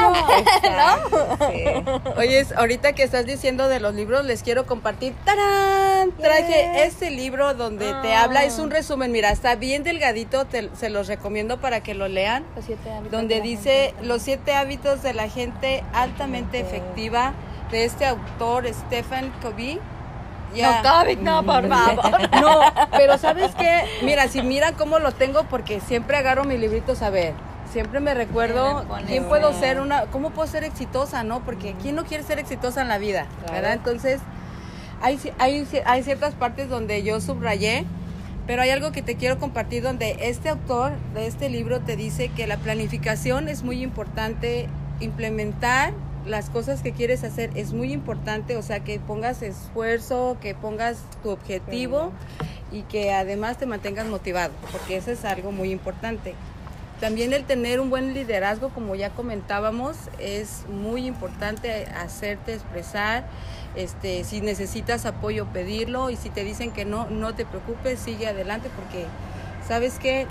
no. 0.72 1.38
¿no? 1.40 1.52
Sí. 1.52 2.10
Oye, 2.18 2.40
es- 2.40 2.54
ahorita 2.54 2.94
que 2.94 3.04
estás 3.04 3.26
diciendo 3.26 3.68
de 3.68 3.82
los 3.82 3.94
libros, 3.96 4.24
les 4.24 4.44
quiero 4.44 4.66
compartir. 4.66 5.14
¡Tarán! 5.26 6.12
Traje 6.18 6.48
Yeah. 6.48 6.84
este 6.86 7.12
libro 7.12 7.54
donde 7.56 7.86
te 8.02 8.14
Ah. 8.14 8.24
habla, 8.24 8.46
es 8.46 8.58
un 8.60 8.72
resumen, 8.72 9.12
mira, 9.12 9.32
está 9.32 9.56
bien 9.56 9.84
delgadito, 9.84 10.46
te- 10.46 10.70
se 10.80 10.90
los 10.90 11.08
recomiendo 11.08 11.60
para 11.60 11.82
que 11.82 11.94
lo 11.94 12.08
lean. 12.08 12.46
donde 13.12 13.42
dice 13.42 13.94
los 14.02 14.19
siete 14.20 14.54
hábitos 14.54 15.02
de 15.02 15.14
la 15.14 15.30
gente 15.30 15.84
altamente 15.94 16.60
efectiva 16.60 17.34
de 17.72 17.86
este 17.86 18.06
autor 18.06 18.68
Stephen 18.68 19.32
Covey. 19.42 19.80
Ya. 20.56 20.82
No, 20.82 21.00
Covid, 21.02 21.18
no, 21.20 21.44
por 21.46 21.68
favor. 21.68 22.30
No, 22.42 22.60
pero 22.92 23.18
¿sabes 23.18 23.54
qué? 23.56 23.84
Mira, 24.04 24.28
si 24.28 24.42
mira 24.42 24.72
cómo 24.74 25.00
lo 25.00 25.12
tengo, 25.12 25.44
porque 25.44 25.80
siempre 25.80 26.18
agarro 26.18 26.44
mis 26.44 26.60
libritos 26.60 27.02
a 27.02 27.10
ver. 27.10 27.34
Siempre 27.72 28.00
me 28.00 28.16
recuerdo 28.16 28.84
me 28.86 29.04
quién 29.04 29.26
puedo 29.26 29.54
ser 29.54 29.80
una, 29.80 30.08
cómo 30.08 30.32
puedo 30.32 30.48
ser 30.48 30.64
exitosa, 30.64 31.24
¿no? 31.24 31.42
Porque 31.42 31.76
quién 31.80 31.94
no 31.96 32.04
quiere 32.04 32.24
ser 32.24 32.40
exitosa 32.40 32.82
en 32.82 32.88
la 32.88 32.98
vida, 32.98 33.28
Claro. 33.42 33.54
¿verdad? 33.54 33.74
Entonces, 33.74 34.20
hay, 35.04 35.20
hay, 35.38 35.68
hay 35.86 36.04
ciertas 36.04 36.34
partes 36.34 36.68
donde 36.68 37.04
yo 37.04 37.22
subrayé, 37.22 37.86
pero 38.50 38.64
hay 38.64 38.72
algo 38.72 38.92
que 38.92 39.04
te 39.04 39.14
quiero 39.14 39.38
compartir 39.38 39.84
donde 39.84 40.18
este 40.22 40.50
autor 40.50 40.94
de 41.14 41.28
este 41.28 41.52
libro 41.52 41.82
te 41.82 41.96
dice 41.96 42.30
que 42.30 42.48
la 42.48 42.58
planificación 42.58 43.48
es 43.48 43.62
muy 43.62 43.84
importante, 43.84 44.68
implementar 45.00 45.94
las 46.26 46.50
cosas 46.50 46.82
que 46.82 46.92
quieres 46.92 47.24
hacer 47.24 47.52
es 47.54 47.74
muy 47.74 47.94
importante, 47.94 48.58
o 48.58 48.64
sea, 48.64 48.80
que 48.80 49.00
pongas 49.00 49.44
esfuerzo, 49.44 50.36
que 50.42 50.56
pongas 50.56 50.98
tu 51.22 51.30
objetivo 51.30 52.12
y 52.72 52.82
que 52.82 53.14
además 53.14 53.60
te 53.60 53.68
mantengas 53.68 54.08
motivado, 54.08 54.52
porque 54.72 54.98
eso 54.98 55.12
es 55.12 55.26
algo 55.26 55.52
muy 55.52 55.70
importante. 55.70 56.34
También 57.00 57.32
el 57.32 57.46
tener 57.46 57.80
un 57.80 57.90
buen 57.90 58.14
liderazgo, 58.14 58.70
como 58.70 58.94
ya 58.94 59.10
comentábamos, 59.12 59.96
es 60.20 60.66
muy 60.68 61.06
importante 61.06 61.86
hacerte 61.96 62.54
expresar. 62.54 63.26
Este, 63.76 64.26
si 64.26 64.42
necesitas 64.42 65.06
apoyo, 65.06 65.46
pedirlo. 65.48 66.10
Y 66.10 66.18
si 66.18 66.30
te 66.30 66.44
dicen 66.44 66.72
que 66.72 66.84
no, 66.84 67.10
no 67.10 67.34
te 67.36 67.46
preocupes, 67.46 68.00
sigue 68.00 68.28
adelante, 68.28 68.70
porque 68.76 69.06
sabes 69.66 69.98
que 69.98 70.28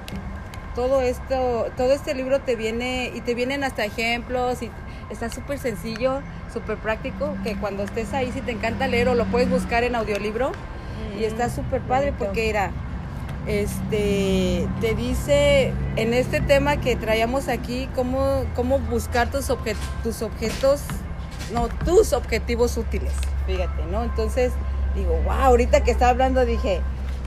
todo 0.74 1.00
esto, 1.00 1.70
todo 1.76 1.92
este 1.92 2.14
libro 2.14 2.40
te 2.40 2.54
viene 2.54 3.12
y 3.14 3.20
te 3.22 3.34
vienen 3.34 3.64
hasta 3.64 3.84
ejemplos 3.84 4.62
y 4.62 4.70
está 5.10 5.30
súper 5.30 5.58
sencillo, 5.58 6.20
súper 6.52 6.76
práctico, 6.76 7.34
que 7.42 7.56
cuando 7.56 7.82
estés 7.82 8.12
ahí, 8.12 8.30
si 8.30 8.42
te 8.42 8.52
encanta 8.52 8.88
leer 8.88 9.08
o 9.08 9.14
lo 9.14 9.24
puedes 9.24 9.48
buscar 9.48 9.84
en 9.84 9.94
audiolibro 9.94 10.52
y 11.18 11.24
está 11.24 11.48
súper 11.48 11.80
padre 11.80 12.10
bonito. 12.10 12.26
porque 12.26 12.50
era 12.50 12.72
este 13.48 14.68
te 14.80 14.94
dice 14.94 15.72
en 15.96 16.14
este 16.14 16.40
tema 16.40 16.76
que 16.80 16.96
traíamos 16.96 17.48
aquí 17.48 17.88
cómo, 17.94 18.44
cómo 18.54 18.78
buscar 18.78 19.30
tus, 19.30 19.48
obje- 19.50 19.76
tus 20.02 20.22
objetos, 20.22 20.82
no, 21.52 21.68
tus 21.68 22.12
objetivos 22.12 22.76
útiles, 22.76 23.12
fíjate, 23.46 23.84
¿no? 23.90 24.04
Entonces 24.04 24.52
digo, 24.94 25.14
wow, 25.24 25.32
ahorita 25.32 25.82
que 25.82 25.90
estaba 25.90 26.10
hablando 26.10 26.44
dije, 26.44 26.80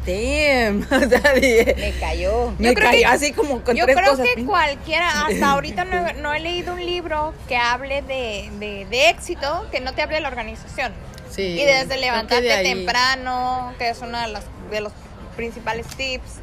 damn, 0.05 0.81
o 0.91 1.09
sea, 1.09 1.33
dije, 1.33 1.75
Me 1.77 1.91
cayó. 1.99 2.53
me 2.59 2.73
creo 2.75 2.89
cayó 2.89 2.99
que- 2.99 3.05
así 3.05 3.31
como 3.33 3.61
con 3.63 3.75
Yo 3.75 3.85
tres 3.85 3.97
creo 3.97 4.11
cosas. 4.11 4.27
que 4.35 4.45
cualquiera, 4.45 5.25
hasta 5.25 5.51
ahorita 5.51 5.85
no, 5.85 6.07
he- 6.07 6.13
no 6.13 6.33
he 6.33 6.39
leído 6.39 6.73
un 6.73 6.85
libro 6.85 7.33
que 7.47 7.57
hable 7.57 8.01
de, 8.03 8.49
de- 8.59 8.85
de 8.89 9.09
éxito, 9.09 9.65
que 9.71 9.79
no 9.79 9.93
te 9.93 10.01
hable 10.03 10.15
de 10.15 10.21
la 10.21 10.27
organización. 10.29 10.91
Sí, 11.29 11.43
y 11.43 11.63
desde 11.63 11.85
creo 11.87 12.01
levantarte 12.01 12.43
de 12.45 12.63
temprano, 12.63 13.73
que 13.79 13.89
es 13.89 13.99
uno 14.01 14.19
de 14.19 14.27
los, 14.27 14.43
de 14.69 14.81
los 14.81 14.91
principales 15.35 15.87
tips, 15.87 16.39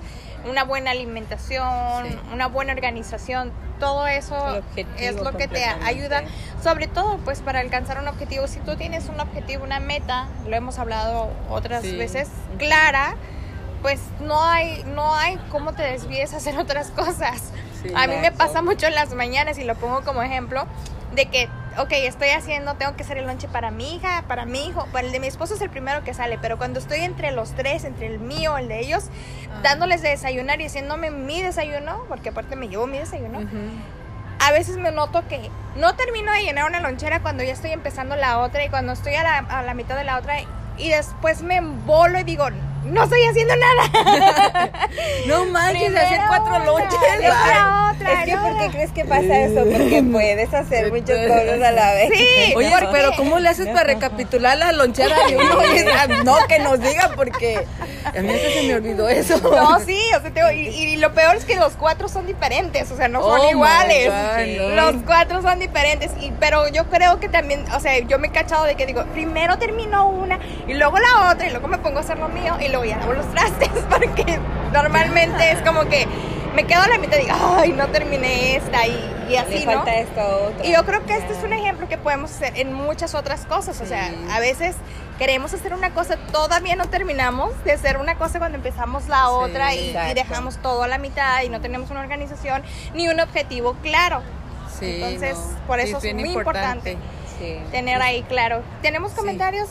una 0.49 0.65
buena 0.65 0.91
alimentación, 0.93 2.07
Sí. 2.07 2.19
una 2.33 2.47
buena 2.47 2.73
organización, 2.73 3.53
todo 3.81 4.07
eso 4.07 4.63
es 4.97 5.15
lo 5.17 5.33
que 5.33 5.49
te 5.49 5.65
ayuda, 5.65 6.23
sobre 6.63 6.87
todo 6.87 7.19
pues 7.19 7.41
para 7.41 7.61
alcanzar 7.61 7.99
un 8.01 8.09
objetivo. 8.09 8.47
Si 8.47 8.59
tú 8.61 8.77
tienes 8.77 9.09
un 9.09 9.21
objetivo, 9.21 9.65
una 9.65 9.81
meta, 9.81 10.27
lo 10.47 10.57
hemos 10.57 10.79
hablado 10.79 11.31
otras 11.51 11.83
Sí. 11.83 11.97
veces, 11.97 12.29
clara, 12.59 13.15
pues 13.83 14.01
no 14.21 14.43
hay, 14.45 14.83
no 14.95 15.15
hay 15.15 15.39
cómo 15.51 15.73
te 15.73 15.83
desvíes 15.83 16.35
a 16.35 16.39
hacer 16.39 16.59
otras 16.59 16.91
cosas. 16.91 17.53
Sí, 17.83 17.93
a 17.95 18.07
mí 18.09 18.17
me 18.17 18.33
pasa 18.33 18.61
mucho 18.63 18.87
en 18.87 18.95
las 18.97 19.15
mañanas 19.15 19.59
y 19.59 19.65
lo 19.65 19.77
pongo 19.77 20.03
como 20.03 20.23
ejemplo 20.23 20.67
de 21.15 21.27
que, 21.27 21.49
ok, 21.79 21.93
estoy 21.93 22.31
haciendo, 22.31 22.75
tengo 22.75 22.97
que 22.97 23.03
hacer 23.05 23.19
el 23.19 23.27
lonche 23.27 23.49
para 23.49 23.71
mi 23.71 23.95
hija, 23.97 24.25
para 24.27 24.45
mi 24.45 24.67
hijo, 24.67 24.87
para 24.93 25.07
el 25.07 25.13
de 25.13 25.21
mi 25.21 25.27
esposo 25.29 25.55
es 25.55 25.61
el 25.61 25.71
primero 25.71 26.03
que 26.05 26.13
sale, 26.15 26.39
pero 26.41 26.59
cuando 26.59 26.79
estoy 26.81 27.01
entre 27.01 27.31
los 27.33 27.53
tres, 27.53 27.85
entre 27.85 28.07
el 28.07 28.19
mío, 28.19 28.59
el 28.59 28.69
de 28.69 28.81
ellos, 28.81 29.05
Ah. 29.51 29.61
dándoles 29.63 30.03
de 30.03 30.11
desayunar 30.11 30.61
y 30.61 30.67
haciéndome 30.67 31.11
mi 31.11 31.41
desayuno, 31.43 32.05
porque 32.09 32.31
aparte 32.31 32.57
me 32.57 32.69
llevo 32.69 32.87
mi 32.87 32.99
desayuno, 32.99 33.41
a 34.41 34.53
veces 34.53 34.77
me 34.77 34.91
noto 34.93 35.27
que 35.29 35.51
no 35.77 35.95
termino 35.97 36.33
de 36.33 36.43
llenar 36.43 36.65
una 36.67 36.81
lonchera 36.81 37.21
cuando 37.21 37.43
ya 37.43 37.53
estoy 37.53 37.71
empezando 37.73 38.15
la 38.17 38.39
otra 38.39 38.65
y 38.65 38.69
cuando 38.69 38.93
estoy 38.93 39.15
a 39.15 39.23
la, 39.23 39.39
a 39.39 39.63
la 39.63 39.75
mitad 39.75 39.97
de 39.97 40.05
la 40.05 40.17
otra 40.19 40.35
y 40.77 40.89
después 40.91 41.43
me 41.43 41.57
embolo 41.57 42.21
y 42.21 42.25
digo, 42.25 42.47
no 42.85 43.05
estoy 43.05 43.23
haciendo 43.25 43.55
nada. 43.57 44.71
No 45.27 45.45
manches, 45.47 45.95
hacer 45.95 46.21
cuatro 46.27 46.59
lonches. 46.65 46.99
otra, 46.99 47.93
Es 48.13 48.25
que 48.25 48.37
¿por 48.37 48.59
qué 48.59 48.69
crees 48.71 48.91
que 48.93 49.05
pasa 49.05 49.41
eso? 49.41 49.65
Porque 49.65 50.03
puedes 50.11 50.55
hacer 50.55 50.91
muchas 50.91 51.19
cosas 51.27 51.63
a 51.63 51.73
la 51.73 51.93
vez. 51.93 52.11
Sí, 52.15 52.55
Oye, 52.57 52.71
¿por 52.71 52.91
pero? 52.91 53.11
¿cómo 53.17 53.39
le 53.39 53.49
haces 53.51 53.67
para 53.69 53.85
recapitular 53.85 54.57
la 54.57 54.73
lonchera 54.73 55.17
de 55.27 55.37
uno? 55.37 55.59
No, 56.25 56.37
que 56.49 56.59
nos 56.61 56.81
diga, 56.81 57.11
porque 57.15 57.67
a 58.17 58.23
mí 58.23 58.29
hasta 58.31 58.51
se 58.51 58.63
me 58.65 58.75
olvidó 58.75 59.09
eso. 59.09 59.39
No, 59.39 59.79
sí, 59.81 60.01
o 60.17 60.21
sea, 60.21 60.53
y, 60.53 60.69
y 60.69 60.97
lo 60.97 61.13
peor 61.13 61.37
es 61.37 61.45
que 61.45 61.57
los 61.57 61.75
cuatro 61.75 62.09
son 62.09 62.27
diferentes, 62.27 62.91
o 62.91 62.97
sea, 62.97 63.09
no 63.09 63.23
son 63.23 63.41
Oh 63.41 63.51
iguales. 63.51 64.09
God, 64.09 64.75
no. 64.77 64.93
Los 64.93 65.03
cuatro 65.05 65.43
son 65.43 65.59
diferentes, 65.59 66.11
y, 66.21 66.33
pero 66.41 66.69
yo 66.69 66.85
creo 66.87 67.21
que 67.21 67.29
también, 67.29 67.65
o 67.75 67.81
sea, 67.81 67.99
yo 68.01 68.19
me 68.19 68.29
he 68.29 68.33
cachado 68.33 68.65
de 68.65 68.75
que 68.75 68.87
digo, 68.87 69.05
primero 69.13 69.59
termino 69.59 70.09
una 70.09 70.39
y 70.67 70.75
luego 70.75 70.99
la 70.99 71.31
otra 71.33 71.47
y 71.47 71.51
luego 71.51 71.69
me 71.69 71.79
pongo 71.79 71.99
a 71.99 72.01
hacer 72.01 72.19
lo 72.19 72.29
mío 72.29 72.57
y 72.61 72.69
luego 72.69 72.85
ya 72.85 72.97
lavo 72.99 73.13
los 73.15 73.29
trastes, 73.33 73.69
porque 73.91 74.39
normalmente 74.73 75.51
es 75.53 75.61
como 75.63 75.85
que 75.89 76.07
me 76.55 76.65
quedo 76.67 76.81
a 76.83 76.89
la 76.89 76.99
mitad 76.99 77.17
y 77.19 77.23
digo, 77.23 77.35
ay, 77.57 77.73
no 77.73 77.87
terminé 77.89 78.57
esta 78.57 78.87
y, 78.87 79.27
y 79.31 79.37
así, 79.37 79.61
Le 79.61 79.67
¿no? 79.67 79.73
falta 79.75 79.95
esto 79.95 80.21
otro. 80.49 80.65
Y 80.65 80.73
yo 80.73 80.85
creo 80.85 81.05
que 81.07 81.17
este 81.17 81.33
es 81.33 81.43
un 81.45 81.53
ejemplo 81.53 81.89
que 81.89 81.99
podemos 81.99 82.31
hacer 82.31 82.53
en 82.59 82.73
muchas 82.73 83.15
otras 83.15 83.45
cosas. 83.47 83.81
O 83.81 83.87
sea, 83.87 84.09
Sí. 84.09 84.17
a 84.31 84.41
veces 84.41 84.77
queremos 85.19 85.53
hacer 85.55 85.75
una 85.75 85.93
cosa, 85.95 86.17
todavía 86.33 86.77
no 86.77 86.87
terminamos 86.87 87.53
de 87.65 87.73
hacer 87.73 87.97
una 87.99 88.17
cosa 88.17 88.39
cuando 88.39 88.57
empezamos 88.57 89.09
la 89.09 89.23
Sí, 89.25 89.31
otra 89.33 89.75
y, 89.75 89.91
y 90.11 90.15
dejamos 90.15 90.57
todo 90.59 90.83
a 90.85 90.89
la 90.89 90.99
mitad 90.99 91.43
y 91.43 91.49
no 91.49 91.61
tenemos 91.61 91.91
una 91.91 92.01
organización 92.01 92.63
ni 92.95 93.09
un 93.09 93.19
objetivo 93.21 93.75
claro. 93.83 94.23
Sí, 94.79 95.01
Entonces, 95.03 95.37
no. 95.37 95.67
por 95.67 95.81
Sí, 95.81 95.89
eso 95.89 95.97
es 95.99 96.03
bien 96.05 96.17
muy 96.19 96.31
importante. 96.31 96.97
Sí. 97.39 97.59
Tener 97.73 98.01
ahí 98.03 98.23
claro. 98.23 98.63
¿Tenemos 98.83 99.13
comentarios? 99.13 99.69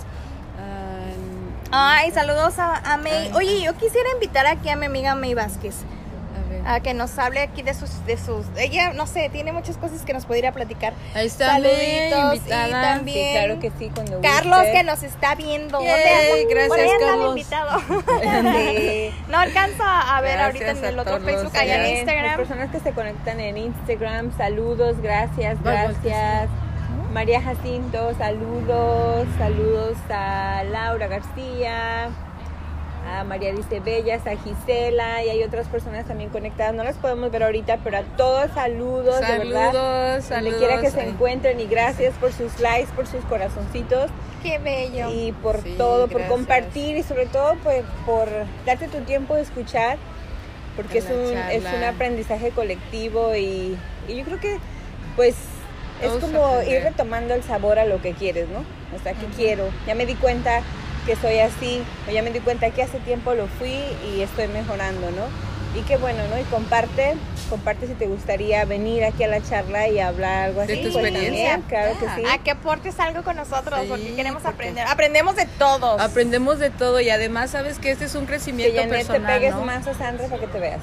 Ah, 1.72 1.98
Ay, 2.00 2.12
saludos 2.12 2.60
a, 2.60 2.78
a 2.78 2.98
May. 2.98 3.12
Ay, 3.28 3.32
Oye, 3.36 3.62
yo 3.62 3.74
quisiera 3.76 4.10
invitar 4.14 4.48
aquí 4.48 4.70
a 4.70 4.76
mi 4.78 4.86
amiga 4.86 5.16
May 5.16 5.34
Vázquez 5.34 5.76
a 6.68 6.82
que 6.82 6.94
nos 6.94 7.18
hable 7.18 7.40
aquí 7.40 7.62
de 7.64 7.74
sus, 7.74 8.06
de 8.06 8.18
sus, 8.18 8.46
ella, 8.58 8.92
no 8.94 9.08
sé, 9.08 9.30
tiene 9.30 9.54
muchas 9.54 9.78
cosas 9.78 10.02
que 10.02 10.14
nos 10.14 10.26
pudiera 10.26 10.52
platicar. 10.52 10.94
Ahí 11.16 11.28
está, 11.28 11.54
Saluditos 11.54 12.36
y 12.46 12.50
también- 12.50 13.26
Sí, 13.28 13.32
claro 13.34 13.60
que 13.60 13.72
sí, 13.80 13.92
cuando 13.94 14.22
Carlos 14.22 14.58
guste. 14.60 14.72
que 14.74 14.84
nos 14.84 15.04
está 15.04 15.36
viendo. 15.36 15.80
Yay, 15.82 16.28
¿Dónde 16.30 16.54
gracias, 16.54 16.92
Carlos. 17.00 17.30
invitado. 17.38 17.80
Sí. 17.80 19.14
No 19.30 19.38
alcanzo 19.40 19.84
a 19.84 20.20
ver 20.22 20.40
ahorita 20.40 20.72
en 20.72 20.86
el 20.86 21.00
otro. 21.00 21.20
Facebook, 21.22 21.52
allá 21.56 21.76
en 21.76 21.82
Bien, 21.82 21.92
Las 21.92 22.00
Instagram. 22.00 22.36
personas 22.38 22.72
que 22.72 22.80
se 22.80 22.92
conectan 22.92 23.40
en 23.40 23.58
Instagram, 23.58 24.38
saludos, 24.38 25.00
gracias, 25.02 25.62
gracias. 25.64 26.50
María 27.14 27.42
Jacinto, 27.42 28.14
saludos, 28.18 29.26
saludos 29.38 29.98
a 30.10 30.64
Laura 30.70 31.08
García, 31.08 32.10
a 33.08 33.24
María 33.24 33.54
dice 33.54 33.80
Bellas, 33.80 34.28
a 34.28 34.36
Gisela 34.36 35.24
y 35.24 35.30
hay 35.30 35.44
otras 35.44 35.68
personas 35.68 36.06
también 36.06 36.30
conectadas. 36.30 36.74
No 36.76 36.84
las 36.84 36.96
podemos 36.98 37.32
ver 37.32 37.44
ahorita, 37.44 37.78
pero 37.84 37.98
a 38.00 38.02
todos 38.04 38.52
saludos, 38.54 39.20
de 39.22 39.38
verdad. 39.40 39.72
Saludos, 39.72 39.74
Donde 39.74 40.22
saludos. 40.22 40.58
quiera 40.60 40.82
que 40.82 40.92
se 40.92 41.02
encuentren 41.08 41.60
y 41.60 41.66
gracias 41.68 42.14
por 42.16 42.32
sus 42.34 42.60
likes, 42.60 42.92
por 42.96 43.08
sus 43.08 43.24
corazoncitos 43.26 44.10
Qué 44.44 44.58
bello. 44.60 45.10
y 45.12 45.32
por 45.32 45.62
Sí, 45.62 45.76
todo, 45.78 46.08
por 46.08 46.26
compartir 46.28 46.98
y 46.98 47.04
sobre 47.04 47.26
todo 47.28 47.56
pues, 47.64 47.84
por 48.06 48.28
darte 48.66 48.88
tu 48.88 49.00
tiempo 49.02 49.36
de 49.36 49.42
escuchar, 49.42 49.98
porque 50.76 51.00
es 51.00 51.06
un, 51.10 51.38
es 51.52 51.64
un 51.64 51.84
aprendizaje 51.84 52.52
colectivo 52.52 53.36
y, 53.36 53.78
y 54.08 54.16
yo 54.16 54.24
creo 54.26 54.40
que 54.40 54.58
pues 55.16 55.36
es 56.04 56.12
como 56.22 56.62
ir 56.62 56.84
retomando 56.84 57.34
el 57.34 57.42
sabor 57.42 57.80
a 57.80 57.86
lo 57.86 58.02
que 58.02 58.14
quieres, 58.14 58.48
¿no? 58.50 58.60
o 58.96 59.00
sea, 59.04 59.14
qué 59.14 59.26
quiero. 59.36 59.66
Ya 59.88 59.96
me 59.96 60.06
di 60.06 60.14
cuenta 60.16 60.62
que 61.08 61.16
soy 61.16 61.40
así, 61.40 61.82
o 62.08 62.12
ya 62.12 62.22
me 62.22 62.30
di 62.30 62.40
cuenta 62.42 62.70
que 62.70 62.84
hace 62.84 63.00
tiempo 63.00 63.34
lo 63.34 63.48
fui 63.48 63.80
y 64.14 64.22
estoy 64.22 64.48
mejorando, 64.50 65.10
¿no? 65.10 65.48
Y 65.80 65.82
qué 65.84 65.98
bueno, 65.98 66.20
¿no? 66.30 66.38
Y 66.40 66.44
comparte, 66.44 67.16
comparte 67.50 67.88
si 67.88 67.94
te 67.94 68.08
gustaría 68.08 68.66
venir 68.66 69.04
aquí 69.06 69.24
a 69.24 69.28
la 69.28 69.42
charla 69.42 69.88
y 69.88 70.00
hablar 70.00 70.46
algo 70.50 70.66
De 70.66 70.74
así. 70.74 70.84
tu 70.84 70.92
pues 70.92 71.06
experiencia. 71.06 71.52
también, 71.52 71.62
claro 71.70 72.00
que 72.00 72.06
sí. 72.22 72.28
A 72.30 72.38
que 72.44 72.52
aportes 72.52 73.00
algo 73.00 73.24
con 73.24 73.36
nosotros, 73.36 73.80
Sí, 73.82 73.88
porque 73.88 74.16
queremos 74.16 74.42
porque- 74.44 74.56
aprender. 74.56 74.88
Aprendemos 74.88 75.36
de 75.36 75.46
todos. 75.46 76.02
Aprendemos 76.02 76.60
de 76.60 76.70
todo 76.72 77.00
y 77.00 77.10
además 77.10 77.52
sabes 77.52 77.80
que 77.80 77.92
este 77.92 78.06
es 78.06 78.16
un 78.16 78.22
Que 78.22 78.28
crecimiento 78.34 78.82
te 78.82 78.88
personal, 78.88 79.34
pegues 79.40 79.54
¿no? 79.56 79.62
más 79.66 79.86
a 79.88 79.94
Sandra 79.94 80.28
para 80.28 80.42
que 80.42 80.48
te 80.48 80.60
veas. 80.60 80.82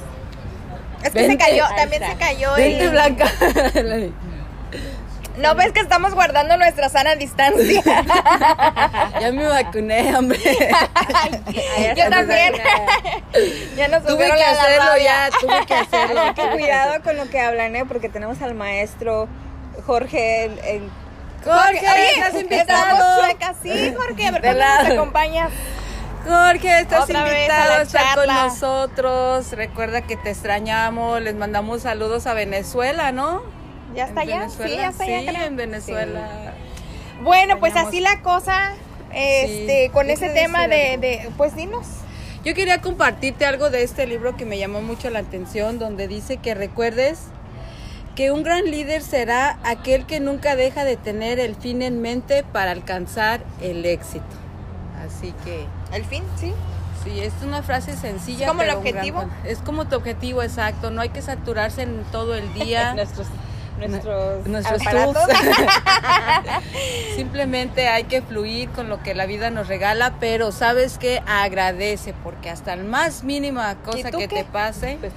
es 1.02 1.10
que 1.12 1.26
se 1.26 1.36
cayó, 1.38 1.64
también 1.76 2.02
se 2.02 2.16
cayó. 2.16 2.54
Vente, 2.54 2.84
y- 2.84 2.88
Blanca. 2.88 3.26
No 5.36 5.54
ves 5.56 5.72
que 5.72 5.80
estamos 5.80 6.14
guardando 6.14 6.56
nuestra 6.56 6.88
sana 6.88 7.16
distancia. 7.16 7.82
ya 9.20 9.32
me 9.32 9.46
vacuné, 9.48 10.14
hombre. 10.16 10.38
Yo 11.96 12.08
también. 12.08 12.54
ya 13.76 13.88
nos 13.88 14.04
tuve 14.04 14.24
que 14.24 14.28
la- 14.28 14.50
hacerlo 14.50 14.96
ya, 15.02 15.30
tuve 15.40 15.66
que 15.66 15.74
hacerlo. 15.74 16.20
Así 16.20 16.34
que 16.34 16.48
cuidado 16.50 17.02
con 17.02 17.16
lo 17.16 17.28
que 17.28 17.40
hablan, 17.40 17.74
¿eh? 17.74 17.84
Porque 17.84 18.08
tenemos 18.08 18.40
al 18.42 18.54
maestro 18.54 19.28
Jorge, 19.86 20.44
el, 20.44 20.58
el- 20.60 20.90
Jorge, 21.44 22.10
estás 22.16 22.40
invitado. 22.40 23.22
sí, 23.62 23.94
Jorge, 23.96 24.26
a 24.26 24.30
ver 24.30 24.40
cuándo 24.42 24.64
nos 24.64 24.92
acompañas. 24.92 25.50
Jorge, 26.26 26.78
estás 26.80 27.02
Otra 27.04 27.22
a 27.24 27.28
invitado 27.28 27.68
la 27.70 27.78
a 27.80 27.82
estar 27.82 28.14
con 28.14 28.26
nosotros. 28.28 29.52
Recuerda 29.52 30.00
que 30.02 30.16
te 30.16 30.30
extrañamos. 30.30 31.20
Les 31.20 31.34
mandamos 31.34 31.82
saludos 31.82 32.26
a 32.26 32.32
Venezuela, 32.34 33.12
¿no? 33.12 33.42
¿Ya 33.94 34.04
está 34.06 34.20
allá? 34.22 34.38
Venezuela. 34.40 34.68
Sí, 34.70 34.76
ya 34.76 34.88
está 34.88 35.04
allá, 35.04 35.20
Sí, 35.20 35.26
creo. 35.26 35.46
en 35.46 35.56
Venezuela. 35.56 36.28
Bueno, 37.22 37.60
pues 37.60 37.76
así 37.76 38.00
la 38.00 38.20
cosa, 38.22 38.72
este, 39.12 39.84
Sí. 39.86 39.90
con 39.92 40.06
¿Qué 40.06 40.14
ese 40.14 40.30
tema 40.30 40.66
de, 40.68 40.98
de, 40.98 41.30
pues 41.36 41.54
dinos. 41.54 41.86
Yo 42.44 42.54
quería 42.54 42.80
compartirte 42.80 43.46
algo 43.46 43.70
de 43.70 43.82
este 43.82 44.06
libro 44.06 44.36
que 44.36 44.44
me 44.44 44.58
llamó 44.58 44.82
mucho 44.82 45.08
la 45.10 45.20
atención, 45.20 45.78
donde 45.78 46.08
dice 46.08 46.36
que 46.38 46.54
recuerdes 46.54 47.20
que 48.16 48.30
un 48.30 48.42
gran 48.42 48.64
líder 48.70 49.00
será 49.02 49.58
aquel 49.64 50.04
que 50.06 50.20
nunca 50.20 50.54
deja 50.54 50.84
de 50.84 50.96
tener 50.96 51.40
el 51.40 51.54
fin 51.56 51.80
en 51.82 52.00
mente 52.02 52.44
para 52.44 52.70
alcanzar 52.72 53.40
el 53.62 53.84
éxito. 53.86 54.24
Así 55.06 55.34
que 55.44 55.66
El 55.96 56.04
fin, 56.04 56.22
sí. 56.38 56.52
sí, 57.02 57.18
es 57.20 57.32
una 57.42 57.62
frase 57.62 57.96
sencilla. 57.96 58.44
¿Es 58.46 58.48
como 58.48 58.62
el 58.62 58.68
gran 58.68 58.78
objetivo? 58.78 59.24
es 59.44 59.58
como 59.58 59.86
tu 59.86 59.96
objetivo, 59.96 60.42
exacto. 60.42 60.90
No 60.90 61.00
hay 61.00 61.08
que 61.08 61.22
saturarse 61.22 61.82
en 61.82 62.04
todo 62.12 62.34
el 62.34 62.52
día. 62.54 62.94
nuestros, 62.94 63.26
nuestros, 63.78 64.46
nuestros. 64.46 64.82
Simplemente 67.16 67.88
hay 67.88 68.04
que 68.04 68.22
fluir 68.22 68.68
con 68.70 68.88
lo 68.88 69.02
que 69.02 69.14
la 69.14 69.26
vida 69.26 69.50
nos 69.50 69.68
regala, 69.68 70.14
pero 70.20 70.52
sabes 70.52 70.98
que 70.98 71.22
agradece, 71.26 72.14
porque 72.24 72.50
hasta 72.50 72.72
el 72.72 72.84
más 72.84 73.22
mínima 73.24 73.74
cosa 73.84 74.10
que 74.10 74.28
qué? 74.28 74.28
te 74.28 74.44
pase, 74.44 74.98
Pues. 75.00 75.12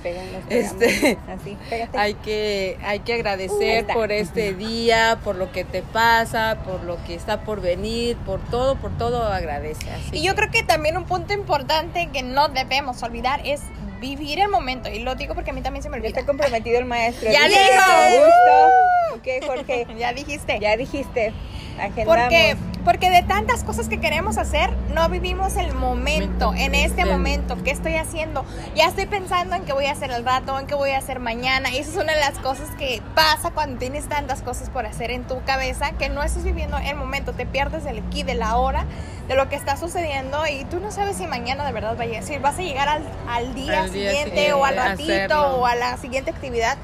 Este- 0.49 1.17
Así, 1.27 1.57
pégate. 1.69 1.97
hay 1.97 2.13
que, 2.15 2.77
hay 2.83 2.99
que 2.99 3.13
agradecer 3.13 3.87
por 3.87 4.11
este 4.11 4.53
día, 4.53 5.17
por 5.23 5.35
lo 5.35 5.51
que 5.51 5.63
te 5.63 5.81
pasa, 5.81 6.57
por 6.65 6.83
lo 6.83 7.03
que 7.05 7.15
está 7.15 7.41
por 7.41 7.61
venir, 7.61 8.17
por 8.17 8.39
todo, 8.49 8.75
por 8.75 8.95
todo 8.97 9.23
agradece. 9.23 9.89
Así 9.91 10.17
Y 10.17 10.23
yo 10.23 10.33
que- 10.33 10.41
creo 10.41 10.51
que 10.51 10.63
también 10.63 10.97
un 10.97 11.05
punto 11.05 11.33
importante 11.33 12.09
que 12.13 12.23
no 12.23 12.47
debemos 12.49 13.01
olvidar 13.03 13.41
es 13.45 13.61
vivir 13.99 14.39
el 14.39 14.49
momento. 14.49 14.89
Y 14.89 14.99
lo 14.99 15.15
digo 15.15 15.33
porque 15.35 15.51
a 15.51 15.53
mí 15.53 15.61
también 15.61 15.83
se 15.83 15.89
me 15.89 15.95
Ya 15.97 15.99
olvida. 15.99 16.09
está 16.19 16.25
comprometido 16.25 16.79
el 16.79 16.85
maestro. 16.85 17.31
Ya 17.31 17.47
dijo. 17.47 18.25
gusto. 18.25 19.15
Ok, 19.15 19.45
Jorge. 19.45 19.87
Ya 19.97 20.13
dijiste. 20.13 20.59
Ya 20.59 20.77
dijiste. 20.77 21.33
Agendamos. 21.79 22.17
Porque, 22.23 22.55
porque 22.87 23.09
de 23.09 23.21
tantas 23.21 23.65
cosas 23.65 23.89
que 23.89 23.99
queremos 23.99 24.37
hacer, 24.37 24.69
no 24.93 25.09
vivimos 25.09 25.57
el 25.57 25.73
momento, 25.73 26.53
en 26.55 26.73
este 26.73 27.03
momento, 27.03 27.57
¿qué 27.61 27.71
estoy 27.71 27.95
haciendo? 27.95 28.45
Ya 28.75 28.85
estoy 28.85 29.07
pensando 29.07 29.57
en 29.57 29.65
qué 29.65 29.73
voy 29.73 29.87
a 29.87 29.91
hacer 29.91 30.09
el 30.09 30.23
rato, 30.23 30.57
en 30.57 30.67
qué 30.67 30.73
voy 30.73 30.91
a 30.91 30.99
hacer 30.99 31.19
mañana. 31.19 31.69
Y 31.69 31.79
esa 31.79 31.91
es 31.91 31.97
una 31.97 32.13
de 32.13 32.21
las 32.21 32.39
cosas 32.39 32.69
que 32.77 33.01
pasa 33.13 33.51
cuando 33.51 33.77
tienes 33.77 34.07
tantas 34.07 34.41
cosas 34.41 34.69
por 34.69 34.85
hacer 34.85 35.11
en 35.11 35.25
tu 35.27 35.43
cabeza, 35.43 35.91
que 35.99 36.07
no 36.07 36.23
estás 36.23 36.45
viviendo 36.45 36.77
el 36.77 36.95
momento, 36.95 37.33
te 37.33 37.45
pierdes 37.45 37.83
del 37.83 37.99
aquí, 38.07 38.23
de 38.23 38.35
la 38.35 38.55
hora, 38.55 38.85
de 39.27 39.35
lo 39.35 39.49
que 39.49 39.57
está 39.57 39.75
sucediendo 39.75 40.47
y 40.47 40.63
tú 40.63 40.79
no 40.79 40.89
sabes 40.89 41.17
si 41.17 41.27
mañana 41.27 41.65
de 41.65 41.73
verdad 41.73 41.97
si 42.21 42.37
vas 42.37 42.57
a 42.57 42.61
llegar 42.61 42.87
al, 42.87 43.03
al 43.27 43.53
día, 43.53 43.81
Al 43.81 43.91
día 43.91 44.11
siguiente, 44.11 44.53
o 44.53 44.63
al 44.63 44.77
ratito 44.77 45.11
hacerlo. 45.11 45.57
o 45.57 45.65
a 45.65 45.75
la 45.75 45.97
siguiente 45.97 46.31
actividad. 46.31 46.77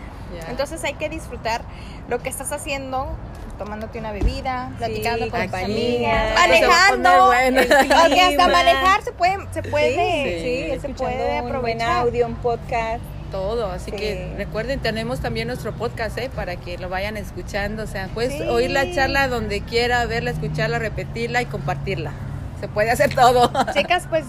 Entonces 0.49 0.83
hay 0.83 0.95
que 0.95 1.07
disfrutar 1.07 1.61
lo 2.09 2.19
que 2.19 2.27
estás 2.27 2.51
haciendo, 2.51 3.07
tomándote 3.57 3.99
una 3.99 4.11
bebida, 4.11 4.71
platicando 4.77 5.29
con 5.29 5.41
tus 5.45 5.53
amigas, 5.53 6.33
manejando. 6.35 7.25
bueno. 7.27 7.61
Porque 8.01 8.21
hasta 8.21 8.47
manejar 8.47 9.03
se 9.03 9.11
puede, 9.13 9.37
se 9.53 9.61
Sí, 9.63 9.69
puede, 9.69 10.39
sí, 10.39 10.71
Sí. 10.73 10.79
se 10.79 10.89
puede 10.89 11.41
un 11.41 11.49
buen 11.49 11.55
aprovechar. 11.81 11.89
audio, 12.01 12.27
un 12.27 12.35
podcast. 12.35 13.01
todo, 13.31 13.71
así 13.71 13.89
Sí. 13.89 13.97
que 13.97 14.33
recuerden, 14.37 14.79
tenemos 14.79 15.19
también 15.19 15.47
nuestro 15.47 15.73
podcast, 15.73 16.15
¿eh? 16.19 16.29
Para 16.35 16.55
que 16.55 16.77
lo 16.77 16.87
vayan 16.87 17.17
escuchando, 17.17 17.81
o 17.81 17.87
sea, 17.87 18.07
puedes 18.13 18.33
Sí. 18.33 18.41
oír 18.47 18.69
la 18.69 18.91
charla 18.93 19.27
donde 19.27 19.61
quiera, 19.61 20.05
verla, 20.05 20.29
escucharla, 20.29 20.77
repetirla 20.77 21.41
y 21.41 21.45
compartirla. 21.47 22.11
Se 22.63 22.69
puede 22.69 22.91
hacer 22.91 23.13
todo. 23.13 23.51
Chicas, 23.73 24.05
pues 24.09 24.23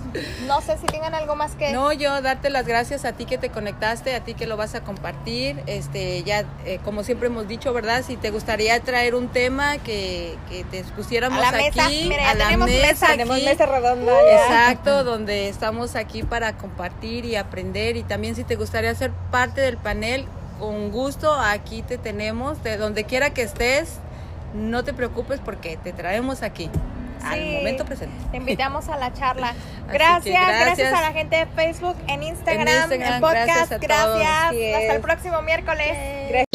no 0.48 0.60
sé 0.60 0.76
si 0.78 0.86
tengan 0.86 1.14
algo 1.14 1.36
más 1.36 1.52
que 1.52 1.70
No, 1.72 1.92
yo 1.92 2.20
darte 2.20 2.50
las 2.50 2.66
gracias 2.66 3.04
a 3.04 3.12
ti 3.12 3.26
que 3.26 3.38
te 3.38 3.48
conectaste, 3.48 4.12
a 4.12 4.24
ti 4.24 4.34
que 4.34 4.48
lo 4.48 4.56
vas 4.56 4.74
a 4.74 4.80
compartir. 4.80 5.62
Este, 5.66 6.24
ya, 6.24 6.42
eh, 6.64 6.80
como 6.84 7.04
siempre 7.04 7.28
hemos 7.28 7.46
dicho, 7.46 7.72
¿verdad? 7.72 8.02
Si 8.04 8.16
te 8.16 8.32
gustaría 8.32 8.80
traer 8.80 9.14
un 9.14 9.28
tema 9.28 9.78
que, 9.78 10.36
que 10.50 10.64
te 10.64 10.82
pusiéramos 10.82 11.38
A 11.38 11.52
la 11.52 11.58
mesa. 11.58 11.86
aquí, 11.86 12.06
Mira, 12.08 12.24
ya 12.24 12.30
a 12.32 12.34
la 12.34 12.44
tenemos 12.46 12.66
mesa. 12.68 13.06
Tenemos 13.06 13.36
aquí. 13.36 13.44
mesa 13.44 13.66
redonda 13.66 14.12
ya. 14.26 14.42
Exacto, 14.42 15.04
donde 15.04 15.48
estamos 15.48 15.94
aquí 15.94 16.24
para 16.24 16.56
compartir 16.56 17.26
y 17.26 17.36
aprender. 17.36 17.96
Y 17.96 18.02
también 18.02 18.34
si 18.34 18.42
te 18.42 18.56
gustaría 18.56 18.92
ser 18.96 19.12
parte 19.30 19.60
del 19.60 19.76
panel, 19.76 20.26
con 20.58 20.90
gusto 20.90 21.32
aquí 21.32 21.82
te 21.82 21.98
tenemos, 21.98 22.64
de 22.64 22.78
donde 22.78 23.04
quiera 23.04 23.30
que 23.30 23.42
estés, 23.42 23.98
no 24.54 24.82
te 24.82 24.92
preocupes 24.92 25.38
porque 25.38 25.76
te 25.76 25.92
traemos 25.92 26.42
aquí, 26.42 26.68
al 27.24 27.52
momento 27.52 27.84
presente. 27.84 28.14
te 28.30 28.36
invitamos 28.36 28.88
a 28.88 28.96
la 28.96 29.12
charla. 29.12 29.54
Gracias, 29.92 30.34
gracias, 30.34 30.78
gracias. 30.78 30.92
a 30.94 31.00
la 31.02 31.12
gente 31.12 31.36
de 31.36 31.46
Facebook, 31.46 31.96
en 32.08 32.22
Instagram, 32.22 32.66
en, 32.66 32.74
Instagram, 32.74 33.20
podcast. 33.20 33.72
gracias. 33.72 33.80
Gracias. 33.80 34.80
Hasta 34.80 34.94
el 34.94 35.00
próximo 35.02 35.42
miércoles. 35.42 35.88
Gracias. 36.30 36.53